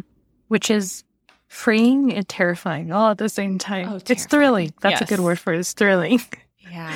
which 0.49 0.71
is 0.71 1.03
freeing 1.49 2.13
and 2.13 2.29
terrifying 2.29 2.93
all 2.93 3.11
at 3.11 3.19
the 3.19 3.29
same 3.29 3.59
time. 3.59 3.89
Oh, 3.89 4.01
it's 4.09 4.27
thrilling. 4.27 4.73
That's 4.81 5.01
a 5.01 5.05
good 5.05 5.21
word 5.21 5.39
for 5.39 5.53
it. 5.55 5.59
It's 5.61 5.73
thrilling. 5.73 6.21
Yeah. 6.71 6.93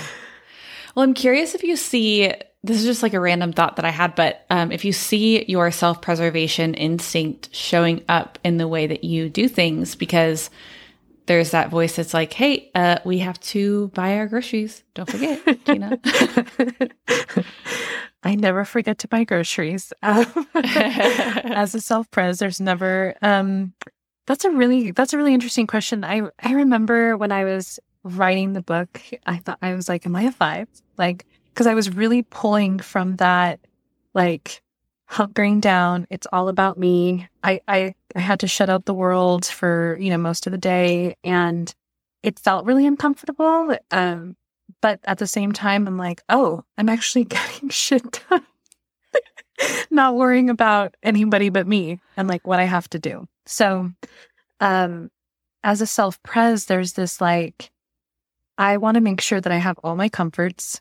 Well, 0.95 1.05
I'm 1.05 1.15
curious 1.15 1.55
if 1.55 1.63
you 1.63 1.77
see 1.77 2.33
this 2.65 2.79
is 2.79 2.85
just 2.85 3.03
like 3.05 3.15
a 3.15 3.21
random 3.21 3.53
thought 3.53 3.77
that 3.77 3.85
I 3.85 3.91
had, 3.91 4.17
but 4.17 4.45
um, 4.51 4.73
if 4.73 4.85
you 4.85 4.93
see 4.93 5.45
your 5.47 5.71
self 5.71 6.03
preservation 6.03 6.75
instinct 6.75 7.55
showing 7.55 8.03
up 8.09 8.39
in 8.45 8.57
the 8.59 8.67
way 8.69 8.89
that 8.89 9.05
you 9.05 9.29
do 9.31 9.49
things, 9.49 9.95
because 9.95 10.51
there's 11.31 11.53
that 11.53 11.71
voice 11.71 11.95
that's 11.95 12.13
like, 12.13 12.33
hey, 12.33 12.73
uh, 12.75 12.99
we 13.05 13.21
have 13.21 13.39
to 13.39 13.87
buy 13.95 14.17
our 14.17 14.27
groceries. 14.27 14.83
Don't 14.95 15.09
forget, 15.09 15.41
Gina. 15.65 15.97
I 18.25 18.35
never 18.35 18.65
forget 18.65 18.99
to 18.99 19.07
buy 19.07 19.23
groceries. 19.23 19.93
Um, 20.03 20.27
as 20.57 21.73
a 21.77 21.81
self 21.81 22.11
pres, 22.11 22.41
there's 22.41 22.61
never. 22.61 23.15
Um, 23.23 23.75
that's 24.27 24.45
a 24.45 24.51
really 24.51 24.91
that's 24.91 25.13
a 25.13 25.19
really 25.19 25.33
interesting 25.33 25.69
question. 25.69 26.03
I 26.03 26.23
I 26.43 26.55
remember 26.55 27.17
when 27.17 27.31
I 27.31 27.45
was 27.45 27.79
writing 28.03 28.53
the 28.53 28.63
book, 28.63 29.01
I 29.25 29.37
thought 29.37 29.59
I 29.63 29.75
was 29.75 29.89
like, 29.89 30.05
"Am 30.07 30.17
I 30.17 30.23
a 30.23 30.33
five? 30.33 30.67
Like, 30.99 31.27
because 31.55 31.69
I 31.69 31.75
was 31.75 31.95
really 31.95 32.23
pulling 32.23 32.81
from 32.81 33.15
that, 33.19 33.61
like 34.15 34.63
hunkering 35.11 35.61
down. 35.61 36.07
It's 36.11 36.27
all 36.33 36.49
about 36.49 36.79
me. 36.79 37.29
I 37.43 37.61
I 37.67 37.95
I 38.15 38.21
had 38.21 38.41
to 38.41 38.49
shut 38.49 38.71
out 38.71 38.85
the 38.85 38.95
world 38.95 39.45
for 39.45 39.97
you 40.01 40.11
know 40.11 40.19
most 40.19 40.47
of 40.47 40.53
the 40.53 40.59
day, 40.59 41.17
and 41.25 41.73
it 42.23 42.39
felt 42.39 42.67
really 42.67 42.87
uncomfortable. 42.87 43.77
Um, 43.91 44.37
but 44.81 45.01
at 45.05 45.19
the 45.19 45.27
same 45.27 45.53
time, 45.53 45.87
I'm 45.87 45.97
like, 45.97 46.23
oh, 46.29 46.65
I'm 46.79 46.89
actually 46.89 47.25
getting 47.37 47.69
shit 47.69 48.23
done. 48.29 48.47
Not 49.91 50.17
worrying 50.17 50.49
about 50.49 50.97
anybody 51.03 51.51
but 51.51 51.67
me 51.67 52.01
and 52.17 52.29
like 52.29 52.47
what 52.47 52.61
I 52.61 52.65
have 52.65 52.89
to 52.91 52.99
do. 52.99 53.29
So, 53.47 53.91
um, 54.61 55.11
as 55.63 55.81
a 55.81 55.87
self 55.87 56.23
pres, 56.23 56.67
there's 56.67 56.95
this 56.95 57.21
like, 57.21 57.71
I 58.57 58.77
want 58.79 58.95
to 58.95 59.01
make 59.01 59.21
sure 59.21 59.41
that 59.41 59.53
I 59.53 59.59
have 59.59 59.79
all 59.83 59.97
my 59.97 60.09
comforts. 60.09 60.81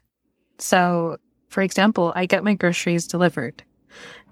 So, 0.60 1.18
for 1.50 1.62
example, 1.62 2.14
I 2.16 2.26
get 2.26 2.44
my 2.44 2.54
groceries 2.54 3.08
delivered 3.08 3.64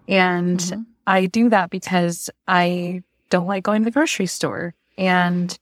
and 0.08 0.60
Mhm. 0.60 0.86
I 1.06 1.26
do 1.26 1.50
that 1.50 1.70
because 1.70 2.30
I 2.48 3.02
don't 3.30 3.48
like 3.48 3.64
going 3.64 3.82
to 3.82 3.86
the 3.86 3.92
grocery 3.92 4.26
store 4.26 4.74
and 4.98 5.52
it 5.52 5.60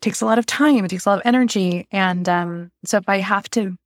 takes 0.00 0.20
a 0.20 0.26
lot 0.26 0.38
of 0.38 0.46
time. 0.46 0.84
It 0.84 0.88
takes 0.88 1.06
a 1.06 1.10
lot 1.10 1.18
of 1.18 1.26
energy. 1.26 1.86
And 1.90 2.28
um, 2.28 2.70
so 2.84 2.98
if 2.98 3.08
I 3.08 3.18
have 3.18 3.48
to, 3.50 3.76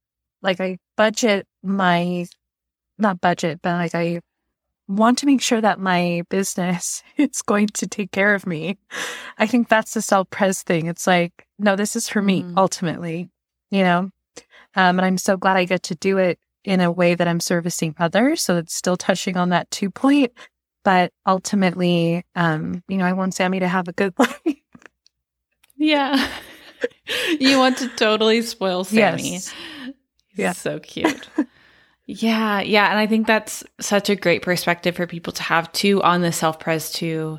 like, 0.42 0.60
I 0.60 0.78
budget 0.96 1.46
my, 1.62 2.26
not 2.98 3.20
budget, 3.20 3.60
but 3.62 3.72
like 3.72 3.94
I 3.94 4.20
want 4.88 5.18
to 5.18 5.26
make 5.26 5.42
sure 5.42 5.60
that 5.60 5.80
my 5.80 6.22
business 6.30 7.02
is 7.16 7.42
going 7.42 7.68
to 7.68 7.86
take 7.86 8.12
care 8.12 8.34
of 8.34 8.46
me. 8.46 8.78
I 9.38 9.46
think 9.46 9.68
that's 9.68 9.94
the 9.94 10.02
self 10.02 10.30
pres 10.30 10.62
thing. 10.62 10.86
It's 10.86 11.06
like, 11.06 11.46
no, 11.58 11.74
this 11.76 11.96
is 11.96 12.08
for 12.08 12.22
me 12.22 12.42
Mhm. 12.42 12.56
ultimately, 12.56 13.28
you 13.70 13.82
know? 13.82 14.10
Um, 14.76 14.98
and 14.98 15.02
I'm 15.02 15.18
so 15.18 15.36
glad 15.36 15.56
I 15.56 15.64
get 15.64 15.82
to 15.84 15.94
do 15.94 16.18
it 16.18 16.38
in 16.66 16.80
a 16.80 16.90
way 16.92 17.14
that 17.14 17.26
I'm 17.28 17.40
servicing 17.40 17.94
others. 17.98 18.42
So 18.42 18.56
it's 18.58 18.74
still 18.74 18.96
touching 18.96 19.36
on 19.38 19.48
that 19.50 19.70
two 19.70 19.90
point. 19.90 20.32
But 20.84 21.12
ultimately, 21.26 22.24
um, 22.34 22.82
you 22.88 22.96
know, 22.98 23.04
I 23.04 23.12
want 23.14 23.34
Sammy 23.34 23.60
to 23.60 23.68
have 23.68 23.88
a 23.88 23.92
good 23.92 24.12
life. 24.18 24.56
Yeah. 25.76 26.28
you 27.40 27.58
want 27.58 27.78
to 27.78 27.88
totally 27.96 28.42
spoil 28.42 28.84
Sammy. 28.84 29.32
Yes. 29.32 29.54
He's 30.28 30.38
Yeah. 30.38 30.52
so 30.52 30.78
cute. 30.80 31.28
yeah, 32.06 32.60
yeah, 32.60 32.90
and 32.90 32.98
I 32.98 33.06
think 33.06 33.26
that's 33.26 33.64
such 33.80 34.08
a 34.10 34.16
great 34.16 34.42
perspective 34.42 34.94
for 34.96 35.06
people 35.06 35.32
to 35.34 35.42
have 35.42 35.70
too 35.72 36.02
on 36.02 36.20
the 36.22 36.32
self 36.32 36.58
pres 36.60 36.90
too. 36.92 37.38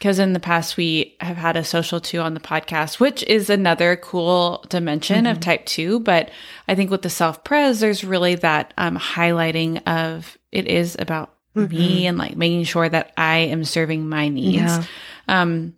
Because 0.00 0.18
in 0.18 0.32
the 0.32 0.40
past, 0.40 0.78
we 0.78 1.14
have 1.20 1.36
had 1.36 1.56
a 1.58 1.62
social 1.62 2.00
two 2.00 2.20
on 2.20 2.32
the 2.32 2.40
podcast, 2.40 2.98
which 3.00 3.22
is 3.24 3.50
another 3.50 3.96
cool 3.96 4.64
dimension 4.70 5.26
of 5.26 5.36
Mhm. 5.36 5.42
type 5.42 5.66
two. 5.66 6.00
But 6.00 6.30
I 6.66 6.74
think 6.74 6.90
with 6.90 7.02
the 7.02 7.10
self 7.10 7.44
pres, 7.44 7.80
there's 7.80 8.02
really 8.02 8.34
that 8.36 8.72
um, 8.78 8.96
highlighting 8.98 9.86
of 9.86 10.38
it 10.52 10.66
is 10.66 10.96
about 10.98 11.34
me 11.54 12.06
and 12.06 12.16
like 12.16 12.34
making 12.34 12.64
sure 12.64 12.88
that 12.88 13.12
I 13.18 13.38
am 13.38 13.62
serving 13.62 14.08
my 14.08 14.28
needs. 14.28 14.56
Yeah. 14.62 14.84
Um, 15.28 15.74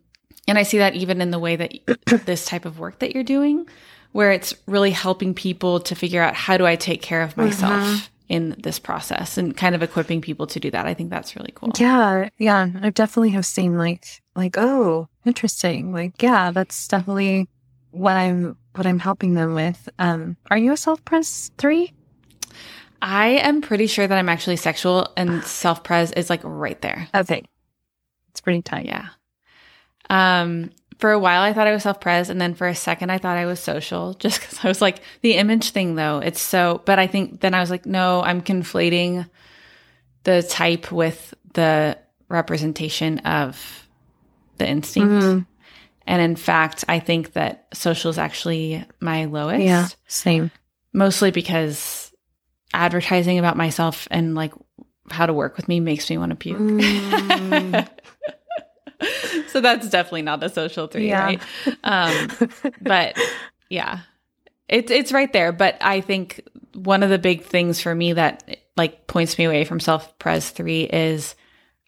and 0.46 0.56
I 0.56 0.62
see 0.62 0.78
that 0.78 0.94
even 0.94 1.20
in 1.20 1.32
the 1.32 1.40
way 1.40 1.56
that 1.56 1.72
this 2.24 2.44
type 2.44 2.64
of 2.64 2.78
work 2.78 3.00
that 3.00 3.14
you're 3.14 3.24
doing, 3.24 3.66
where 4.12 4.30
it's 4.30 4.54
really 4.66 4.90
helping 4.92 5.34
people 5.34 5.80
to 5.80 5.96
figure 5.96 6.22
out 6.22 6.34
how 6.36 6.56
do 6.58 6.64
I 6.66 6.76
take 6.76 7.02
care 7.02 7.22
of 7.22 7.36
myself 7.36 7.72
Mhm. 7.72 8.08
In 8.28 8.56
this 8.58 8.78
process 8.78 9.36
and 9.36 9.54
kind 9.54 9.74
of 9.74 9.82
equipping 9.82 10.22
people 10.22 10.46
to 10.46 10.58
do 10.58 10.70
that. 10.70 10.86
I 10.86 10.94
think 10.94 11.10
that's 11.10 11.36
really 11.36 11.52
cool. 11.54 11.70
Yeah, 11.78 12.30
yeah. 12.38 12.68
I 12.80 12.88
definitely 12.90 13.30
have 13.30 13.44
seen 13.44 13.76
like 13.76 14.22
like, 14.34 14.56
oh, 14.56 15.08
interesting. 15.24 15.92
Like, 15.92 16.22
yeah, 16.22 16.50
that's 16.50 16.88
definitely 16.88 17.48
what 17.90 18.16
I'm 18.16 18.56
what 18.74 18.86
I'm 18.86 18.98
helping 18.98 19.34
them 19.34 19.54
with. 19.54 19.88
Um, 19.98 20.36
are 20.50 20.58
you 20.58 20.72
a 20.72 20.76
self 20.76 21.04
pres 21.04 21.50
three? 21.58 21.92
I 23.00 23.28
am 23.30 23.60
pretty 23.60 23.86
sure 23.86 24.06
that 24.06 24.16
I'm 24.16 24.28
actually 24.28 24.56
sexual 24.56 25.12
and 25.16 25.42
self 25.44 25.82
pres 25.82 26.12
is 26.12 26.30
like 26.30 26.40
right 26.44 26.80
there. 26.80 27.08
Okay. 27.14 27.44
It's 28.30 28.40
pretty 28.40 28.62
tight. 28.62 28.86
Yeah. 28.86 29.08
Um, 30.08 30.70
for 31.02 31.10
a 31.10 31.18
while, 31.18 31.42
I 31.42 31.52
thought 31.52 31.66
I 31.66 31.72
was 31.72 31.82
self 31.82 32.00
pres, 32.00 32.30
and 32.30 32.40
then 32.40 32.54
for 32.54 32.68
a 32.68 32.76
second, 32.76 33.10
I 33.10 33.18
thought 33.18 33.36
I 33.36 33.44
was 33.44 33.58
social. 33.58 34.14
Just 34.20 34.40
because 34.40 34.64
I 34.64 34.68
was 34.68 34.80
like 34.80 35.00
the 35.22 35.34
image 35.34 35.70
thing, 35.70 35.96
though. 35.96 36.18
It's 36.18 36.40
so. 36.40 36.80
But 36.84 37.00
I 37.00 37.08
think 37.08 37.40
then 37.40 37.54
I 37.54 37.60
was 37.60 37.70
like, 37.70 37.86
no, 37.86 38.22
I'm 38.22 38.40
conflating 38.40 39.28
the 40.22 40.44
type 40.44 40.92
with 40.92 41.34
the 41.54 41.98
representation 42.28 43.18
of 43.18 43.88
the 44.58 44.68
instinct. 44.68 45.10
Mhm. 45.10 45.46
And 46.06 46.22
in 46.22 46.36
fact, 46.36 46.84
I 46.86 47.00
think 47.00 47.32
that 47.32 47.66
social 47.74 48.10
is 48.10 48.18
actually 48.18 48.84
my 49.00 49.24
lowest. 49.24 49.64
Yeah. 49.64 49.88
Same. 50.06 50.52
Mostly 50.92 51.32
because 51.32 52.12
advertising 52.72 53.40
about 53.40 53.56
myself 53.56 54.06
and 54.12 54.36
like 54.36 54.52
how 55.10 55.26
to 55.26 55.32
work 55.32 55.56
with 55.56 55.66
me 55.66 55.80
makes 55.80 56.08
me 56.08 56.16
want 56.16 56.30
to 56.30 56.36
puke. 56.36 56.58
Mm. 56.58 57.88
so 59.48 59.60
that's 59.60 59.88
definitely 59.88 60.22
not 60.22 60.42
a 60.42 60.48
social 60.48 60.86
three, 60.86 61.08
Yeah. 61.08 61.24
right? 61.24 61.42
Um, 61.84 62.28
but 62.80 63.18
yeah, 63.68 64.00
it's 64.68 64.90
it's 64.90 65.12
right 65.12 65.32
there. 65.32 65.52
But 65.52 65.76
I 65.80 66.00
think 66.00 66.46
one 66.74 67.02
of 67.02 67.10
the 67.10 67.18
big 67.18 67.44
things 67.44 67.80
for 67.80 67.94
me 67.94 68.14
that 68.14 68.58
like 68.76 69.06
points 69.06 69.36
me 69.38 69.44
away 69.44 69.64
from 69.64 69.80
self 69.80 70.18
pres 70.18 70.50
three 70.50 70.84
is 70.84 71.34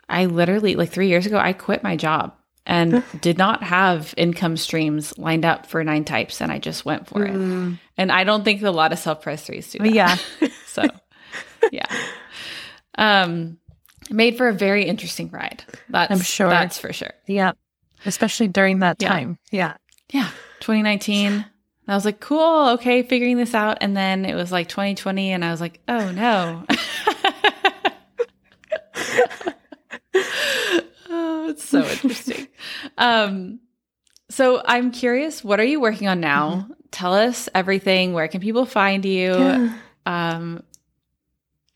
I 0.09 0.27
literally 0.27 0.77
like 0.77 0.91
three 0.91 1.09
years 1.09 1.27
ago 1.27 1.39
I 1.39 1.53
quit 1.53 1.83
my 1.83 1.97
job 1.97 2.35
and 2.67 3.03
did 3.21 3.39
not 3.39 3.63
have 3.63 4.15
income 4.17 4.57
streams 4.57 5.17
lined 5.19 5.45
up 5.45 5.67
for 5.67 5.83
nine 5.85 6.05
types, 6.05 6.41
and 6.41 6.51
I 6.51 6.59
just 6.59 6.85
went 6.85 7.07
for 7.07 7.25
it. 7.25 7.33
Mm. 7.35 7.79
And 7.97 8.11
I 8.13 8.25
don't 8.25 8.45
think 8.45 8.63
a 8.63 8.71
lot 8.71 8.93
of 8.93 8.99
self 8.99 9.23
pres 9.23 9.43
threes 9.43 9.71
do. 9.71 9.79
That. 9.79 9.93
Yeah. 9.93 10.17
so 10.67 10.85
yeah, 11.73 11.87
um, 12.97 13.59
made 14.11 14.37
for 14.37 14.49
a 14.49 14.53
very 14.53 14.85
interesting 14.85 15.31
ride. 15.31 15.65
That's 15.89 16.11
I'm 16.11 16.21
sure. 16.21 16.49
That's 16.49 16.79
for 16.79 16.93
sure. 16.93 17.13
Yeah. 17.27 17.53
Especially 18.07 18.49
during 18.49 18.81
that 18.81 18.97
Yeah. 19.01 19.09
time. 19.09 19.39
Yeah. 19.51 19.77
Yeah. 20.13 20.29
2019. 20.61 21.33
And 21.33 21.45
I 21.87 21.95
was 21.95 22.05
like, 22.05 22.21
cool, 22.21 22.71
okay, 22.75 23.03
figuring 23.03 23.37
this 23.37 23.55
out. 23.55 23.79
And 23.81 23.97
then 23.97 24.25
it 24.25 24.35
was 24.35 24.51
like 24.51 24.69
2020, 24.69 25.33
and 25.33 25.45
I 25.45 25.51
was 25.51 25.61
like, 25.61 25.81
oh 25.89 26.11
no. 26.13 26.65
oh, 31.11 31.49
it's 31.51 31.69
so 31.69 31.85
interesting. 31.85 32.49
um, 32.99 33.61
so 34.31 34.63
I'm 34.65 34.91
curious, 34.91 35.45
what 35.45 35.61
are 35.61 35.65
you 35.65 35.81
working 35.81 36.09
on 36.09 36.21
now? 36.21 36.69
Tell 36.91 37.15
us 37.15 37.49
everything. 37.55 38.13
Where 38.13 38.29
can 38.29 38.41
people 38.41 38.67
find 38.67 39.05
you? 39.05 39.33
Yeah. 39.35 39.75
Um, 40.07 40.63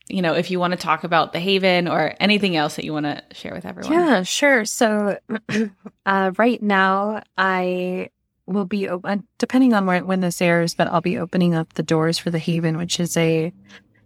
you 0.09 0.21
know, 0.21 0.33
if 0.33 0.49
you 0.49 0.59
want 0.59 0.71
to 0.71 0.77
talk 0.77 1.03
about 1.03 1.33
the 1.33 1.39
Haven 1.39 1.87
or 1.87 2.15
anything 2.19 2.55
else 2.55 2.75
that 2.75 2.85
you 2.85 2.93
want 2.93 3.05
to 3.05 3.23
share 3.31 3.53
with 3.53 3.65
everyone. 3.65 3.93
Yeah, 3.93 4.23
sure. 4.23 4.65
So 4.65 5.17
uh, 6.05 6.31
right 6.37 6.61
now, 6.61 7.21
I 7.37 8.09
will 8.47 8.65
be 8.65 8.89
open, 8.89 9.27
depending 9.37 9.73
on 9.73 9.85
where, 9.85 10.03
when 10.03 10.21
this 10.21 10.41
airs, 10.41 10.73
but 10.73 10.87
I'll 10.87 11.01
be 11.01 11.19
opening 11.19 11.53
up 11.53 11.73
the 11.73 11.83
doors 11.83 12.17
for 12.17 12.31
the 12.31 12.39
Haven, 12.39 12.77
which 12.77 12.99
is 12.99 13.15
a 13.15 13.53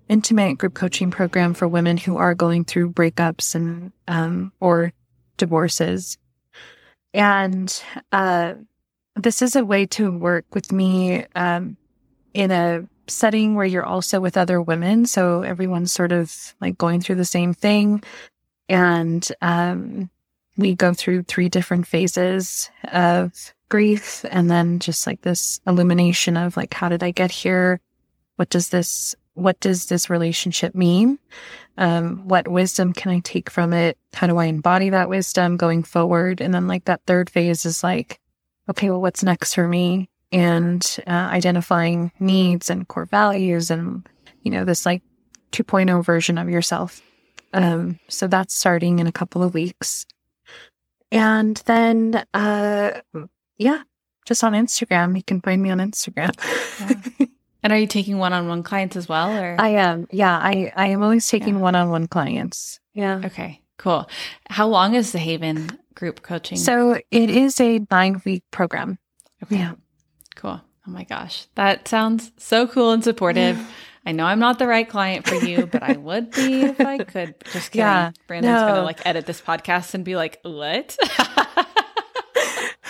intimate 0.10 0.58
group 0.58 0.74
coaching 0.74 1.10
program 1.10 1.54
for 1.54 1.68
women 1.68 1.96
who 1.96 2.18
are 2.18 2.36
going 2.36 2.66
through 2.66 2.92
breakups 2.92 3.56
and 3.56 3.94
um, 4.08 4.52
or 4.60 4.92
divorces. 5.38 6.18
And 7.14 7.82
uh, 8.12 8.56
this 9.16 9.42
is 9.42 9.56
a 9.56 9.64
way 9.64 9.86
to 9.88 10.12
work 10.12 10.46
with 10.54 10.72
me 10.72 11.26
um, 11.36 11.78
in 12.34 12.52
a 12.52 12.88
setting 13.08 13.56
where 13.56 13.66
you're 13.66 13.86
also 13.86 14.20
with 14.20 14.38
other 14.38 14.62
women. 14.62 15.06
So 15.06 15.42
everyone's 15.42 15.92
sort 15.92 16.12
of 16.12 16.56
like 16.62 16.78
going 16.78 17.02
through 17.02 17.16
the 17.16 17.26
same 17.26 17.54
thing. 17.54 18.04
And 18.70 19.28
um, 19.42 20.10
we 20.58 20.76
go 20.76 20.94
through 20.94 21.24
three 21.24 21.50
different 21.50 21.88
phases 21.88 22.70
of 22.92 23.54
grief 23.70 24.24
and 24.30 24.50
then 24.50 24.80
just 24.80 25.08
like 25.08 25.22
this 25.22 25.60
illumination 25.68 26.38
of 26.38 26.56
like, 26.56 26.74
how 26.74 26.90
did 26.90 27.04
I 27.04 27.12
get 27.12 27.32
here? 27.32 27.80
What 28.36 28.50
does 28.50 28.70
this, 28.70 29.16
what 29.34 29.60
does 29.60 29.88
this 29.88 30.10
relationship 30.10 30.76
mean? 30.76 31.20
Um, 31.78 32.28
what 32.28 32.48
wisdom 32.48 32.94
can 32.94 33.12
I 33.12 33.20
take 33.20 33.50
from 33.50 33.74
it? 33.74 33.98
How 34.14 34.28
do 34.28 34.38
I 34.38 34.46
embody 34.46 34.92
that 34.92 35.10
wisdom 35.10 35.58
going 35.58 35.84
forward? 35.84 36.40
And 36.40 36.54
then 36.54 36.68
like 36.68 36.86
that 36.86 37.02
third 37.08 37.30
phase 37.30 37.66
is 37.66 37.84
like, 37.84 38.20
okay, 38.70 38.90
well, 38.90 39.02
what's 39.02 39.24
next 39.24 39.56
for 39.56 39.68
me? 39.68 40.10
And 40.34 40.84
uh, 41.08 41.12
identifying 41.12 42.12
needs 42.20 42.70
and 42.70 42.88
core 42.88 43.06
values 43.06 43.70
and, 43.72 44.08
you 44.42 44.50
know, 44.52 44.66
this 44.66 44.86
like 44.86 45.04
2.0 45.52 46.04
version 46.04 46.38
of 46.40 46.50
yourself. 46.50 47.02
Um, 47.54 48.00
so 48.10 48.28
that's 48.28 48.56
starting 48.56 48.98
in 49.00 49.06
a 49.08 49.12
couple 49.12 49.44
of 49.44 49.54
weeks. 49.54 50.06
And 51.12 51.58
then, 51.68 52.26
uh, 52.34 53.00
yeah, 53.58 53.84
just 54.26 54.44
on 54.44 54.54
Instagram. 54.54 55.16
You 55.16 55.24
can 55.24 55.40
find 55.42 55.62
me 55.62 55.70
on 55.70 55.78
Instagram. 55.80 56.32
And 57.66 57.72
are 57.72 57.80
you 57.80 57.88
taking 57.88 58.18
one 58.18 58.34
on 58.34 58.50
one 58.50 58.62
clients 58.62 58.98
as 58.98 59.08
well? 59.08 59.32
Or 59.32 59.56
I 59.58 59.70
am. 59.70 60.06
Yeah, 60.12 60.38
I, 60.38 60.74
I 60.76 60.88
am 60.88 61.02
always 61.02 61.26
taking 61.26 61.56
Yeah. 61.56 61.62
one 61.62 61.76
on 61.76 61.90
one 61.90 62.08
clients. 62.10 62.82
Yeah. 62.94 63.22
okay, 63.24 63.62
cool. 63.78 64.10
How 64.50 64.68
long 64.68 64.96
is 64.96 65.14
the 65.14 65.18
Haven 65.18 65.70
group 65.96 66.24
coaching? 66.24 66.58
So 66.58 67.00
it 67.10 67.30
is 67.30 67.62
a 67.62 67.80
nine 67.90 68.22
week 68.26 68.44
program. 68.52 69.00
okay, 69.44 69.56
Yeah. 69.60 69.76
Cool. 70.36 70.62
Oh 70.88 70.92
my 70.92 71.04
gosh, 71.04 71.48
that 71.56 71.88
sounds 71.88 72.32
so 72.38 72.68
cool 72.68 72.92
and 72.92 73.04
supportive. 73.04 73.58
I 74.06 74.12
know 74.12 74.26
I'm 74.26 74.40
not 74.40 74.60
the 74.60 74.68
right 74.68 74.88
client 74.88 75.26
for 75.26 75.36
you, 75.36 75.66
but 75.66 75.82
I 75.82 75.94
would 75.94 76.32
be 76.32 76.62
if 76.64 76.82
I 76.82 76.98
could. 76.98 77.36
Just 77.54 77.72
kidding. 77.72 77.86
Yeah, 77.86 78.12
Brandon's 78.28 78.60
gonna 78.60 78.84
like 78.84 79.06
edit 79.06 79.26
this 79.26 79.40
podcast 79.40 79.94
and 79.94 80.04
be 80.04 80.16
like, 80.16 80.40
"What?" 80.44 80.98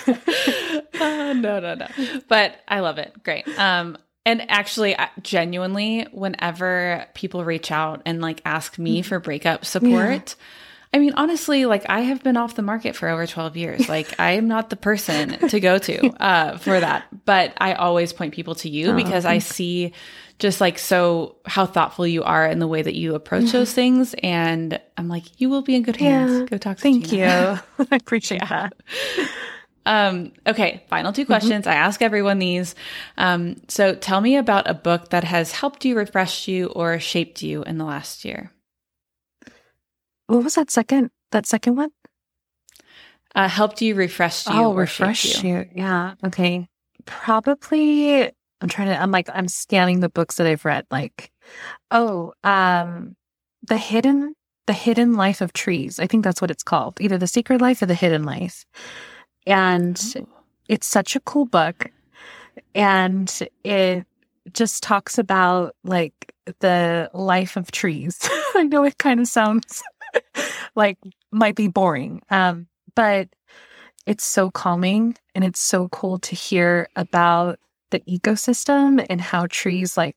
Uh, 0.05 1.33
no, 1.33 1.59
no, 1.59 1.75
no. 1.75 1.87
But 2.27 2.59
I 2.67 2.79
love 2.79 2.97
it. 2.97 3.13
Great. 3.23 3.47
Um, 3.59 3.97
and 4.25 4.49
actually, 4.49 4.97
I- 4.97 5.09
genuinely, 5.21 6.07
whenever 6.11 7.05
people 7.13 7.43
reach 7.43 7.71
out 7.71 8.01
and 8.05 8.21
like 8.21 8.41
ask 8.45 8.77
me 8.79 9.01
for 9.01 9.19
breakup 9.19 9.65
support, 9.65 10.35
I 10.93 10.99
mean, 10.99 11.13
honestly, 11.15 11.65
like 11.65 11.89
I 11.89 12.01
have 12.01 12.21
been 12.21 12.37
off 12.37 12.53
the 12.55 12.61
market 12.61 12.95
for 12.95 13.09
over 13.09 13.25
12 13.25 13.57
years. 13.57 13.89
Like 13.89 14.19
I 14.19 14.33
am 14.33 14.47
not 14.47 14.69
the 14.69 14.75
person 14.75 15.39
to 15.49 15.59
go 15.59 15.79
to 15.79 16.09
uh, 16.23 16.57
for 16.57 16.79
that. 16.79 17.07
But 17.25 17.53
I 17.57 17.73
always 17.73 18.13
point 18.13 18.33
people 18.33 18.55
to 18.55 18.69
you 18.69 18.91
Oh, 18.91 18.95
because 18.95 19.25
I 19.25 19.39
see 19.39 19.93
just 20.37 20.61
like 20.61 20.77
so 20.77 21.37
how 21.45 21.65
thoughtful 21.65 22.05
you 22.05 22.23
are 22.23 22.45
in 22.45 22.59
the 22.59 22.67
way 22.67 22.81
that 22.81 22.95
you 22.95 23.15
approach 23.15 23.51
those 23.51 23.73
things. 23.73 24.13
And 24.21 24.79
I'm 24.97 25.07
like, 25.07 25.41
you 25.41 25.49
will 25.49 25.61
be 25.63 25.75
in 25.75 25.81
good 25.83 25.95
hands. 25.95 26.41
Yeah. 26.41 26.45
Go 26.45 26.57
talk 26.57 26.77
to 26.77 26.83
Thank 26.83 27.07
Gina. 27.07 27.63
you. 27.79 27.85
I 27.91 27.95
appreciate 27.95 28.41
that. 28.47 28.73
Um, 29.85 30.31
okay, 30.47 30.83
final 30.89 31.11
two 31.11 31.25
questions. 31.25 31.67
I 31.67 31.73
ask 31.73 32.01
everyone 32.01 32.39
these. 32.39 32.75
Um, 33.17 33.61
so 33.67 33.95
tell 33.95 34.21
me 34.21 34.37
about 34.37 34.69
a 34.69 34.73
book 34.73 35.09
that 35.09 35.23
has 35.23 35.51
helped 35.51 35.85
you, 35.85 35.97
refreshed 35.97 36.47
you, 36.47 36.67
or 36.67 36.99
shaped 36.99 37.41
you 37.41 37.63
in 37.63 37.77
the 37.77 37.85
last 37.85 38.23
year. 38.25 38.51
What 40.27 40.43
was 40.43 40.55
that 40.55 40.71
second? 40.71 41.11
That 41.31 41.45
second 41.45 41.75
one? 41.75 41.91
Uh, 43.35 43.47
helped 43.47 43.81
you, 43.81 43.95
refreshed 43.95 44.47
you, 44.47 44.53
oh, 44.53 44.73
refresh 44.73 45.43
you. 45.43 45.65
Yeah. 45.73 46.13
Okay. 46.23 46.67
Probably. 47.05 48.25
I'm 48.61 48.69
trying 48.69 48.89
to. 48.89 49.01
I'm 49.01 49.11
like. 49.11 49.29
I'm 49.33 49.47
scanning 49.47 49.99
the 49.99 50.09
books 50.09 50.35
that 50.37 50.47
I've 50.47 50.65
read. 50.65 50.85
Like, 50.91 51.31
oh, 51.91 52.33
um, 52.43 53.15
the 53.63 53.77
hidden, 53.77 54.35
the 54.67 54.73
hidden 54.73 55.13
life 55.13 55.41
of 55.41 55.51
trees. 55.53 55.99
I 55.99 56.07
think 56.07 56.23
that's 56.23 56.41
what 56.41 56.51
it's 56.51 56.63
called. 56.63 57.01
Either 57.01 57.17
the 57.17 57.27
secret 57.27 57.59
life 57.59 57.81
or 57.81 57.87
the 57.87 57.95
hidden 57.95 58.23
life. 58.23 58.65
And 59.47 60.01
Ooh. 60.15 60.27
it's 60.69 60.87
such 60.87 61.15
a 61.15 61.19
cool 61.21 61.45
book 61.45 61.91
and 62.75 63.47
it 63.63 64.05
just 64.51 64.83
talks 64.83 65.17
about 65.17 65.75
like 65.83 66.33
the 66.59 67.09
life 67.13 67.55
of 67.55 67.71
trees 67.71 68.19
i 68.55 68.63
know 68.63 68.83
it 68.83 68.97
kind 68.97 69.19
of 69.19 69.27
sounds 69.27 69.81
like 70.75 70.97
might 71.31 71.55
be 71.55 71.67
boring 71.67 72.21
um 72.29 72.67
but 72.95 73.27
it's 74.05 74.23
so 74.23 74.51
calming 74.51 75.15
and 75.33 75.43
it's 75.43 75.59
so 75.61 75.87
cool 75.89 76.19
to 76.19 76.35
hear 76.35 76.87
about 76.95 77.57
the 77.91 77.99
ecosystem 78.01 79.05
and 79.09 79.21
how 79.21 79.47
trees 79.47 79.95
like 79.97 80.15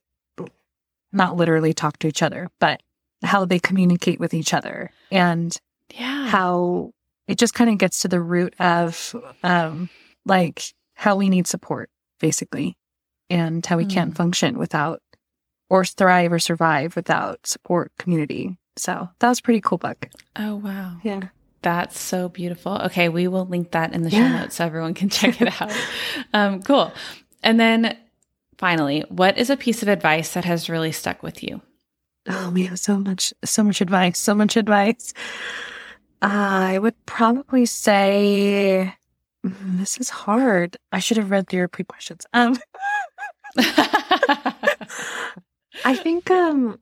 not 1.13 1.35
literally 1.35 1.73
talk 1.73 1.97
to 1.99 2.07
each 2.07 2.21
other 2.21 2.49
but 2.59 2.81
how 3.23 3.45
they 3.45 3.59
communicate 3.59 4.19
with 4.19 4.33
each 4.33 4.53
other 4.53 4.91
and 5.11 5.57
Yeah. 5.95 6.27
how 6.27 6.91
it 7.27 7.37
just 7.37 7.53
kind 7.53 7.69
of 7.69 7.77
gets 7.77 7.99
to 8.01 8.07
the 8.07 8.21
root 8.21 8.53
of 8.59 9.15
um 9.43 9.89
like 10.25 10.73
how 10.95 11.15
we 11.15 11.29
need 11.29 11.47
support 11.47 11.89
basically 12.19 12.75
and 13.29 13.65
how 13.65 13.77
we 13.77 13.85
can't 13.85 14.13
Mm. 14.13 14.17
function 14.17 14.57
without 14.57 15.01
or 15.69 15.83
thrive 15.85 16.31
or 16.31 16.39
survive 16.39 16.95
without 16.95 17.45
support 17.47 17.91
community 17.99 18.57
so 18.77 19.09
that 19.19 19.29
was 19.29 19.39
a 19.39 19.41
pretty 19.41 19.61
cool 19.61 19.77
book 19.77 20.07
oh, 20.37 20.55
wow. 20.55 20.97
yeah 21.03 21.29
That's 21.61 21.99
so 21.99 22.29
beautiful. 22.29 22.73
Okay, 22.85 23.09
we 23.09 23.27
will 23.27 23.45
link 23.45 23.71
that 23.71 23.93
in 23.93 24.03
the 24.03 24.11
show 24.11 24.27
notes 24.27 24.55
so 24.55 24.65
everyone 24.65 24.93
can 24.93 25.09
check 25.17 25.41
it 25.41 25.61
out. 25.61 25.71
um, 26.33 26.61
cool. 26.61 26.93
And 27.43 27.59
then 27.59 27.97
finally, 28.57 29.03
what 29.09 29.37
is 29.37 29.49
a 29.49 29.57
piece 29.57 29.81
of 29.81 29.89
advice 29.89 30.33
that 30.33 30.45
has 30.45 30.69
really 30.69 30.91
stuck 30.91 31.23
with 31.23 31.43
you? 31.43 31.61
oh 32.29 32.51
man 32.51 32.75
so 32.75 32.97
much 32.97 33.33
so 33.45 33.63
much 33.63 33.79
advice 33.79 34.19
so 34.19 34.35
much 34.35 34.57
advice 34.57 35.13
I 36.21 36.77
would 36.79 36.95
probably 37.05 37.65
say 37.65 38.93
mm, 39.45 39.77
this 39.79 39.97
is 39.97 40.09
hard. 40.09 40.77
I 40.91 40.99
should 40.99 41.17
have 41.17 41.31
read 41.31 41.47
through 41.47 41.59
your 41.59 41.67
pre 41.67 41.85
questions. 41.85 42.25
Um, 42.33 42.57
I 45.85 45.95
think, 45.95 46.29
um, 46.31 46.79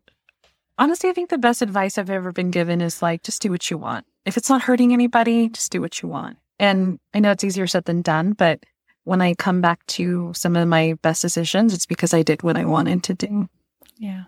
honestly, 0.77 1.09
I 1.09 1.13
think 1.13 1.29
the 1.29 1.37
best 1.37 1.61
advice 1.61 1.97
I've 1.97 2.09
ever 2.09 2.31
been 2.31 2.51
given 2.51 2.81
is 2.81 3.01
like, 3.01 3.23
just 3.23 3.41
do 3.41 3.51
what 3.51 3.69
you 3.69 3.77
want. 3.77 4.05
If 4.25 4.37
it's 4.37 4.49
not 4.49 4.63
hurting 4.63 4.93
anybody, 4.93 5.49
just 5.49 5.71
do 5.71 5.81
what 5.81 6.01
you 6.01 6.09
want. 6.09 6.37
And 6.59 6.99
I 7.13 7.19
know 7.19 7.31
it's 7.31 7.43
easier 7.43 7.67
said 7.67 7.85
than 7.85 8.01
done, 8.01 8.33
but 8.33 8.63
when 9.03 9.21
I 9.21 9.33
come 9.35 9.61
back 9.61 9.85
to 9.87 10.31
some 10.33 10.55
of 10.55 10.67
my 10.67 10.93
best 11.01 11.21
decisions, 11.21 11.73
it's 11.73 11.85
because 11.85 12.13
I 12.13 12.23
did 12.23 12.43
what 12.43 12.57
I 12.57 12.65
wanted 12.65 13.03
to 13.03 13.13
do. 13.13 13.49
Yeah. 13.97 14.23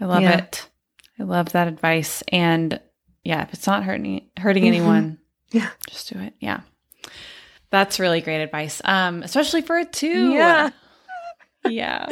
I 0.00 0.06
love 0.06 0.22
yeah. 0.22 0.38
it. 0.38 0.68
I 1.18 1.24
love 1.24 1.50
that 1.52 1.68
advice. 1.68 2.22
And 2.28 2.80
yeah, 3.24 3.42
if 3.42 3.52
it's 3.52 3.66
not 3.66 3.84
hurting 3.84 4.28
hurting 4.38 4.64
mm-hmm. 4.64 4.74
anyone, 4.74 5.18
yeah, 5.50 5.68
just 5.88 6.12
do 6.12 6.18
it. 6.18 6.34
Yeah. 6.40 6.60
That's 7.70 8.00
really 8.00 8.20
great 8.20 8.42
advice. 8.42 8.82
Um, 8.84 9.22
especially 9.22 9.62
for 9.62 9.78
a 9.78 9.84
two. 9.84 10.32
Yeah. 10.32 10.70
yeah. 11.68 12.06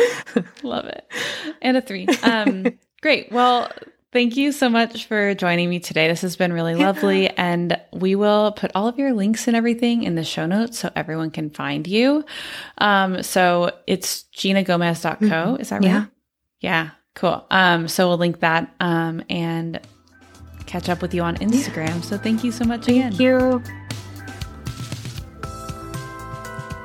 love 0.62 0.86
it. 0.86 1.05
And 1.61 1.76
a 1.76 1.80
three. 1.80 2.07
Um, 2.22 2.78
great. 3.01 3.31
Well, 3.33 3.71
Thank 4.13 4.37
you 4.37 4.51
so 4.51 4.69
much 4.69 5.07
for 5.07 5.35
joining 5.35 5.71
me 5.71 5.79
today. 5.79 6.09
This 6.09 6.23
has 6.23 6.35
been 6.35 6.53
really 6.53 6.75
lovely. 6.75 7.29
And 7.29 7.81
we 7.93 8.17
will 8.17 8.51
put 8.51 8.73
all 8.75 8.89
of 8.89 8.99
your 8.99 9.13
links 9.13 9.47
and 9.47 9.57
everything 9.57 10.03
in 10.03 10.17
the 10.17 10.25
show 10.25 10.47
notes 10.47 10.81
so 10.81 10.91
everyone 10.97 11.31
can 11.31 11.49
find 11.49 11.87
you. 11.87 12.25
Um, 12.79 13.23
so 13.23 13.71
it's 13.87 14.25
ginagomez.co. 14.35 15.27
Mm-hmm. 15.27 15.61
Is 15.61 15.69
that 15.69 15.77
right? 15.77 15.85
Yeah. 15.85 16.07
Yeah. 16.61 16.91
Cool. 17.15 17.47
Um, 17.53 17.87
so 17.87 18.09
we'll 18.09 18.19
link 18.19 18.41
that 18.41 18.75
um, 18.81 19.23
and 19.31 19.81
catch 20.67 20.89
up 20.89 21.03
with 21.03 21.15
you 21.15 21.23
on 21.23 21.37
Instagram. 21.37 21.89
Yeah. 21.89 22.01
So 22.01 22.19
thank 22.19 22.43
you 22.43 22.51
so 22.51 22.65
much 22.65 22.87
thank 22.87 22.99
again. 22.99 23.13
Thank 23.13 23.21
you. 23.21 23.63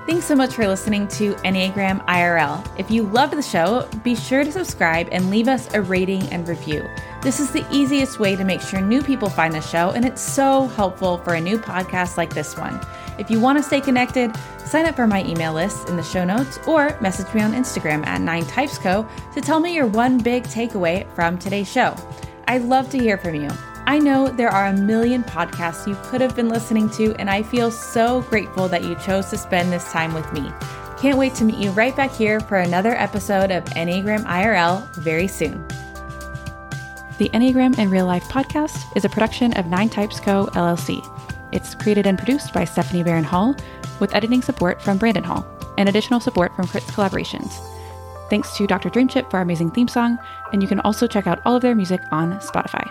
Thanks 0.05 0.27
so 0.27 0.35
much 0.35 0.53
for 0.53 0.67
listening 0.67 1.07
to 1.07 1.33
Enneagram 1.37 2.05
IRL. 2.05 2.63
If 2.77 2.91
you 2.91 3.01
loved 3.07 3.33
the 3.35 3.41
show, 3.41 3.89
be 4.03 4.13
sure 4.13 4.43
to 4.43 4.51
subscribe 4.51 5.09
and 5.11 5.31
leave 5.31 5.47
us 5.47 5.73
a 5.73 5.81
rating 5.81 6.21
and 6.29 6.47
review. 6.47 6.87
This 7.23 7.39
is 7.39 7.49
the 7.49 7.65
easiest 7.71 8.19
way 8.19 8.35
to 8.35 8.43
make 8.43 8.61
sure 8.61 8.81
new 8.81 9.01
people 9.01 9.31
find 9.31 9.51
the 9.51 9.61
show, 9.61 9.89
and 9.89 10.05
it's 10.05 10.21
so 10.21 10.67
helpful 10.67 11.17
for 11.17 11.33
a 11.33 11.41
new 11.41 11.57
podcast 11.57 12.17
like 12.17 12.31
this 12.35 12.55
one. 12.55 12.79
If 13.17 13.31
you 13.31 13.39
want 13.39 13.57
to 13.57 13.63
stay 13.63 13.81
connected, 13.81 14.31
sign 14.63 14.85
up 14.85 14.95
for 14.95 15.07
my 15.07 15.23
email 15.23 15.53
list 15.53 15.89
in 15.89 15.97
the 15.97 16.03
show 16.03 16.23
notes 16.23 16.59
or 16.67 16.95
message 17.01 17.33
me 17.33 17.41
on 17.41 17.53
Instagram 17.53 18.05
at 18.05 18.21
9typesco 18.21 19.09
to 19.33 19.41
tell 19.41 19.59
me 19.59 19.73
your 19.73 19.87
one 19.87 20.19
big 20.19 20.43
takeaway 20.43 21.11
from 21.15 21.39
today's 21.39 21.71
show. 21.71 21.95
I'd 22.47 22.61
love 22.61 22.91
to 22.91 22.99
hear 22.99 23.17
from 23.17 23.33
you. 23.33 23.49
I 23.87 23.99
know 23.99 24.27
there 24.27 24.49
are 24.49 24.65
a 24.65 24.73
million 24.73 25.23
podcasts 25.23 25.87
you 25.87 25.95
could 26.05 26.19
have 26.19 26.35
been 26.35 26.49
listening 26.49 26.89
to, 26.91 27.13
and 27.19 27.29
I 27.29 27.43
feel 27.43 27.69
so 27.69 28.21
grateful 28.23 28.67
that 28.69 28.83
you 28.83 28.95
chose 28.95 29.29
to 29.29 29.37
spend 29.37 29.71
this 29.71 29.91
time 29.91 30.15
with 30.15 30.31
me. 30.33 30.51
Can't 30.97 31.19
wait 31.19 31.35
to 31.35 31.43
meet 31.43 31.57
you 31.57 31.69
right 31.69 31.95
back 31.95 32.11
here 32.11 32.39
for 32.39 32.57
another 32.57 32.95
episode 32.95 33.51
of 33.51 33.63
Enneagram 33.65 34.25
IRL 34.25 34.91
very 34.95 35.27
soon. 35.27 35.63
The 37.19 37.29
Enneagram 37.29 37.77
in 37.77 37.91
Real 37.91 38.07
Life 38.07 38.23
podcast 38.23 38.85
is 38.97 39.05
a 39.05 39.09
production 39.09 39.53
of 39.53 39.67
Nine 39.67 39.89
Types 39.89 40.19
Co. 40.19 40.47
LLC. 40.47 40.99
It's 41.51 41.75
created 41.75 42.07
and 42.07 42.17
produced 42.17 42.53
by 42.53 42.65
Stephanie 42.65 43.03
Barron 43.03 43.23
Hall, 43.23 43.55
with 43.99 44.15
editing 44.15 44.41
support 44.41 44.81
from 44.81 44.97
Brandon 44.97 45.23
Hall 45.23 45.45
and 45.77 45.87
additional 45.87 46.19
support 46.19 46.55
from 46.55 46.65
Crits 46.65 46.91
Collaborations. 46.91 47.53
Thanks 48.31 48.57
to 48.57 48.65
Dr. 48.65 48.89
Dreamchip 48.89 49.29
for 49.29 49.37
our 49.37 49.43
amazing 49.43 49.69
theme 49.71 49.87
song, 49.87 50.17
and 50.51 50.63
you 50.63 50.67
can 50.67 50.79
also 50.79 51.05
check 51.05 51.27
out 51.27 51.39
all 51.45 51.55
of 51.55 51.61
their 51.61 51.75
music 51.75 52.01
on 52.11 52.39
Spotify. 52.39 52.89